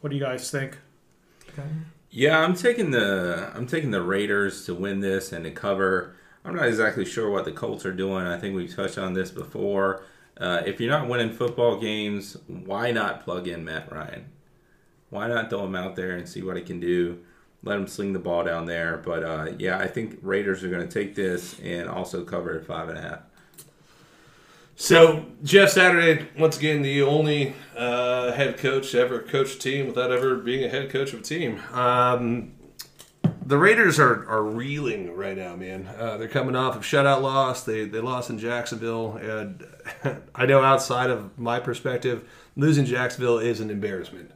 What 0.00 0.10
do 0.10 0.16
you 0.16 0.22
guys 0.22 0.50
think? 0.50 0.78
Yeah, 2.10 2.40
I'm 2.40 2.54
taking 2.54 2.90
the 2.90 3.50
I'm 3.54 3.66
taking 3.66 3.90
the 3.90 4.02
Raiders 4.02 4.66
to 4.66 4.74
win 4.74 5.00
this 5.00 5.32
and 5.32 5.44
to 5.44 5.50
cover. 5.50 6.14
I'm 6.44 6.54
not 6.54 6.66
exactly 6.66 7.04
sure 7.04 7.30
what 7.30 7.44
the 7.44 7.52
Colts 7.52 7.86
are 7.86 7.92
doing. 7.92 8.26
I 8.26 8.38
think 8.38 8.54
we've 8.54 8.74
touched 8.74 8.98
on 8.98 9.14
this 9.14 9.30
before. 9.30 10.04
Uh, 10.36 10.62
if 10.66 10.80
you're 10.80 10.90
not 10.90 11.08
winning 11.08 11.32
football 11.32 11.80
games, 11.80 12.36
why 12.46 12.90
not 12.90 13.24
plug 13.24 13.46
in 13.46 13.64
Matt 13.64 13.90
Ryan? 13.92 14.26
Why 15.10 15.28
not 15.28 15.50
throw 15.50 15.64
him 15.64 15.76
out 15.76 15.94
there 15.94 16.16
and 16.16 16.28
see 16.28 16.42
what 16.42 16.56
he 16.56 16.62
can 16.62 16.80
do? 16.80 17.18
Let 17.64 17.78
him 17.78 17.86
sling 17.86 18.12
the 18.12 18.18
ball 18.18 18.44
down 18.44 18.66
there. 18.66 19.00
But 19.04 19.22
uh, 19.22 19.52
yeah, 19.58 19.78
I 19.78 19.86
think 19.86 20.18
Raiders 20.22 20.64
are 20.64 20.68
going 20.68 20.86
to 20.86 20.92
take 20.92 21.14
this 21.14 21.58
and 21.60 21.88
also 21.88 22.24
cover 22.24 22.58
at 22.58 22.66
five 22.66 22.88
and 22.88 22.98
a 22.98 23.02
half. 23.02 23.20
So 24.74 25.26
Jeff 25.44 25.70
Saturday, 25.70 26.28
once 26.36 26.58
again, 26.58 26.82
the 26.82 27.02
only 27.02 27.54
uh, 27.76 28.32
head 28.32 28.58
coach 28.58 28.94
ever 28.94 29.20
coach 29.20 29.54
a 29.54 29.58
team 29.58 29.86
without 29.86 30.10
ever 30.10 30.36
being 30.36 30.64
a 30.64 30.68
head 30.68 30.90
coach 30.90 31.12
of 31.12 31.20
a 31.20 31.22
team. 31.22 31.60
Um, 31.72 32.52
the 33.44 33.58
Raiders 33.58 33.98
are, 33.98 34.28
are 34.28 34.42
reeling 34.42 35.14
right 35.14 35.36
now, 35.36 35.56
man. 35.56 35.88
Uh, 35.98 36.16
they're 36.16 36.28
coming 36.28 36.56
off 36.56 36.76
of 36.76 36.82
shutout 36.82 37.22
loss. 37.22 37.64
They 37.64 37.84
they 37.84 38.00
lost 38.00 38.30
in 38.30 38.38
Jacksonville, 38.38 39.16
and 39.16 39.64
I 40.34 40.46
know 40.46 40.62
outside 40.62 41.10
of 41.10 41.38
my 41.38 41.60
perspective, 41.60 42.28
losing 42.56 42.84
Jacksonville 42.84 43.38
is 43.38 43.60
an 43.60 43.70
embarrassment. 43.70 44.30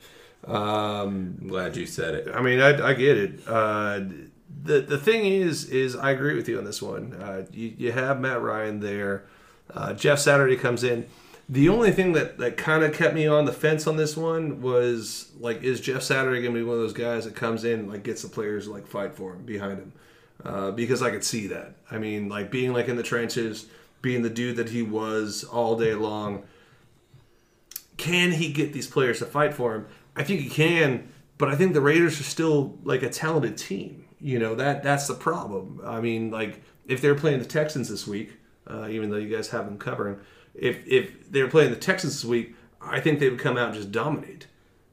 Um, 0.47 1.39
I'm 1.41 1.49
glad 1.49 1.77
you 1.77 1.87
said 1.87 2.15
it. 2.15 2.29
I 2.35 2.41
mean, 2.41 2.61
I, 2.61 2.89
I 2.89 2.95
get 2.95 3.17
it. 3.17 3.41
Uh, 3.47 4.01
the 4.63 4.81
the 4.81 4.99
thing 4.99 5.27
is, 5.27 5.65
is 5.67 5.97
I 5.97 6.13
agree 6.13 6.35
with 6.35 6.49
you 6.49 6.59
on 6.59 6.65
this 6.65 6.81
one. 6.81 7.13
Uh, 7.15 7.47
you, 7.53 7.75
you 7.77 7.93
have 7.93 8.21
Matt 8.21 8.41
Ryan 8.41 8.81
there. 8.81 9.27
Uh, 9.73 9.93
Jeff 9.93 10.19
Saturday 10.19 10.57
comes 10.57 10.85
in. 10.85 11.07
The 11.49 11.69
only 11.69 11.93
thing 11.93 12.13
that, 12.15 12.39
that 12.39 12.57
kind 12.57 12.83
of 12.83 12.93
kept 12.93 13.15
me 13.15 13.29
on 13.29 13.45
the 13.45 13.53
fence 13.53 13.87
on 13.87 13.97
this 13.97 14.17
one 14.17 14.61
was 14.61 15.31
like, 15.39 15.63
is 15.63 15.81
Jeff 15.81 16.03
Saturday 16.03 16.43
going 16.43 16.53
to 16.53 16.61
be 16.61 16.65
one 16.65 16.75
of 16.75 16.81
those 16.81 16.93
guys 16.93 17.25
that 17.25 17.37
comes 17.37 17.65
in 17.65 17.81
and 17.81 17.89
like 17.89 18.03
gets 18.03 18.23
the 18.23 18.29
players 18.29 18.67
like 18.67 18.87
fight 18.87 19.15
for 19.15 19.35
him 19.35 19.45
behind 19.45 19.79
him? 19.79 19.93
Uh, 20.45 20.71
because 20.73 21.03
I 21.03 21.11
could 21.11 21.23
see 21.25 21.47
that. 21.49 21.77
I 21.91 21.99
mean, 21.99 22.29
like 22.29 22.51
being 22.51 22.73
like 22.73 22.89
in 22.89 22.97
the 22.97 23.03
trenches, 23.03 23.67
being 24.03 24.23
the 24.23 24.31
dude 24.31 24.57
that 24.57 24.71
he 24.71 24.83
was 24.83 25.45
all 25.45 25.77
day 25.77 25.95
long. 25.95 26.45
Can 27.97 28.33
he 28.33 28.53
get 28.53 28.73
these 28.73 28.87
players 28.87 29.21
to 29.21 29.27
fight 29.27 29.55
for 29.55 29.75
him? 29.75 29.87
I 30.17 30.25
think 30.25 30.41
he 30.41 30.49
can, 30.49 31.13
but 31.39 31.49
I 31.49 31.55
think 31.55 31.75
the 31.75 31.81
Raiders 31.81 32.19
are 32.19 32.25
still 32.25 32.79
like 32.83 33.03
a 33.03 33.11
talented 33.11 33.59
team. 33.59 34.07
You 34.19 34.39
know 34.39 34.55
that 34.55 34.83
that's 34.83 35.07
the 35.07 35.15
problem. 35.15 35.81
I 35.85 36.01
mean, 36.01 36.31
like 36.31 36.63
if 36.87 37.01
they're 37.01 37.15
playing 37.15 37.39
the 37.39 37.45
Texans 37.45 37.89
this 37.89 38.07
week, 38.07 38.33
uh, 38.67 38.89
even 38.89 39.11
though 39.11 39.17
you 39.17 39.35
guys 39.35 39.49
have 39.51 39.67
them 39.67 39.79
covering, 39.79 40.19
if 40.55 40.87
if 40.87 41.31
they're 41.31 41.49
playing 41.49 41.71
the 41.71 41.77
Texans 41.77 42.15
this 42.15 42.25
week, 42.25 42.57
I 42.81 43.01
think 43.01 43.21
they 43.21 43.29
would 43.29 43.39
come 43.39 43.59
out 43.59 43.69
and 43.69 43.77
just 43.77 43.93
dominate. 43.93 44.47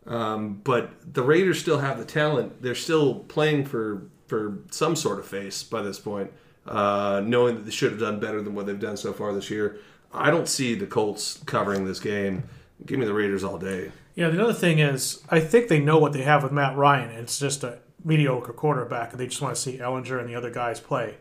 Um, 0.06 0.60
but 0.64 0.92
the 1.14 1.24
Raiders 1.24 1.60
still 1.60 1.80
have 1.80 1.98
the 1.98 2.06
talent. 2.06 2.62
They're 2.62 2.76
still 2.76 3.16
playing 3.16 3.66
for 3.66 4.04
for 4.28 4.60
some 4.72 4.96
sort 4.96 5.20
of 5.20 5.26
face 5.26 5.64
by 5.64 5.82
this 5.82 6.00
point, 6.00 6.32
uh, 6.66 7.22
knowing 7.24 7.56
that 7.56 7.66
they 7.66 7.72
should 7.72 7.92
have 7.92 8.00
done 8.00 8.20
better 8.20 8.42
than 8.42 8.56
what 8.56 8.66
they've 8.66 8.80
done 8.80 8.98
so 8.98 9.14
far 9.14 9.34
this 9.34 9.50
year. 9.50 9.78
I 10.14 10.30
don't 10.30 10.48
see 10.48 10.76
the 10.76 10.86
Colts 10.86 11.42
covering 11.46 11.86
this 11.86 12.00
game. 12.00 12.44
Give 12.86 13.00
me 13.00 13.06
the 13.06 13.14
Raiders 13.14 13.44
all 13.44 13.58
day. 13.58 13.92
Yeah, 14.16 14.30
the 14.30 14.44
other 14.44 14.54
thing 14.54 14.80
is, 14.80 15.24
I 15.30 15.40
think 15.40 15.68
they 15.68 15.80
know 15.80 15.98
what 15.98 16.14
they 16.14 16.22
have 16.22 16.44
with 16.44 16.52
Matt 16.52 16.78
Ryan. 16.78 17.10
It's 17.10 17.40
just 17.40 17.64
a 17.64 17.80
mediocre 18.04 18.54
quarterback, 18.54 19.12
and 19.12 19.20
they 19.20 19.28
just 19.28 19.42
want 19.42 19.56
to 19.56 19.62
see 19.62 19.78
Ehlinger 19.78 20.20
and 20.20 20.30
the 20.30 20.36
other 20.36 20.52
guys 20.52 20.80
play. 20.80 21.16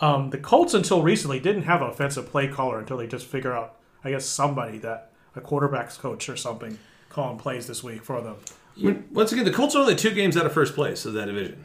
Um, 0.00 0.30
the 0.30 0.38
Colts, 0.38 0.74
until 0.74 1.02
recently, 1.02 1.40
didn't 1.40 1.62
have 1.62 1.82
an 1.82 1.88
offensive 1.88 2.28
play 2.28 2.48
caller 2.48 2.78
until 2.78 2.96
they 2.96 3.06
just 3.06 3.26
figure 3.26 3.52
out, 3.52 3.76
I 4.04 4.10
guess, 4.10 4.26
somebody 4.26 4.78
that 4.78 5.12
a 5.34 5.40
quarterbacks 5.40 5.98
coach 5.98 6.28
or 6.28 6.36
something 6.36 6.78
calling 7.08 7.38
plays 7.38 7.66
this 7.66 7.82
week 7.82 8.02
for 8.04 8.20
them. 8.20 8.36
Mean, 8.76 9.04
once 9.12 9.32
again, 9.32 9.44
the 9.44 9.52
Colts 9.52 9.74
are 9.74 9.80
only 9.80 9.96
two 9.96 10.10
games 10.10 10.36
out 10.36 10.44
of 10.44 10.52
first 10.52 10.74
place 10.74 11.06
of 11.06 11.14
that 11.14 11.26
division. 11.26 11.64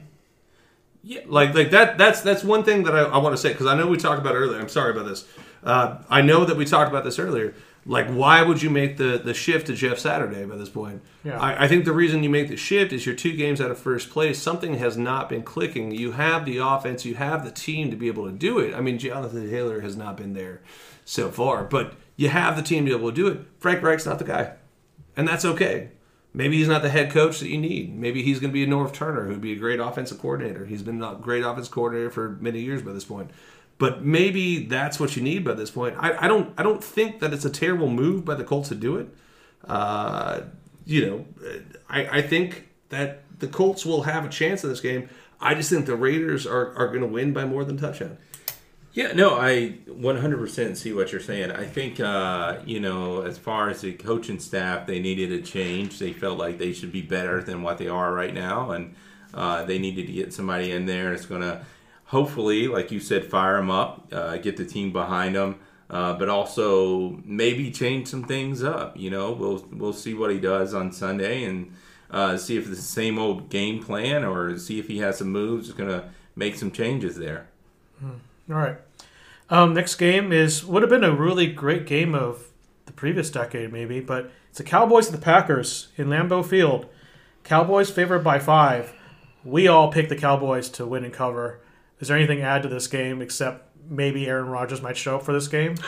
Yeah. 1.04 1.22
Like 1.26 1.56
like 1.56 1.72
that 1.72 1.98
that's 1.98 2.22
that's 2.22 2.44
one 2.44 2.64
thing 2.64 2.84
that 2.84 2.96
I, 2.96 3.02
I 3.02 3.18
want 3.18 3.34
to 3.34 3.42
say 3.42 3.52
because 3.52 3.66
I 3.66 3.76
know 3.76 3.88
we 3.88 3.98
talked 3.98 4.22
about 4.22 4.36
earlier. 4.36 4.60
I'm 4.60 4.70
sorry 4.70 4.92
about 4.92 5.08
this. 5.08 5.28
Uh, 5.64 5.98
I 6.10 6.22
know 6.22 6.46
that 6.46 6.56
we 6.56 6.64
talked 6.64 6.92
about 6.92 7.04
this 7.04 7.18
earlier. 7.18 7.56
Like, 7.86 8.08
why 8.10 8.44
would 8.44 8.62
you 8.62 8.70
make 8.70 8.98
the 8.98 9.20
the 9.24 9.34
shift 9.34 9.68
to 9.68 9.74
Jeff 9.74 9.98
Saturday 9.98 10.46
by 10.46 10.56
this 10.56 10.70
point? 10.70 11.02
Yeah. 11.24 11.40
I, 11.40 11.66
I 11.66 11.68
think 11.68 11.86
the 11.86 11.92
reason 11.92 12.24
you 12.24 12.30
make 12.30 12.48
the 12.48 12.58
shift 12.58 12.94
is 12.94 13.06
you're 13.06 13.16
two 13.16 13.36
games 13.36 13.60
out 13.60 13.72
of 13.72 13.80
first 13.80 14.12
place. 14.12 14.40
Something 14.40 14.76
has 14.76 14.98
not 14.98 15.30
been 15.30 15.42
clicking. 15.42 15.92
You 15.92 16.12
have 16.12 16.46
the 16.46 16.58
offense, 16.58 17.06
you 17.06 17.16
have 17.16 17.44
the 17.44 17.52
team 17.52 17.90
to 17.90 17.98
be 17.98 18.08
able 18.08 18.26
to 18.26 18.32
do 18.32 18.60
it. 18.60 18.76
I 18.76 18.82
mean, 18.82 19.00
Jonathan 19.00 19.50
Taylor 19.50 19.82
has 19.82 19.96
not 19.96 20.16
been 20.16 20.34
there 20.34 20.62
so 21.06 21.32
far, 21.32 21.64
but 21.64 21.96
you 22.16 22.30
have 22.30 22.56
the 22.56 22.62
team 22.62 22.86
to 22.86 22.92
be 22.92 22.98
able 22.98 23.10
to 23.10 23.16
do 23.16 23.28
it. 23.28 23.40
Frank 23.58 23.82
Reich's 23.82 24.06
not 24.06 24.20
the 24.20 24.26
guy, 24.26 24.54
and 25.18 25.28
that's 25.28 25.46
okay. 25.46 25.90
Maybe 26.34 26.58
he's 26.58 26.68
not 26.68 26.82
the 26.82 26.90
head 26.90 27.12
coach 27.12 27.40
that 27.40 27.50
you 27.50 27.58
need. 27.58 27.98
Maybe 27.98 28.24
he's 28.24 28.40
going 28.40 28.52
to 28.52 28.54
be 28.54 28.64
a 28.64 28.68
Norv 28.68 28.94
Turner, 28.94 29.26
who'd 29.26 29.42
be 29.42 29.52
a 29.52 29.58
great 29.58 29.82
offensive 29.82 30.20
coordinator. 30.20 30.66
He's 30.66 30.82
been 30.82 31.04
a 31.04 31.16
great 31.16 31.44
offensive 31.44 31.74
coordinator 31.74 32.10
for 32.10 32.38
many 32.40 32.62
years 32.62 32.82
by 32.82 32.94
this 32.94 33.04
point. 33.04 33.32
But 33.82 34.06
maybe 34.06 34.68
that's 34.68 35.00
what 35.00 35.16
you 35.16 35.24
need 35.24 35.44
by 35.44 35.56
this 35.56 35.72
point. 35.72 35.96
I, 35.98 36.26
I 36.26 36.28
don't 36.28 36.54
I 36.56 36.62
don't 36.62 36.84
think 36.84 37.20
that 37.22 37.34
it's 37.34 37.46
a 37.46 37.50
terrible 37.50 37.90
move 37.90 38.24
by 38.24 38.36
the 38.36 38.44
Colts 38.44 38.70
to 38.70 38.76
do 38.76 38.98
it. 38.98 39.08
Uh, 39.68 40.42
you 40.86 41.04
know, 41.04 41.26
I, 41.90 42.20
I 42.20 42.22
think 42.22 42.70
that 42.90 43.24
the 43.40 43.48
Colts 43.48 43.84
will 43.84 44.04
have 44.04 44.24
a 44.24 44.30
chance 44.30 44.64
in 44.64 44.70
this 44.70 44.82
game. 44.82 45.10
I 45.40 45.56
just 45.56 45.72
think 45.72 45.88
the 45.88 45.96
Raiders 45.96 46.46
are, 46.46 46.78
are 46.78 46.90
going 46.90 47.02
to 47.02 47.08
win 47.08 47.34
by 47.34 47.46
more 47.46 47.66
than 47.66 47.76
touchdown. 47.78 48.20
Yeah, 48.94 49.14
no, 49.14 49.40
I 49.40 49.78
100% 49.88 50.78
see 50.78 50.94
what 50.94 51.12
you're 51.12 51.20
saying. 51.20 51.50
I 51.50 51.66
think, 51.66 52.00
uh, 52.00 52.58
you 52.64 52.80
know, 52.80 53.24
as 53.24 53.40
far 53.40 53.70
as 53.70 53.82
the 53.82 53.94
coaching 53.94 54.40
staff, 54.40 54.86
they 54.86 55.00
needed 55.00 55.32
a 55.32 55.42
change. 55.42 55.98
They 55.98 56.14
felt 56.14 56.38
like 56.38 56.60
they 56.60 56.72
should 56.72 56.92
be 56.92 57.02
better 57.02 57.42
than 57.42 57.64
what 57.64 57.80
they 57.80 57.88
are 57.88 58.14
right 58.14 58.34
now, 58.34 58.70
and 58.72 58.94
uh, 59.34 59.66
they 59.66 59.80
needed 59.80 60.06
to 60.06 60.14
get 60.14 60.34
somebody 60.34 60.72
in 60.72 60.86
there 60.86 61.10
that's 61.10 61.26
going 61.26 61.42
to, 61.42 61.66
hopefully, 62.12 62.68
like 62.68 62.92
you 62.92 63.00
said, 63.00 63.26
fire 63.26 63.56
them 63.56 63.72
up, 63.72 64.06
uh, 64.12 64.36
get 64.38 64.58
the 64.58 64.66
team 64.66 64.92
behind 64.92 65.34
them, 65.34 65.58
uh, 65.90 66.14
but 66.14 66.28
also 66.28 67.22
maybe 67.24 67.72
change 67.72 68.08
some 68.08 68.26
things 68.26 68.62
up. 68.62 68.98
You 68.98 69.10
know, 69.10 69.32
we'll 69.32 69.66
we'll 69.72 69.94
see 69.94 70.14
what 70.14 70.30
he 70.30 70.38
does 70.38 70.74
on 70.74 70.92
Sunday 70.92 71.46
and 71.46 71.74
uh, 72.12 72.36
see 72.36 72.58
if 72.58 72.68
it's 72.68 72.82
the 72.82 72.84
same 72.84 73.18
old 73.18 73.50
game 73.50 73.82
plan 73.82 74.26
or 74.26 74.58
see 74.58 74.78
if 74.78 74.88
he 74.88 75.00
has 75.00 75.18
some 75.18 75.30
moves 75.30 75.68
that's 75.68 75.78
going 75.78 75.90
to 75.90 76.10
make 76.36 76.56
some 76.56 76.70
changes 76.70 77.16
there. 77.16 77.48
All 78.04 78.58
right. 78.58 78.78
Um, 79.50 79.74
next 79.74 79.96
game 79.96 80.34
is 80.34 80.66
would 80.66 80.82
have 80.82 80.90
been 80.90 81.06
a 81.06 81.16
really 81.16 81.48
great 81.48 81.86
game 81.86 82.14
of 82.14 82.50
the 82.88 82.94
previous 82.94 83.30
decade, 83.30 83.72
maybe, 83.72 84.02
but 84.02 84.32
it's 84.50 84.58
the 84.58 84.66
Cowboys 84.66 85.08
and 85.08 85.18
the 85.18 85.22
Packers 85.22 85.88
in 85.96 86.08
Lambeau 86.08 86.46
Field. 86.46 86.88
Cowboys 87.46 87.90
favored 87.90 88.24
by 88.24 88.38
five. 88.38 88.94
We 89.46 89.68
all 89.68 89.92
picked 89.92 90.10
the 90.10 90.18
Cowboys 90.18 90.68
to 90.72 90.86
win 90.86 91.06
and 91.06 91.14
cover. 91.14 91.62
Is 92.02 92.08
there 92.08 92.18
anything 92.18 92.40
to 92.40 92.44
add 92.44 92.64
to 92.64 92.68
this 92.68 92.88
game 92.88 93.22
except 93.22 93.70
maybe 93.90 94.28
Aaron 94.28 94.50
Rodgers 94.50 94.82
might 94.82 94.98
show 94.98 95.18
up 95.18 95.24
for 95.24 95.34
this 95.34 95.48
game? 95.48 95.76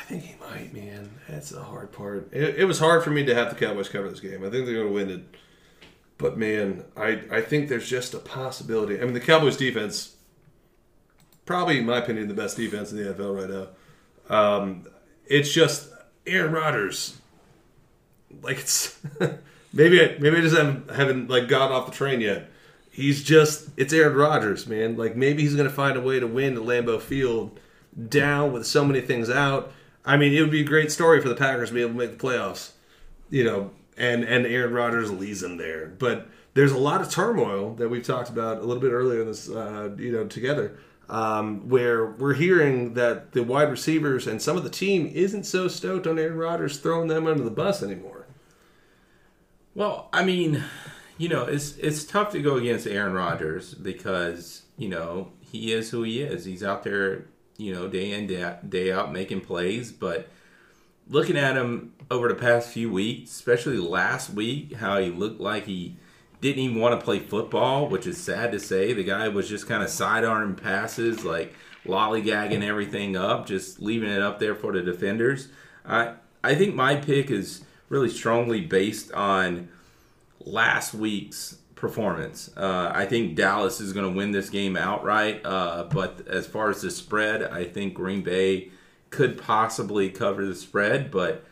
I 0.00 0.04
think 0.04 0.24
he 0.24 0.34
might, 0.40 0.74
man. 0.74 1.10
That's 1.28 1.50
the 1.50 1.62
hard 1.62 1.92
part. 1.92 2.28
It, 2.32 2.56
it 2.58 2.64
was 2.64 2.78
hard 2.78 3.02
for 3.02 3.10
me 3.10 3.24
to 3.24 3.34
have 3.34 3.48
the 3.48 3.66
Cowboys 3.66 3.88
cover 3.88 4.10
this 4.10 4.20
game. 4.20 4.44
I 4.44 4.50
think 4.50 4.66
they're 4.66 4.74
going 4.74 4.88
to 4.88 4.92
win 4.92 5.10
it. 5.10 5.22
But 6.18 6.36
man, 6.36 6.84
I, 6.96 7.22
I 7.30 7.40
think 7.40 7.68
there's 7.68 7.88
just 7.88 8.12
a 8.12 8.18
possibility. 8.18 9.00
I 9.00 9.04
mean, 9.04 9.14
the 9.14 9.20
Cowboys 9.20 9.56
defense, 9.56 10.16
probably 11.46 11.78
in 11.78 11.86
my 11.86 11.98
opinion, 11.98 12.28
the 12.28 12.34
best 12.34 12.56
defense 12.56 12.92
in 12.92 12.98
the 12.98 13.14
NFL 13.14 13.40
right 13.40 13.50
now. 14.28 14.56
Um, 14.58 14.86
it's 15.26 15.52
just 15.52 15.90
Aaron 16.26 16.52
Rodgers. 16.52 17.18
Like 18.42 18.58
it's 18.58 18.98
maybe 19.72 20.00
I, 20.00 20.16
maybe 20.18 20.36
I 20.36 20.40
just 20.40 20.56
haven't 20.56 20.90
haven't 20.90 21.28
like 21.28 21.48
got 21.48 21.70
off 21.70 21.86
the 21.86 21.92
train 21.92 22.20
yet. 22.20 22.50
He's 22.92 23.24
just 23.24 23.70
it's 23.78 23.92
Aaron 23.92 24.14
Rodgers, 24.14 24.66
man. 24.66 24.98
Like 24.98 25.16
maybe 25.16 25.42
he's 25.42 25.56
gonna 25.56 25.70
find 25.70 25.96
a 25.96 26.00
way 26.00 26.20
to 26.20 26.26
win 26.26 26.58
at 26.58 26.62
Lambeau 26.62 27.00
Field 27.00 27.58
down 28.08 28.52
with 28.52 28.66
so 28.66 28.84
many 28.84 29.00
things 29.00 29.30
out. 29.30 29.72
I 30.04 30.18
mean, 30.18 30.34
it 30.34 30.40
would 30.42 30.50
be 30.50 30.60
a 30.60 30.64
great 30.64 30.92
story 30.92 31.20
for 31.22 31.30
the 31.30 31.34
Packers 31.34 31.70
to 31.70 31.74
be 31.74 31.80
able 31.80 31.92
to 31.92 31.98
make 31.98 32.18
the 32.18 32.22
playoffs, 32.22 32.72
you 33.30 33.44
know, 33.44 33.70
and 33.96 34.24
and 34.24 34.44
Aaron 34.44 34.74
Rodgers 34.74 35.10
leads 35.10 35.40
them 35.40 35.56
there. 35.56 35.86
But 35.86 36.28
there's 36.52 36.72
a 36.72 36.78
lot 36.78 37.00
of 37.00 37.10
turmoil 37.10 37.74
that 37.76 37.88
we've 37.88 38.06
talked 38.06 38.28
about 38.28 38.58
a 38.58 38.64
little 38.64 38.82
bit 38.82 38.92
earlier 38.92 39.22
in 39.22 39.26
this, 39.26 39.48
uh, 39.48 39.94
you 39.96 40.12
know, 40.12 40.26
together, 40.26 40.76
um, 41.08 41.68
where 41.70 42.04
we're 42.04 42.34
hearing 42.34 42.92
that 42.92 43.32
the 43.32 43.42
wide 43.42 43.70
receivers 43.70 44.26
and 44.26 44.42
some 44.42 44.58
of 44.58 44.64
the 44.64 44.70
team 44.70 45.10
isn't 45.14 45.44
so 45.44 45.66
stoked 45.66 46.06
on 46.06 46.18
Aaron 46.18 46.36
Rodgers 46.36 46.78
throwing 46.78 47.08
them 47.08 47.26
under 47.26 47.42
the 47.42 47.50
bus 47.50 47.82
anymore. 47.82 48.26
Well, 49.74 50.10
I 50.12 50.22
mean, 50.22 50.62
you 51.22 51.28
know, 51.28 51.44
it's 51.44 51.76
it's 51.76 52.02
tough 52.02 52.32
to 52.32 52.42
go 52.42 52.56
against 52.56 52.84
Aaron 52.84 53.12
Rodgers 53.12 53.74
because 53.74 54.62
you 54.76 54.88
know 54.88 55.30
he 55.38 55.72
is 55.72 55.90
who 55.90 56.02
he 56.02 56.20
is. 56.20 56.44
He's 56.44 56.64
out 56.64 56.82
there, 56.82 57.26
you 57.58 57.72
know, 57.72 57.86
day 57.86 58.10
in 58.10 58.26
day 58.26 58.42
out, 58.42 58.68
day 58.68 58.90
out 58.90 59.12
making 59.12 59.42
plays. 59.42 59.92
But 59.92 60.28
looking 61.06 61.36
at 61.36 61.54
him 61.56 61.92
over 62.10 62.26
the 62.26 62.34
past 62.34 62.70
few 62.70 62.90
weeks, 62.90 63.30
especially 63.30 63.76
last 63.76 64.30
week, 64.30 64.74
how 64.74 64.98
he 64.98 65.10
looked 65.10 65.40
like 65.40 65.66
he 65.66 65.96
didn't 66.40 66.58
even 66.58 66.80
want 66.80 66.98
to 66.98 67.04
play 67.04 67.20
football, 67.20 67.88
which 67.88 68.04
is 68.08 68.20
sad 68.20 68.50
to 68.50 68.58
say. 68.58 68.92
The 68.92 69.04
guy 69.04 69.28
was 69.28 69.48
just 69.48 69.68
kind 69.68 69.84
of 69.84 69.90
sidearm 69.90 70.56
passes, 70.56 71.24
like 71.24 71.54
lollygagging 71.86 72.64
everything 72.64 73.16
up, 73.16 73.46
just 73.46 73.80
leaving 73.80 74.10
it 74.10 74.22
up 74.22 74.40
there 74.40 74.56
for 74.56 74.72
the 74.72 74.82
defenders. 74.82 75.50
I 75.86 76.14
I 76.42 76.56
think 76.56 76.74
my 76.74 76.96
pick 76.96 77.30
is 77.30 77.62
really 77.88 78.10
strongly 78.10 78.60
based 78.62 79.12
on 79.12 79.68
last 80.46 80.94
week's 80.94 81.56
performance. 81.82 82.48
Uh, 82.56 82.92
I 82.94 83.06
think 83.06 83.34
Dallas 83.34 83.80
is 83.80 83.92
going 83.92 84.08
to 84.08 84.16
win 84.16 84.30
this 84.30 84.48
game 84.48 84.76
outright. 84.76 85.44
Uh, 85.44 85.88
but 85.90 86.26
as 86.28 86.46
far 86.46 86.70
as 86.70 86.80
the 86.80 86.90
spread, 86.90 87.42
I 87.42 87.64
think 87.64 87.94
Green 87.94 88.22
Bay 88.22 88.70
could 89.10 89.36
possibly 89.36 90.08
cover 90.08 90.46
the 90.46 90.54
spread. 90.54 91.10
But 91.10 91.44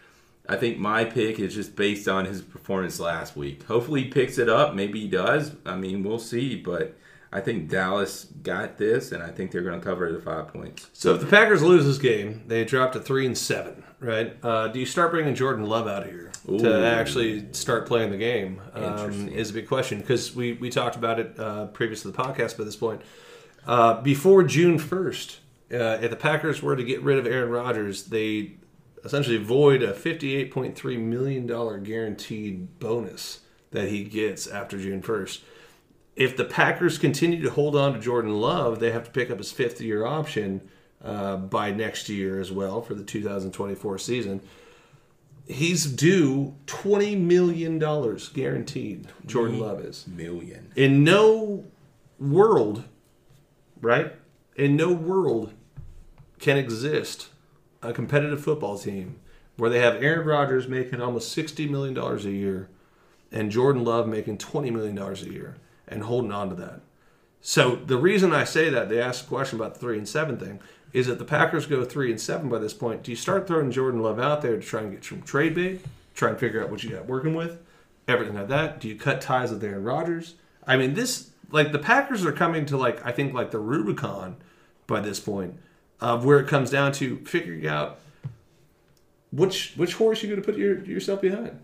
I 0.48 0.56
think 0.56 0.78
my 0.78 1.04
pick 1.04 1.40
is 1.40 1.52
just 1.52 1.74
based 1.74 2.06
on 2.06 2.26
his 2.26 2.42
performance 2.42 3.00
last 3.00 3.36
week. 3.36 3.64
Hopefully, 3.64 4.04
he 4.04 4.08
picks 4.08 4.38
it 4.38 4.48
up. 4.48 4.74
Maybe 4.74 5.00
he 5.00 5.08
does. 5.08 5.56
I 5.66 5.74
mean, 5.74 6.04
we'll 6.04 6.20
see. 6.20 6.54
But 6.54 6.96
I 7.32 7.40
think 7.40 7.68
Dallas 7.68 8.26
got 8.42 8.78
this, 8.78 9.10
and 9.10 9.24
I 9.24 9.30
think 9.30 9.50
they're 9.50 9.62
going 9.62 9.80
to 9.80 9.84
cover 9.84 10.12
the 10.12 10.20
five 10.20 10.48
points. 10.52 10.88
So 10.92 11.14
if 11.14 11.20
the 11.20 11.26
Packers 11.26 11.62
lose 11.62 11.84
this 11.84 11.98
game, 11.98 12.44
they 12.46 12.64
drop 12.64 12.92
to 12.92 13.00
three 13.00 13.26
and 13.26 13.36
seven, 13.36 13.82
right? 13.98 14.36
Uh, 14.44 14.68
do 14.68 14.78
you 14.78 14.86
start 14.86 15.10
bringing 15.10 15.34
Jordan 15.34 15.66
Love 15.66 15.88
out 15.88 16.06
here 16.06 16.29
Ooh. 16.48 16.58
to 16.58 16.86
actually 16.86 17.52
start 17.52 17.86
playing 17.86 18.10
the 18.10 18.16
game? 18.16 18.60
Um, 18.74 19.28
is 19.28 19.50
a 19.50 19.54
big 19.54 19.68
question 19.68 20.00
because 20.00 20.34
we 20.34 20.54
we 20.54 20.70
talked 20.70 20.96
about 20.96 21.20
it 21.20 21.38
uh, 21.38 21.66
previous 21.66 22.02
to 22.02 22.10
the 22.10 22.16
podcast. 22.16 22.56
By 22.56 22.64
this 22.64 22.76
point, 22.76 23.02
uh, 23.66 24.00
before 24.02 24.42
June 24.42 24.78
first, 24.78 25.40
uh, 25.72 25.98
if 26.00 26.10
the 26.10 26.16
Packers 26.16 26.62
were 26.62 26.76
to 26.76 26.84
get 26.84 27.02
rid 27.02 27.18
of 27.18 27.26
Aaron 27.26 27.50
Rodgers, 27.50 28.04
they 28.04 28.52
essentially 29.04 29.38
void 29.38 29.82
a 29.82 29.94
fifty-eight 29.94 30.50
point 30.50 30.76
three 30.76 30.96
million 30.96 31.46
dollar 31.46 31.78
guaranteed 31.78 32.78
bonus 32.78 33.40
that 33.70 33.88
he 33.88 34.04
gets 34.04 34.46
after 34.46 34.78
June 34.78 35.02
first 35.02 35.42
if 36.16 36.36
the 36.36 36.44
Packers 36.44 36.98
continue 36.98 37.42
to 37.42 37.50
hold 37.50 37.74
on 37.74 37.94
to 37.94 37.98
Jordan 37.98 38.34
Love, 38.40 38.78
they 38.78 38.90
have 38.90 39.04
to 39.04 39.10
pick 39.10 39.30
up 39.30 39.38
his 39.38 39.52
fifth 39.52 39.80
year 39.80 40.04
option 40.04 40.60
uh, 41.02 41.36
by 41.36 41.70
next 41.70 42.10
year 42.10 42.40
as 42.40 42.52
well 42.52 42.82
for 42.82 42.94
the 42.94 43.02
2024 43.02 43.98
season. 43.98 44.42
He's 45.50 45.84
due 45.84 46.54
$20 46.66 47.20
million 47.20 47.78
guaranteed, 47.78 49.08
Jordan 49.26 49.58
Love 49.58 49.80
is. 49.80 50.06
Million. 50.06 50.72
In 50.76 51.02
no 51.02 51.64
world, 52.20 52.84
right? 53.80 54.14
In 54.54 54.76
no 54.76 54.92
world 54.92 55.52
can 56.38 56.56
exist 56.56 57.28
a 57.82 57.92
competitive 57.92 58.42
football 58.42 58.78
team 58.78 59.18
where 59.56 59.70
they 59.70 59.80
have 59.80 60.02
Aaron 60.02 60.26
Rodgers 60.26 60.68
making 60.68 61.00
almost 61.00 61.36
$60 61.36 61.68
million 61.68 61.98
a 61.98 62.30
year 62.30 62.68
and 63.32 63.50
Jordan 63.50 63.84
Love 63.84 64.06
making 64.06 64.38
$20 64.38 64.72
million 64.72 64.96
a 64.96 65.14
year 65.32 65.56
and 65.88 66.04
holding 66.04 66.32
on 66.32 66.48
to 66.50 66.54
that. 66.56 66.80
So 67.40 67.74
the 67.74 67.96
reason 67.96 68.32
I 68.32 68.44
say 68.44 68.70
that, 68.70 68.88
they 68.88 69.00
asked 69.00 69.24
a 69.24 69.28
question 69.28 69.58
about 69.58 69.74
the 69.74 69.80
three 69.80 69.98
and 69.98 70.08
seven 70.08 70.36
thing, 70.36 70.60
is 70.92 71.06
that 71.06 71.18
the 71.18 71.24
Packers 71.24 71.66
go 71.66 71.84
three 71.84 72.10
and 72.10 72.20
seven 72.20 72.48
by 72.48 72.58
this 72.58 72.74
point. 72.74 73.02
Do 73.02 73.10
you 73.10 73.16
start 73.16 73.46
throwing 73.46 73.70
Jordan 73.70 74.02
Love 74.02 74.18
out 74.18 74.42
there 74.42 74.56
to 74.56 74.62
try 74.62 74.82
and 74.82 74.92
get 74.92 75.04
some 75.04 75.22
trade 75.22 75.54
bait, 75.54 75.84
try 76.14 76.30
and 76.30 76.38
figure 76.38 76.62
out 76.62 76.70
what 76.70 76.82
you 76.82 76.90
got 76.90 77.06
working 77.06 77.34
with, 77.34 77.60
everything 78.08 78.34
like 78.34 78.48
that? 78.48 78.80
Do 78.80 78.88
you 78.88 78.96
cut 78.96 79.20
ties 79.20 79.50
with 79.50 79.62
Aaron 79.62 79.84
Rodgers? 79.84 80.34
I 80.66 80.76
mean, 80.76 80.94
this 80.94 81.30
like 81.50 81.72
the 81.72 81.78
Packers 81.78 82.24
are 82.24 82.32
coming 82.32 82.66
to 82.66 82.76
like 82.76 83.04
I 83.06 83.12
think 83.12 83.34
like 83.34 83.50
the 83.50 83.58
Rubicon 83.58 84.36
by 84.86 85.00
this 85.00 85.20
point 85.20 85.58
of 86.00 86.24
where 86.24 86.40
it 86.40 86.48
comes 86.48 86.70
down 86.70 86.92
to 86.92 87.18
figuring 87.18 87.66
out 87.66 87.98
which 89.32 89.74
which 89.76 89.94
horse 89.94 90.22
you're 90.22 90.30
going 90.30 90.42
to 90.42 90.46
put 90.46 90.58
your, 90.58 90.84
yourself 90.84 91.20
behind. 91.20 91.60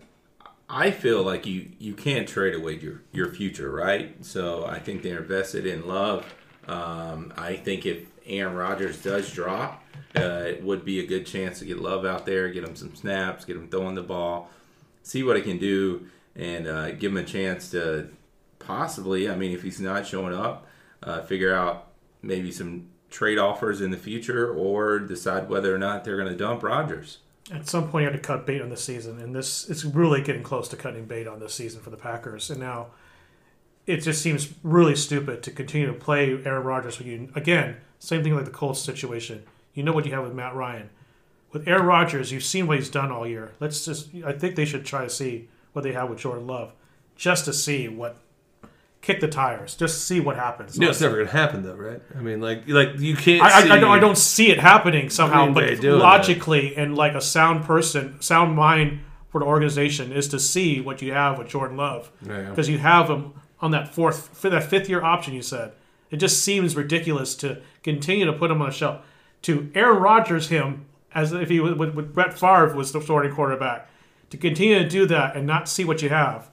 I 0.69 0.91
feel 0.91 1.23
like 1.23 1.45
you 1.45 1.69
you 1.79 1.93
can't 1.93 2.27
trade 2.27 2.55
away 2.55 2.73
your 2.73 3.01
your 3.11 3.29
future, 3.31 3.71
right? 3.71 4.23
So 4.25 4.65
I 4.65 4.79
think 4.79 5.01
they're 5.01 5.19
invested 5.19 5.65
in 5.65 5.87
love. 5.87 6.25
Um, 6.67 7.33
I 7.37 7.55
think 7.55 7.85
if 7.85 8.05
Aaron 8.27 8.55
Rodgers 8.55 9.01
does 9.01 9.31
drop, 9.31 9.83
uh, 10.15 10.43
it 10.47 10.63
would 10.63 10.85
be 10.85 10.99
a 10.99 11.05
good 11.05 11.25
chance 11.25 11.59
to 11.59 11.65
get 11.65 11.79
Love 11.79 12.05
out 12.05 12.25
there, 12.25 12.49
get 12.49 12.63
him 12.63 12.75
some 12.75 12.95
snaps, 12.95 13.45
get 13.45 13.55
him 13.55 13.67
throwing 13.67 13.95
the 13.95 14.03
ball, 14.03 14.49
see 15.03 15.23
what 15.23 15.35
he 15.35 15.41
can 15.41 15.57
do, 15.57 16.07
and 16.35 16.67
uh, 16.67 16.91
give 16.91 17.11
him 17.11 17.17
a 17.17 17.23
chance 17.23 17.71
to 17.71 18.09
possibly. 18.59 19.29
I 19.29 19.35
mean, 19.35 19.51
if 19.51 19.63
he's 19.63 19.79
not 19.79 20.05
showing 20.05 20.33
up, 20.33 20.67
uh, 21.03 21.21
figure 21.21 21.53
out 21.53 21.87
maybe 22.21 22.51
some 22.51 22.87
trade 23.09 23.37
offers 23.37 23.81
in 23.81 23.91
the 23.91 23.97
future, 23.97 24.53
or 24.53 24.99
decide 24.99 25.49
whether 25.49 25.73
or 25.73 25.77
not 25.77 26.03
they're 26.03 26.17
going 26.17 26.29
to 26.29 26.35
dump 26.35 26.63
Rodgers. 26.63 27.19
At 27.53 27.69
some 27.69 27.89
point, 27.89 28.03
you 28.03 28.11
had 28.11 28.21
to 28.21 28.27
cut 28.27 28.45
bait 28.45 28.61
on 28.61 28.69
the 28.69 28.77
season, 28.77 29.19
and 29.19 29.33
this 29.33 29.69
it's 29.69 29.85
really 29.85 30.21
getting 30.21 30.43
close 30.43 30.67
to 30.69 30.75
cutting 30.75 31.05
bait 31.05 31.27
on 31.27 31.39
this 31.39 31.53
season 31.53 31.81
for 31.81 31.89
the 31.89 31.97
Packers. 31.97 32.49
And 32.49 32.59
now, 32.59 32.87
it 33.85 33.97
just 33.97 34.21
seems 34.21 34.53
really 34.63 34.95
stupid 34.95 35.43
to 35.43 35.51
continue 35.51 35.87
to 35.87 35.93
play 35.93 36.31
Aaron 36.43 36.63
Rodgers. 36.63 36.99
When 36.99 37.07
you 37.07 37.29
again, 37.35 37.77
same 37.99 38.23
thing 38.23 38.35
like 38.35 38.45
the 38.45 38.51
Colts 38.51 38.79
situation. 38.79 39.43
You 39.73 39.83
know 39.83 39.91
what 39.93 40.05
you 40.05 40.11
have 40.13 40.23
with 40.23 40.33
Matt 40.33 40.55
Ryan. 40.55 40.89
With 41.51 41.67
Aaron 41.67 41.85
Rodgers, 41.85 42.31
you've 42.31 42.43
seen 42.43 42.67
what 42.67 42.77
he's 42.77 42.89
done 42.89 43.11
all 43.11 43.25
year. 43.25 43.53
Let's 43.59 43.85
just. 43.85 44.09
I 44.25 44.33
think 44.33 44.55
they 44.55 44.65
should 44.65 44.85
try 44.85 45.03
to 45.03 45.09
see 45.09 45.47
what 45.73 45.83
they 45.83 45.93
have 45.93 46.09
with 46.09 46.19
Jordan 46.19 46.47
Love, 46.47 46.73
just 47.15 47.45
to 47.45 47.53
see 47.53 47.87
what 47.87 48.17
kick 49.01 49.21
the 49.21 49.27
tires, 49.27 49.75
just 49.75 50.05
see 50.05 50.19
what 50.19 50.35
happens. 50.35 50.77
No, 50.77 50.89
it's 50.89 50.99
never 50.99 51.15
going 51.15 51.27
to 51.27 51.31
happen, 51.31 51.63
though, 51.63 51.75
right? 51.75 52.01
I 52.17 52.21
mean, 52.21 52.41
like, 52.41 52.67
like 52.67 52.99
you 52.99 53.15
can't. 53.15 53.41
I, 53.41 53.61
see, 53.63 53.69
I, 53.69 53.75
I, 53.75 53.79
don't, 53.79 53.91
I 53.91 53.99
don't 53.99 54.17
see 54.17 54.51
it 54.51 54.59
happening 54.59 55.09
somehow, 55.09 55.53
but 55.53 55.81
logically 55.83 56.75
and 56.75 56.95
like 56.95 57.13
a 57.13 57.21
sound 57.21 57.63
person, 57.63 58.21
sound 58.21 58.55
mind 58.55 58.99
for 59.29 59.39
the 59.39 59.45
organization 59.45 60.11
is 60.11 60.27
to 60.29 60.39
see 60.39 60.81
what 60.81 61.01
you 61.01 61.13
have 61.13 61.37
with 61.37 61.47
Jordan 61.47 61.77
Love 61.77 62.11
Yeah. 62.25 62.49
because 62.49 62.67
you 62.69 62.77
have 62.79 63.09
him 63.09 63.33
on 63.61 63.71
that 63.71 63.93
fourth, 63.93 64.37
for 64.37 64.49
that 64.49 64.63
fifth 64.63 64.89
year 64.89 65.03
option. 65.03 65.33
You 65.33 65.41
said 65.41 65.71
it 66.11 66.17
just 66.17 66.43
seems 66.43 66.75
ridiculous 66.75 67.35
to 67.35 67.61
continue 67.83 68.25
to 68.25 68.33
put 68.33 68.51
him 68.51 68.61
on 68.61 68.69
a 68.69 68.71
shelf. 68.71 69.05
To 69.43 69.71
Aaron 69.75 70.01
Rodgers 70.01 70.49
him 70.49 70.85
as 71.13 71.33
if 71.33 71.49
he 71.49 71.59
was 71.59 71.75
with, 71.75 71.95
with 71.95 72.13
Brett 72.13 72.37
Favre 72.37 72.75
was 72.75 72.91
the 72.91 73.01
starting 73.01 73.33
quarterback. 73.33 73.89
To 74.29 74.37
continue 74.37 74.79
to 74.79 74.89
do 74.89 75.05
that 75.07 75.35
and 75.35 75.47
not 75.47 75.69
see 75.69 75.85
what 75.85 76.01
you 76.01 76.09
have 76.09 76.49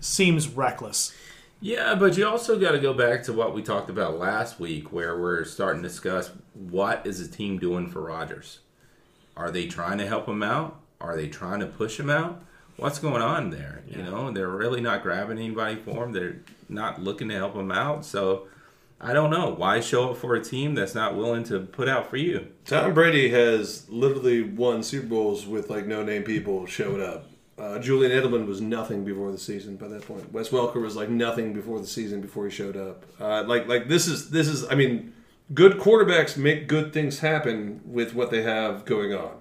seems 0.00 0.48
reckless. 0.48 1.14
Yeah, 1.60 1.94
but 1.94 2.16
you 2.18 2.26
also 2.26 2.58
got 2.58 2.72
to 2.72 2.78
go 2.78 2.92
back 2.92 3.22
to 3.24 3.32
what 3.32 3.54
we 3.54 3.62
talked 3.62 3.88
about 3.88 4.18
last 4.18 4.60
week, 4.60 4.92
where 4.92 5.18
we're 5.18 5.44
starting 5.44 5.82
to 5.82 5.88
discuss 5.88 6.30
what 6.52 7.06
is 7.06 7.26
the 7.26 7.34
team 7.34 7.58
doing 7.58 7.88
for 7.88 8.02
Rodgers. 8.02 8.58
Are 9.36 9.50
they 9.50 9.66
trying 9.66 9.98
to 9.98 10.06
help 10.06 10.28
him 10.28 10.42
out? 10.42 10.80
Are 11.00 11.16
they 11.16 11.28
trying 11.28 11.60
to 11.60 11.66
push 11.66 11.98
him 11.98 12.10
out? 12.10 12.42
What's 12.76 12.98
going 12.98 13.22
on 13.22 13.50
there? 13.50 13.82
You 13.88 14.02
know, 14.02 14.30
they're 14.30 14.48
really 14.48 14.80
not 14.80 15.02
grabbing 15.02 15.38
anybody 15.38 15.76
for 15.76 16.04
him. 16.04 16.12
They're 16.12 16.40
not 16.68 17.00
looking 17.00 17.28
to 17.28 17.36
help 17.36 17.54
him 17.54 17.70
out. 17.70 18.04
So 18.04 18.48
I 19.04 19.12
don't 19.12 19.28
know 19.28 19.50
why 19.50 19.80
show 19.80 20.10
up 20.10 20.16
for 20.16 20.34
a 20.34 20.42
team 20.42 20.74
that's 20.74 20.94
not 20.94 21.14
willing 21.14 21.44
to 21.44 21.60
put 21.60 21.90
out 21.90 22.08
for 22.08 22.16
you. 22.16 22.48
Tom 22.64 22.94
Brady 22.94 23.28
has 23.28 23.86
literally 23.90 24.40
won 24.42 24.82
Super 24.82 25.06
Bowls 25.06 25.46
with 25.46 25.68
like 25.68 25.86
no 25.86 26.02
name 26.02 26.22
people 26.22 26.64
showing 26.64 27.02
up. 27.02 27.26
Uh, 27.58 27.78
Julian 27.78 28.12
Edelman 28.12 28.46
was 28.46 28.62
nothing 28.62 29.04
before 29.04 29.30
the 29.30 29.36
season 29.36 29.76
by 29.76 29.88
that 29.88 30.06
point. 30.08 30.32
Wes 30.32 30.48
Welker 30.48 30.80
was 30.80 30.96
like 30.96 31.10
nothing 31.10 31.52
before 31.52 31.78
the 31.80 31.86
season 31.86 32.22
before 32.22 32.46
he 32.46 32.50
showed 32.50 32.78
up. 32.78 33.04
Uh, 33.20 33.44
like 33.44 33.68
like 33.68 33.88
this 33.88 34.06
is 34.06 34.30
this 34.30 34.48
is 34.48 34.66
I 34.70 34.74
mean, 34.74 35.12
good 35.52 35.74
quarterbacks 35.74 36.38
make 36.38 36.66
good 36.66 36.94
things 36.94 37.18
happen 37.18 37.82
with 37.84 38.14
what 38.14 38.30
they 38.30 38.42
have 38.42 38.86
going 38.86 39.12
on. 39.12 39.36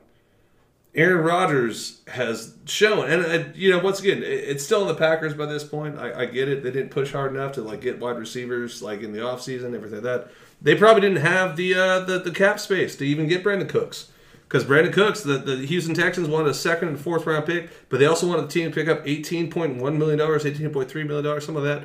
Aaron 0.95 1.23
Rodgers 1.25 2.01
has 2.07 2.53
shown, 2.65 3.09
and 3.09 3.25
uh, 3.25 3.49
you 3.55 3.71
know, 3.71 3.79
once 3.79 3.99
again, 3.99 4.19
it- 4.19 4.25
it's 4.25 4.63
still 4.63 4.81
in 4.83 4.87
the 4.87 4.95
Packers 4.95 5.33
by 5.33 5.45
this 5.47 5.63
point. 5.63 5.97
I, 5.97 6.21
I 6.21 6.25
get 6.25 6.47
it; 6.49 6.61
they 6.63 6.69
didn't 6.71 6.89
push 6.91 7.11
hard 7.11 7.33
enough 7.33 7.53
to 7.53 7.61
like 7.61 7.81
get 7.81 7.99
wide 7.99 8.17
receivers 8.17 8.81
like 8.81 9.01
in 9.01 9.11
the 9.11 9.19
offseason, 9.19 9.73
everything 9.73 10.03
like 10.03 10.03
that. 10.03 10.27
They 10.61 10.75
probably 10.75 11.01
didn't 11.01 11.17
have 11.25 11.55
the 11.55 11.73
uh, 11.73 11.99
the, 12.01 12.19
the 12.19 12.31
cap 12.31 12.59
space 12.59 12.95
to 12.97 13.05
even 13.05 13.27
get 13.27 13.43
Brandin 13.43 13.67
Cooks 13.69 14.11
because 14.47 14.63
Brandin 14.65 14.93
Cooks, 14.93 15.21
the, 15.21 15.37
the 15.39 15.65
Houston 15.65 15.95
Texans 15.95 16.27
wanted 16.29 16.49
a 16.49 16.53
second 16.53 16.89
and 16.89 16.99
fourth 16.99 17.25
round 17.25 17.45
pick, 17.47 17.69
but 17.89 17.99
they 17.99 18.05
also 18.05 18.27
wanted 18.27 18.43
the 18.43 18.49
team 18.53 18.69
to 18.69 18.75
pick 18.75 18.87
up 18.87 19.01
eighteen 19.05 19.49
point 19.49 19.77
one 19.81 19.97
million 19.97 20.19
dollars, 20.19 20.45
eighteen 20.45 20.69
point 20.71 20.89
three 20.91 21.03
million 21.03 21.25
dollars, 21.25 21.45
some 21.45 21.57
of 21.57 21.63
that 21.63 21.83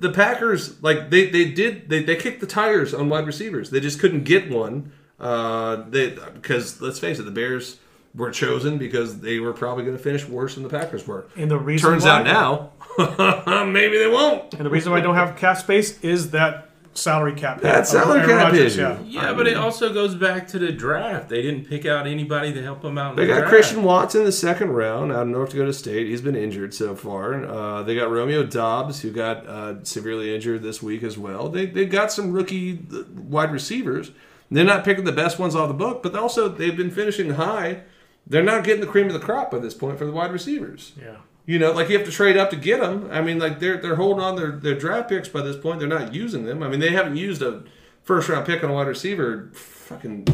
the 0.00 0.10
Packers 0.10 0.82
like 0.82 1.10
they 1.10 1.26
they 1.28 1.50
did 1.50 1.88
they, 1.90 2.02
they 2.02 2.16
kicked 2.16 2.40
the 2.40 2.46
tires 2.46 2.94
on 2.94 3.08
wide 3.10 3.26
receivers. 3.26 3.68
They 3.70 3.80
just 3.80 4.00
couldn't 4.00 4.24
get 4.24 4.50
one. 4.50 4.92
Uh, 5.20 5.84
they 5.88 6.10
because 6.10 6.80
let's 6.80 6.98
face 6.98 7.18
it, 7.18 7.22
the 7.24 7.30
Bears 7.30 7.78
were 8.14 8.30
chosen 8.30 8.78
because 8.78 9.20
they 9.20 9.38
were 9.38 9.52
probably 9.52 9.84
going 9.84 9.96
to 9.96 10.02
finish 10.02 10.26
worse 10.26 10.54
than 10.54 10.62
the 10.62 10.68
Packers 10.70 11.06
were. 11.06 11.26
And 11.36 11.50
the 11.50 11.58
reason 11.58 11.90
Turns 11.90 12.04
why- 12.04 12.10
out 12.28 12.72
now, 12.98 13.64
maybe 13.66 13.98
they 13.98 14.08
won't. 14.08 14.54
And 14.54 14.64
the 14.64 14.70
reason 14.70 14.92
why 14.92 14.98
I 14.98 15.00
don't 15.02 15.14
have 15.14 15.36
cap 15.36 15.58
space 15.58 16.00
is 16.00 16.30
that 16.30 16.64
salary 16.94 17.34
cap. 17.34 17.60
That 17.60 17.86
salary 17.86 18.20
cap 18.26 18.50
Rodgers, 18.52 18.76
issue. 18.76 18.80
yeah. 18.80 18.98
Yeah, 19.04 19.32
but 19.34 19.46
it 19.46 19.56
also 19.56 19.92
goes 19.92 20.14
back 20.16 20.48
to 20.48 20.58
the 20.58 20.72
draft. 20.72 21.28
They 21.28 21.42
didn't 21.42 21.66
pick 21.66 21.86
out 21.86 22.06
anybody 22.08 22.52
to 22.54 22.62
help 22.62 22.82
them 22.82 22.98
out. 22.98 23.10
In 23.10 23.16
They 23.16 23.26
the 23.26 23.34
got 23.34 23.38
draft. 23.40 23.50
Christian 23.50 23.82
Watson 23.84 24.20
in 24.22 24.26
the 24.26 24.32
second 24.32 24.70
round 24.70 25.12
out 25.12 25.22
of 25.22 25.28
North 25.28 25.50
Dakota 25.50 25.72
State. 25.72 26.08
He's 26.08 26.22
been 26.22 26.34
injured 26.34 26.74
so 26.74 26.96
far. 26.96 27.44
Uh, 27.44 27.82
they 27.84 27.94
got 27.94 28.10
Romeo 28.10 28.42
Doubs, 28.42 29.00
who 29.02 29.12
got 29.12 29.46
uh, 29.46 29.84
severely 29.84 30.34
injured 30.34 30.62
this 30.62 30.82
week 30.82 31.02
as 31.04 31.16
well. 31.18 31.48
They 31.48 31.66
they 31.66 31.84
got 31.86 32.10
some 32.10 32.32
rookie 32.32 32.80
uh, 32.92 33.02
wide 33.14 33.52
receivers. 33.52 34.10
They're 34.50 34.64
not 34.64 34.84
picking 34.84 35.04
the 35.04 35.12
best 35.12 35.38
ones 35.38 35.54
off 35.54 35.68
the 35.68 35.74
book, 35.74 36.02
but 36.02 36.14
also 36.14 36.48
they've 36.48 36.76
been 36.76 36.90
finishing 36.90 37.30
high. 37.30 37.82
They're 38.26 38.42
not 38.42 38.64
getting 38.64 38.80
the 38.80 38.86
cream 38.86 39.06
of 39.06 39.12
the 39.12 39.20
crop 39.20 39.52
at 39.54 39.62
this 39.62 39.74
point 39.74 39.98
for 39.98 40.06
the 40.06 40.12
wide 40.12 40.32
receivers. 40.32 40.92
Yeah. 41.00 41.16
You 41.46 41.58
know, 41.58 41.72
like 41.72 41.88
you 41.88 41.96
have 41.96 42.06
to 42.06 42.12
trade 42.12 42.36
up 42.36 42.50
to 42.50 42.56
get 42.56 42.80
them. 42.80 43.08
I 43.10 43.22
mean, 43.22 43.38
like 43.38 43.58
they're 43.58 43.78
they're 43.78 43.96
holding 43.96 44.22
on 44.22 44.36
their 44.36 44.52
their 44.52 44.74
draft 44.74 45.08
picks 45.08 45.28
by 45.28 45.40
this 45.42 45.56
point. 45.56 45.78
They're 45.78 45.88
not 45.88 46.12
using 46.12 46.44
them. 46.44 46.62
I 46.62 46.68
mean, 46.68 46.80
they 46.80 46.90
haven't 46.92 47.16
used 47.16 47.40
a 47.40 47.62
first 48.02 48.28
round 48.28 48.46
pick 48.46 48.62
on 48.62 48.70
a 48.70 48.74
wide 48.74 48.86
receiver. 48.86 49.50
Fucking 49.54 50.24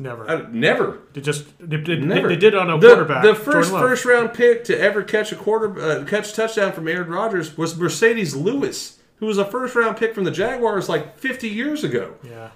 Never. 0.00 0.28
I, 0.28 0.50
never. 0.50 1.00
They 1.12 1.20
just 1.20 1.46
they, 1.60 1.76
they, 1.76 1.96
Never. 1.96 2.28
they 2.28 2.36
did 2.36 2.54
on 2.54 2.70
a 2.70 2.78
the, 2.78 2.88
quarterback. 2.88 3.22
The 3.22 3.34
first 3.34 3.70
first 3.70 4.04
round 4.04 4.32
pick 4.32 4.64
to 4.64 4.78
ever 4.78 5.02
catch 5.02 5.30
a 5.30 5.36
quarter 5.36 5.78
uh, 5.78 6.04
catch 6.04 6.32
a 6.32 6.34
touchdown 6.34 6.72
from 6.72 6.88
Aaron 6.88 7.08
Rodgers 7.08 7.56
was 7.58 7.74
Marcedes 7.74 8.34
Lewis, 8.34 8.98
who 9.16 9.26
was 9.26 9.36
a 9.36 9.44
first 9.44 9.74
round 9.74 9.98
pick 9.98 10.14
from 10.14 10.24
the 10.24 10.30
Jaguars 10.30 10.88
like 10.88 11.18
50 11.18 11.48
years 11.48 11.84
ago. 11.84 12.14
Yeah. 12.24 12.50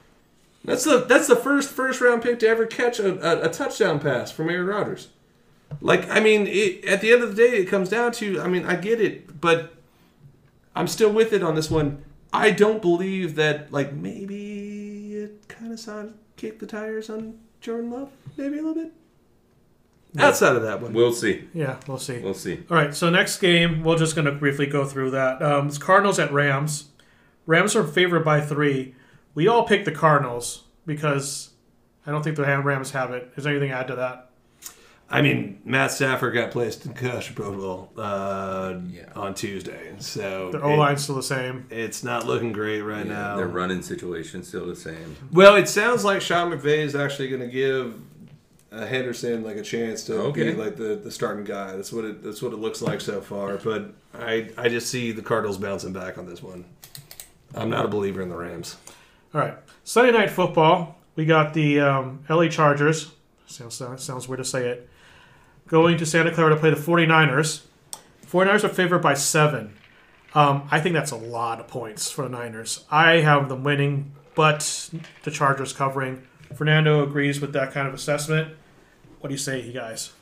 That's 0.65 0.85
the 0.85 1.05
that's 1.07 1.27
the 1.27 1.37
first 1.37 1.71
first 1.71 2.01
round 2.01 2.23
pick 2.23 2.39
to 2.41 2.49
ever 2.49 2.67
catch 2.67 2.99
a, 2.99 3.15
a, 3.21 3.49
a 3.49 3.53
touchdown 3.53 4.01
pass 4.01 4.33
from 4.33 4.49
Aaron 4.49 4.67
Rodgers. 4.67 5.09
Like 5.81 6.09
I 6.11 6.21
mean, 6.21 6.47
it, 6.47 6.85
at 6.85 7.01
the 7.01 7.13
end 7.13 7.23
of 7.23 7.35
the 7.35 7.43
day, 7.43 7.59
it 7.59 7.67
comes 7.67 7.89
down 7.89 8.13
to 8.13 8.41
I 8.41 8.49
mean 8.49 8.65
I 8.65 8.77
get 8.77 9.01
it, 9.01 9.41
but 9.41 9.75
I'm 10.75 10.89
still 10.89 11.13
with 11.13 11.33
it 11.33 11.43
on 11.43 11.55
this 11.55 11.71
one. 11.71 12.05
I 12.33 12.51
don't 12.51 12.81
believe 12.81 13.35
that 13.37 13.73
like 13.73 13.93
maybe 13.93 15.15
it 15.15 15.49
kind 15.49 15.73
of 15.73 15.79
sounded 15.79 16.15
kick 16.37 16.59
the 16.59 16.67
tires 16.67 17.11
on 17.11 17.39
Jordan 17.61 17.91
Love, 17.91 18.11
maybe 18.37 18.59
a 18.59 18.63
little 18.63 18.75
bit. 18.83 18.93
Outside 20.17 20.55
of 20.55 20.63
that 20.63 20.81
one, 20.81 20.93
We'll 20.93 21.13
see. 21.13 21.49
Yeah. 21.53 21.81
We'll 21.89 21.99
see. 21.99 22.19
We'll 22.21 22.35
see. 22.35 22.63
All 22.71 22.77
right. 22.77 22.95
So 22.95 23.11
next 23.11 23.39
game, 23.39 23.83
we're 23.83 23.99
just 23.99 24.15
going 24.15 24.27
to 24.27 24.33
briefly 24.33 24.67
go 24.67 24.85
through 24.85 25.11
that. 25.11 25.43
Um, 25.43 25.67
it's 25.67 25.79
Cardinals 25.79 26.21
at 26.21 26.33
Rams. 26.33 26.91
Rams 27.47 27.75
are 27.75 27.85
favored 27.85 28.25
by 28.25 28.41
three. 28.41 28.95
We 29.35 29.49
all 29.49 29.65
picked 29.65 29.85
the 29.85 29.93
Cardinals 29.93 30.63
because 30.87 31.51
I 32.07 32.11
don't 32.11 32.23
think 32.23 32.37
the 32.37 32.43
Rams 32.43 32.91
have 32.93 33.11
it. 33.13 33.31
Is 33.37 33.45
there 33.45 33.53
anything 33.53 33.71
to 33.71 33.77
add 33.77 33.89
to 33.89 33.97
that? 33.97 34.31
I 35.11 35.21
mean, 35.21 35.61
Matt 35.65 35.91
Stafford 35.93 36.33
got 36.35 36.51
placed 36.51 36.87
in 36.87 36.95
concussion 36.95 37.35
protocol 37.35 37.93
uh, 37.97 38.75
Yeah. 38.89 39.05
on 39.15 39.35
Tuesday, 39.35 39.93
so 39.99 40.51
The 40.51 40.63
O 40.63 40.75
line's 40.77 41.03
still 41.05 41.17
the 41.17 41.23
same. 41.23 41.67
it's 41.71 42.03
not 42.03 42.27
looking 42.27 42.53
great 42.53 42.81
right 42.81 43.07
now. 43.07 43.37
Their 43.37 43.47
running 43.47 43.83
situation 43.83 44.43
still 44.43 44.67
the 44.67 44.75
same. 44.75 45.17
Well, 45.31 45.57
it 45.57 45.69
sounds 45.69 46.05
like 46.05 46.23
Sean 46.23 46.51
McVay 46.51 46.79
is 46.79 46.97
actually 46.97 47.29
going 47.29 47.43
to 47.43 47.49
give 47.49 47.95
uh, 48.73 48.87
Henderson 48.87 49.45
like 49.45 49.57
a 49.57 49.63
chance 49.63 50.05
to 50.05 50.15
Okay. 50.15 50.53
be 50.53 50.55
like 50.55 50.77
the, 50.77 50.97
the 50.97 51.11
starting 51.11 51.45
guy. 51.45 51.77
That's 51.77 51.93
what 51.93 52.05
it 52.07 52.23
that's 52.25 52.41
what 52.43 52.53
it 52.53 52.59
looks 52.59 52.81
like 52.83 53.01
so 53.01 53.21
far. 53.21 53.57
But 53.59 53.93
I 54.19 54.49
I 54.57 54.69
just 54.71 54.89
see 54.89 55.13
the 55.13 55.23
Cardinals 55.23 55.59
bouncing 55.59 55.93
back 55.93 56.17
on 56.19 56.27
this 56.27 56.43
one. 56.43 56.65
I'm 57.55 57.71
not 57.71 57.85
a 57.85 57.89
believer 57.89 58.21
in 58.23 58.31
the 58.31 58.37
Rams. 58.37 58.77
All 59.35 59.41
right. 59.41 59.57
Sunday 59.83 60.13
night 60.13 60.31
football. 60.31 60.97
We 61.17 61.25
got 61.25 61.55
the 61.55 61.81
um, 61.81 62.25
LA 62.31 62.47
Chargers. 62.47 63.11
Sounds 63.47 63.83
sounds 63.97 64.29
weird 64.29 64.39
to 64.39 64.45
say 64.45 64.69
it. 64.69 64.89
Going 65.67 65.99
to 65.99 66.07
Santa 66.07 66.33
Clara 66.33 66.51
to 66.51 66.57
play 66.57 66.71
the 66.71 66.77
49ers. 66.77 67.63
49ers 68.27 68.65
are 68.65 68.69
favored 68.69 69.01
by 69.01 69.15
seven. 69.15 69.75
Um, 70.35 70.69
I 70.71 70.81
think 70.81 70.95
that's 70.95 71.11
a 71.11 71.17
lot 71.17 71.61
of 71.61 71.69
points 71.69 72.11
for 72.11 72.23
the 72.23 72.29
Niners. 72.29 72.85
I 72.91 73.21
have 73.21 73.49
them 73.49 73.65
winning, 73.65 74.13
but 74.35 74.91
the 75.23 75.31
Chargers 75.31 75.73
covering. 75.73 76.27
Fernando 76.55 77.03
agrees 77.03 77.41
with 77.41 77.53
that 77.53 77.73
kind 77.73 77.89
of 77.89 77.95
assessment. 77.95 78.55
What 79.21 79.29
do 79.29 79.35
you 79.35 79.39
say, 79.39 79.61
you 79.61 79.73
guys? 79.73 80.13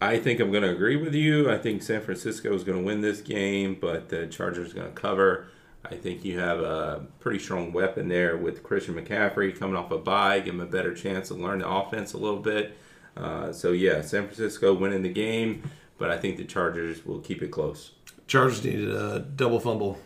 I 0.00 0.18
think 0.18 0.40
I'm 0.40 0.50
going 0.50 0.62
to 0.64 0.70
agree 0.70 0.96
with 0.96 1.14
you. 1.14 1.50
I 1.50 1.58
think 1.58 1.82
San 1.82 2.02
Francisco 2.02 2.52
is 2.54 2.64
going 2.64 2.78
to 2.78 2.84
win 2.84 3.00
this 3.00 3.20
game, 3.20 3.76
but 3.80 4.08
the 4.08 4.26
Chargers 4.26 4.72
are 4.72 4.74
going 4.74 4.92
to 4.92 5.00
cover. 5.00 5.46
I 5.84 5.96
think 5.96 6.24
you 6.24 6.38
have 6.38 6.60
a 6.60 7.06
pretty 7.20 7.38
strong 7.38 7.72
weapon 7.72 8.08
there 8.08 8.36
with 8.36 8.62
Christian 8.62 8.94
McCaffrey 8.94 9.58
coming 9.58 9.76
off 9.76 9.90
a 9.90 9.98
bye, 9.98 10.40
give 10.40 10.54
him 10.54 10.60
a 10.60 10.66
better 10.66 10.94
chance 10.94 11.28
to 11.28 11.34
learn 11.34 11.58
the 11.58 11.68
offense 11.68 12.14
a 12.14 12.18
little 12.18 12.40
bit. 12.40 12.76
Uh, 13.16 13.52
so 13.52 13.72
yeah, 13.72 14.00
San 14.00 14.24
Francisco 14.24 14.72
winning 14.72 15.02
the 15.02 15.12
game, 15.12 15.62
but 15.98 16.10
I 16.10 16.18
think 16.18 16.36
the 16.36 16.44
Chargers 16.44 17.04
will 17.04 17.20
keep 17.20 17.42
it 17.42 17.48
close. 17.48 17.92
Chargers 18.26 18.64
needed 18.64 18.90
a 18.90 19.20
double 19.20 19.60
fumble, 19.60 19.98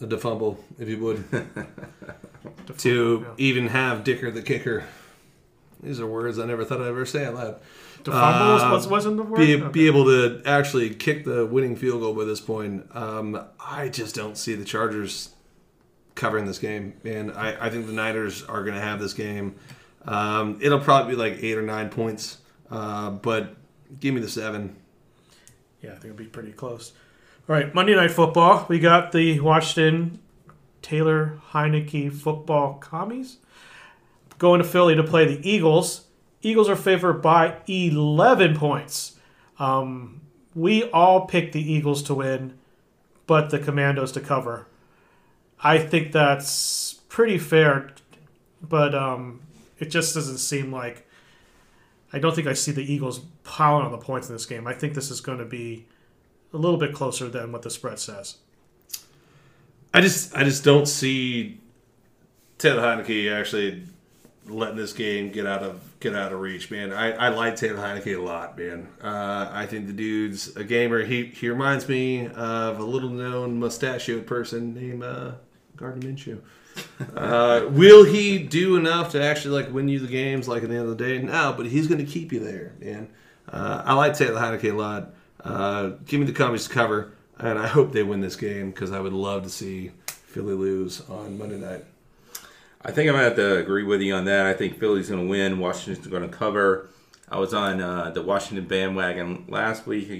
a 0.00 0.06
doumble, 0.06 0.62
if 0.78 0.88
you 0.88 0.98
would, 0.98 1.24
to 2.78 3.26
even 3.38 3.68
have 3.68 4.02
Dicker 4.02 4.30
the 4.30 4.42
kicker 4.42 4.84
these 5.82 6.00
are 6.00 6.06
words 6.06 6.38
I 6.38 6.46
never 6.46 6.64
thought 6.64 6.80
I'd 6.80 6.88
ever 6.88 7.06
say 7.06 7.24
out 7.26 7.34
loud. 7.34 7.60
The 8.04 8.12
fumble 8.12 8.54
was- 8.54 8.62
was, 8.72 8.88
wasn't 8.88 9.16
the 9.18 9.22
word. 9.24 9.38
Be, 9.38 9.56
Okay. 9.56 9.68
be 9.72 9.86
able 9.86 10.04
to 10.06 10.40
actually 10.46 10.90
kick 10.90 11.24
the 11.24 11.44
winning 11.46 11.76
field 11.76 12.00
goal 12.00 12.14
by 12.14 12.24
this 12.24 12.40
point. 12.40 12.84
Um, 12.94 13.38
I 13.58 13.88
just 13.88 14.14
don't 14.14 14.38
see 14.38 14.54
the 14.54 14.64
Chargers 14.64 15.30
covering 16.14 16.46
this 16.46 16.58
game, 16.58 16.94
and 17.04 17.30
I, 17.32 17.56
I 17.66 17.70
think 17.70 17.86
the 17.86 17.92
Niners 17.92 18.42
are 18.44 18.62
going 18.62 18.74
to 18.74 18.80
have 18.80 19.00
this 19.00 19.12
game. 19.14 19.54
Um, 20.06 20.58
it'll 20.62 20.80
probably 20.80 21.12
be 21.12 21.16
like 21.18 21.38
eight 21.42 21.56
or 21.58 21.62
nine 21.62 21.90
points, 21.90 22.38
uh, 22.70 23.10
but 23.10 23.54
give 24.00 24.14
me 24.14 24.20
the 24.22 24.28
seven. 24.28 24.76
Yeah, 25.82 25.90
I 25.90 25.92
think 25.94 26.06
it'll 26.06 26.16
be 26.16 26.24
pretty 26.24 26.52
close. 26.52 26.92
All 27.48 27.54
right, 27.56 27.74
Monday 27.74 27.94
Night 27.94 28.10
Football. 28.12 28.64
We 28.68 28.78
got 28.78 29.12
the 29.12 29.40
Washington 29.40 30.20
Taylor 30.82 31.38
Heinicke 31.52 32.12
football 32.12 32.74
commies 32.74 33.36
going 34.40 34.58
to 34.58 34.66
Philly 34.66 34.96
to 34.96 35.04
play 35.04 35.26
the 35.26 35.48
Eagles. 35.48 36.06
Eagles 36.42 36.68
are 36.68 36.74
favored 36.74 37.20
by 37.20 37.58
11 37.68 38.56
points. 38.56 39.18
Um, 39.58 40.22
we 40.54 40.84
all 40.90 41.26
picked 41.26 41.52
the 41.52 41.72
Eagles 41.72 42.02
to 42.04 42.14
win, 42.14 42.58
but 43.26 43.50
the 43.50 43.58
Commanders 43.58 44.10
to 44.12 44.20
cover. 44.20 44.66
I 45.62 45.78
think 45.78 46.12
that's 46.12 46.94
pretty 47.10 47.36
fair, 47.36 47.92
but 48.66 48.94
um, 48.94 49.42
it 49.78 49.90
just 49.90 50.14
doesn't 50.14 50.38
seem 50.38 50.72
like. 50.72 51.06
I 52.12 52.18
don't 52.18 52.34
think 52.34 52.48
I 52.48 52.54
see 52.54 52.72
the 52.72 52.92
Eagles 52.92 53.20
piling 53.44 53.84
on 53.84 53.92
the 53.92 53.98
points 53.98 54.28
in 54.28 54.34
this 54.34 54.46
game. 54.46 54.66
I 54.66 54.72
think 54.72 54.94
this 54.94 55.10
is 55.10 55.20
going 55.20 55.38
to 55.38 55.44
be 55.44 55.86
a 56.52 56.56
little 56.56 56.78
bit 56.78 56.92
closer 56.94 57.28
than 57.28 57.52
what 57.52 57.62
the 57.62 57.70
spread 57.70 58.00
says. 58.00 58.38
I 59.92 60.00
just 60.00 60.34
I 60.34 60.44
just 60.44 60.64
don't 60.64 60.88
see 60.88 61.60
Taylor 62.56 62.82
Heinicke 62.82 63.30
actually 63.30 63.84
letting 64.46 64.76
this 64.76 64.92
game 64.92 65.30
get 65.30 65.46
out 65.46 65.62
of 65.62 65.80
get 66.00 66.14
out 66.14 66.32
of 66.32 66.40
reach, 66.40 66.70
man. 66.70 66.92
I, 66.92 67.12
I 67.12 67.28
like 67.28 67.56
Taylor 67.56 67.78
Heinicke 67.78 68.16
a 68.16 68.22
lot, 68.22 68.58
man. 68.58 68.88
Uh, 69.02 69.48
I 69.52 69.66
think 69.66 69.86
the 69.86 69.92
dude's 69.92 70.56
a 70.56 70.64
gamer. 70.64 71.04
He 71.04 71.26
he 71.26 71.48
reminds 71.48 71.88
me 71.88 72.26
of 72.26 72.78
a 72.78 72.84
little 72.84 73.10
known 73.10 73.58
mustachioed 73.60 74.26
person 74.26 74.74
named 74.74 75.02
uh, 75.02 75.32
Gardner 75.76 76.08
Minshew. 76.08 76.40
Uh, 77.14 77.66
will 77.70 78.04
he 78.04 78.38
do 78.38 78.76
enough 78.76 79.12
to 79.12 79.22
actually 79.22 79.62
like 79.62 79.72
win 79.72 79.88
you 79.88 79.98
the 79.98 80.08
games 80.08 80.48
like 80.48 80.62
at 80.62 80.68
the 80.68 80.76
end 80.76 80.88
of 80.88 80.96
the 80.96 81.04
day? 81.04 81.18
No, 81.18 81.54
but 81.56 81.66
he's 81.66 81.86
going 81.86 82.04
to 82.04 82.10
keep 82.10 82.32
you 82.32 82.40
there, 82.40 82.74
man. 82.80 83.08
Uh, 83.48 83.82
I 83.84 83.94
like 83.94 84.16
Taylor 84.16 84.40
Heinicke 84.40 84.72
a 84.72 84.76
lot. 84.76 85.14
Uh, 85.42 85.90
give 86.06 86.20
me 86.20 86.26
the 86.26 86.32
commies 86.32 86.68
to 86.68 86.70
cover, 86.72 87.12
and 87.38 87.58
I 87.58 87.66
hope 87.66 87.92
they 87.92 88.02
win 88.02 88.20
this 88.20 88.36
game 88.36 88.70
because 88.70 88.92
I 88.92 89.00
would 89.00 89.12
love 89.12 89.42
to 89.44 89.50
see 89.50 89.90
Philly 90.06 90.54
lose 90.54 91.00
on 91.08 91.38
Monday 91.38 91.58
night. 91.58 91.84
I 92.82 92.92
think 92.92 93.08
I'm 93.08 93.14
gonna 93.14 93.24
have 93.24 93.36
to 93.36 93.58
agree 93.58 93.82
with 93.82 94.00
you 94.00 94.14
on 94.14 94.24
that. 94.24 94.46
I 94.46 94.54
think 94.54 94.78
Philly's 94.78 95.10
gonna 95.10 95.26
win. 95.26 95.58
Washington's 95.58 96.06
gonna 96.06 96.28
cover. 96.28 96.88
I 97.28 97.38
was 97.38 97.54
on 97.54 97.80
uh, 97.80 98.10
the 98.10 98.22
Washington 98.22 98.66
bandwagon 98.66 99.44
last 99.48 99.86
week 99.86 100.10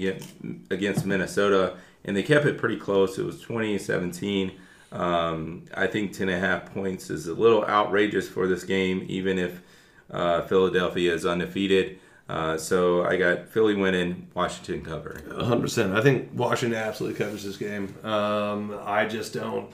against 0.69 1.05
Minnesota, 1.05 1.75
and 2.05 2.15
they 2.15 2.23
kept 2.23 2.45
it 2.45 2.57
pretty 2.57 2.77
close. 2.77 3.17
It 3.17 3.25
was 3.25 3.41
2017. 3.41 4.53
Um, 4.93 5.65
I 5.73 5.87
think 5.87 6.13
10 6.13 6.29
and 6.29 6.37
a 6.37 6.47
half 6.47 6.73
points 6.73 7.09
is 7.09 7.27
a 7.27 7.33
little 7.33 7.65
outrageous 7.65 8.29
for 8.29 8.47
this 8.47 8.63
game, 8.63 9.05
even 9.09 9.37
if 9.37 9.61
uh, 10.09 10.41
Philadelphia 10.43 11.13
is 11.13 11.25
undefeated. 11.25 11.99
Uh, 12.29 12.57
so 12.57 13.03
I 13.05 13.17
got 13.17 13.49
Philly 13.49 13.75
winning, 13.75 14.27
Washington 14.33 14.83
covering. 14.83 15.23
100%. 15.25 15.93
I 15.93 16.01
think 16.01 16.29
Washington 16.33 16.79
absolutely 16.79 17.17
covers 17.17 17.43
this 17.43 17.57
game. 17.57 17.93
Um, 18.05 18.77
I 18.83 19.05
just 19.05 19.33
don't. 19.33 19.69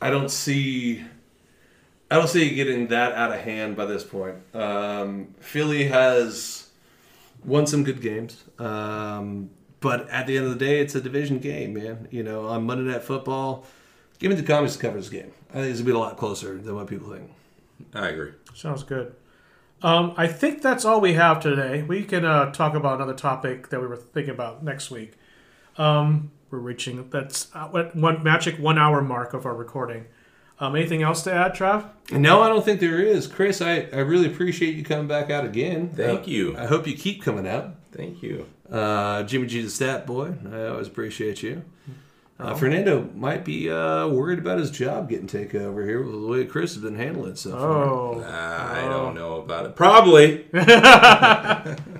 I 0.00 0.10
don't 0.10 0.30
see. 0.30 1.04
I 2.10 2.16
don't 2.16 2.28
see 2.28 2.48
it 2.48 2.54
getting 2.54 2.88
that 2.88 3.12
out 3.12 3.32
of 3.32 3.40
hand 3.40 3.76
by 3.76 3.86
this 3.86 4.04
point. 4.04 4.36
Um, 4.54 5.34
Philly 5.40 5.88
has 5.88 6.68
won 7.44 7.66
some 7.66 7.82
good 7.82 8.00
games, 8.00 8.44
um, 8.58 9.50
but 9.80 10.08
at 10.08 10.26
the 10.26 10.36
end 10.36 10.46
of 10.46 10.52
the 10.52 10.64
day, 10.64 10.80
it's 10.80 10.94
a 10.94 11.00
division 11.00 11.38
game, 11.38 11.74
man. 11.74 12.06
You 12.10 12.22
know, 12.22 12.46
on 12.46 12.64
Monday 12.64 12.90
Night 12.90 13.02
Football, 13.02 13.66
give 14.18 14.30
me 14.30 14.36
the 14.36 14.44
commies 14.44 14.74
to 14.76 14.78
cover 14.78 14.98
this 14.98 15.08
game. 15.08 15.32
I 15.50 15.54
think 15.54 15.70
it's 15.70 15.80
gonna 15.80 15.92
be 15.92 15.96
a 15.96 15.98
lot 15.98 16.16
closer 16.16 16.56
than 16.58 16.74
what 16.74 16.86
people 16.86 17.12
think. 17.12 17.30
I 17.92 18.08
agree. 18.08 18.32
Sounds 18.54 18.84
good. 18.84 19.14
Um, 19.82 20.14
I 20.16 20.26
think 20.26 20.62
that's 20.62 20.84
all 20.84 21.00
we 21.00 21.14
have 21.14 21.40
today. 21.40 21.82
We 21.82 22.04
can 22.04 22.24
uh, 22.24 22.50
talk 22.52 22.74
about 22.74 22.96
another 22.96 23.14
topic 23.14 23.68
that 23.68 23.80
we 23.80 23.86
were 23.86 23.96
thinking 23.96 24.32
about 24.32 24.62
next 24.64 24.90
week. 24.90 25.14
Um, 25.76 26.30
we're 26.50 26.58
reaching 26.58 27.10
that's 27.10 27.54
uh, 27.54 27.68
one 27.68 28.22
magic 28.22 28.58
one 28.58 28.78
hour 28.78 29.02
mark 29.02 29.34
of 29.34 29.44
our 29.44 29.54
recording. 29.54 30.06
Um, 30.58 30.74
anything 30.74 31.02
else 31.02 31.22
to 31.24 31.32
add, 31.32 31.54
Trav? 31.54 31.84
No, 32.12 32.40
I 32.40 32.48
don't 32.48 32.64
think 32.64 32.80
there 32.80 32.98
is. 33.00 33.26
Chris, 33.26 33.60
I, 33.60 33.88
I 33.92 33.98
really 33.98 34.26
appreciate 34.26 34.74
you 34.76 34.84
coming 34.84 35.06
back 35.06 35.30
out 35.30 35.44
again. 35.44 35.90
Thank 35.90 36.20
Uh, 36.20 36.24
you. 36.30 36.56
I 36.56 36.64
hope 36.66 36.86
you 36.86 36.96
keep 36.96 37.22
coming 37.22 37.46
out. 37.46 37.74
Thank 37.92 38.22
you. 38.22 38.46
Uh, 38.70 39.22
Jimmy 39.24 39.46
G 39.46 39.62
the 39.62 39.70
Stat 39.70 40.06
Boy, 40.06 40.34
I 40.52 40.66
always 40.68 40.88
appreciate 40.88 41.42
you. 41.42 41.62
Uh, 42.38 42.54
Fernando 42.54 43.08
might 43.14 43.44
be 43.46 43.70
uh, 43.70 44.08
worried 44.08 44.38
about 44.38 44.58
his 44.58 44.70
job 44.70 45.08
getting 45.08 45.26
taken 45.26 45.62
over 45.64 45.82
here 45.84 46.02
with 46.02 46.12
the 46.12 46.26
way 46.26 46.44
Chris 46.44 46.74
has 46.74 46.82
been 46.82 46.96
handling 46.96 47.30
it 47.32 47.38
so 47.38 47.50
far. 47.52 47.84
Oh, 47.84 48.22
I 48.22 48.82
don't 48.88 49.14
know 49.14 49.40
about 49.40 49.66
it. 49.66 49.74
Probably. 49.76 50.46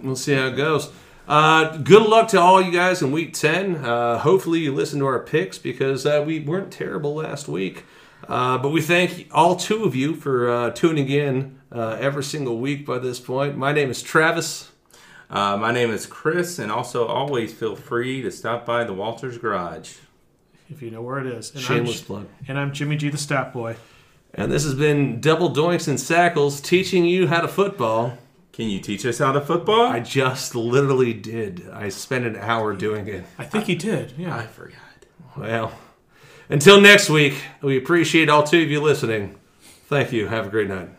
We'll 0.03 0.15
see 0.17 0.35
how 0.35 0.47
it 0.49 0.57
goes. 0.57 0.91
Uh, 1.27 1.77
good 1.79 2.03
luck 2.07 2.29
to 2.29 2.41
all 2.41 2.63
you 2.63 2.71
guys 2.71 3.03
in 3.03 3.11
week 3.11 3.33
10. 3.35 3.77
Uh, 3.77 4.19
hopefully, 4.19 4.61
you 4.61 4.73
listen 4.73 5.01
to 5.01 5.07
our 5.07 5.19
picks 5.19 5.59
because 5.59 6.07
uh, 6.07 6.23
we 6.25 6.39
weren't 6.41 6.71
terrible 6.71 7.15
last 7.17 7.49
week. 7.49 7.85
Uh, 8.29 8.59
but 8.59 8.71
we 8.71 8.81
thank 8.81 9.29
all 9.33 9.57
two 9.57 9.85
of 9.85 9.95
you 9.95 10.15
for 10.15 10.51
uh, 10.51 10.71
tuning 10.71 11.09
in 11.09 11.59
uh, 11.71 11.97
every 12.01 12.25
single 12.25 12.59
week 12.59 12.85
by 12.85 12.99
this 12.99 13.21
point. 13.21 13.57
My 13.57 13.73
name 13.73 13.91
is 13.91 14.03
Travis. 14.03 14.71
Uh, 15.29 15.57
my 15.57 15.73
name 15.73 15.91
is 15.91 16.07
Chris, 16.07 16.59
and 16.59 16.71
also 16.71 17.07
always 17.07 17.53
feel 17.53 17.75
free 17.77 18.23
to 18.23 18.31
stop 18.31 18.65
by 18.65 18.85
the 18.85 18.93
Walters 18.93 19.39
Garage. 19.39 19.97
if 20.71 20.83
you 20.83 20.91
know 20.91 21.03
where 21.03 21.19
it 21.19 21.27
is. 21.27 21.53
And 21.53 21.63
Shameless 21.63 22.01
I'm, 22.01 22.07
plug. 22.07 22.27
And 22.49 22.59
I'm 22.59 22.73
Jimmy 22.73 22.97
G, 22.97 23.09
the 23.09 23.19
stat 23.19 23.53
boy. 23.53 23.77
And 24.35 24.53
this 24.53 24.65
has 24.65 24.75
been 24.75 25.21
Double 25.21 25.51
Doinks 25.51 25.89
and 25.89 25.99
Sackles 25.99 26.63
teaching 26.63 27.05
you 27.05 27.27
how 27.27 27.41
to 27.41 27.49
football. 27.49 28.19
Can 28.53 28.69
you 28.69 28.81
teach 28.81 29.05
us 29.05 29.19
how 29.19 29.33
to 29.33 29.41
football? 29.41 29.87
I 29.87 30.01
just 30.01 30.55
literally 30.55 31.13
did. 31.13 31.69
I 31.73 31.89
spent 31.91 32.25
an 32.25 32.37
hour 32.37 32.75
doing 32.75 33.07
it. 33.07 33.25
I 33.39 33.45
think 33.45 33.65
he 33.65 33.75
did. 33.75 34.15
Yeah. 34.17 34.37
I 34.37 34.47
forgot. 34.47 34.79
Well, 35.37 35.73
until 36.49 36.81
next 36.81 37.11
week, 37.11 37.35
we 37.63 37.77
appreciate 37.77 38.29
all 38.29 38.43
two 38.43 38.63
of 38.63 38.71
you 38.71 38.81
listening. 38.81 39.37
Thank 39.89 40.13
you. 40.13 40.29
Have 40.29 40.47
a 40.47 40.51
great 40.51 40.69
night. 40.69 40.91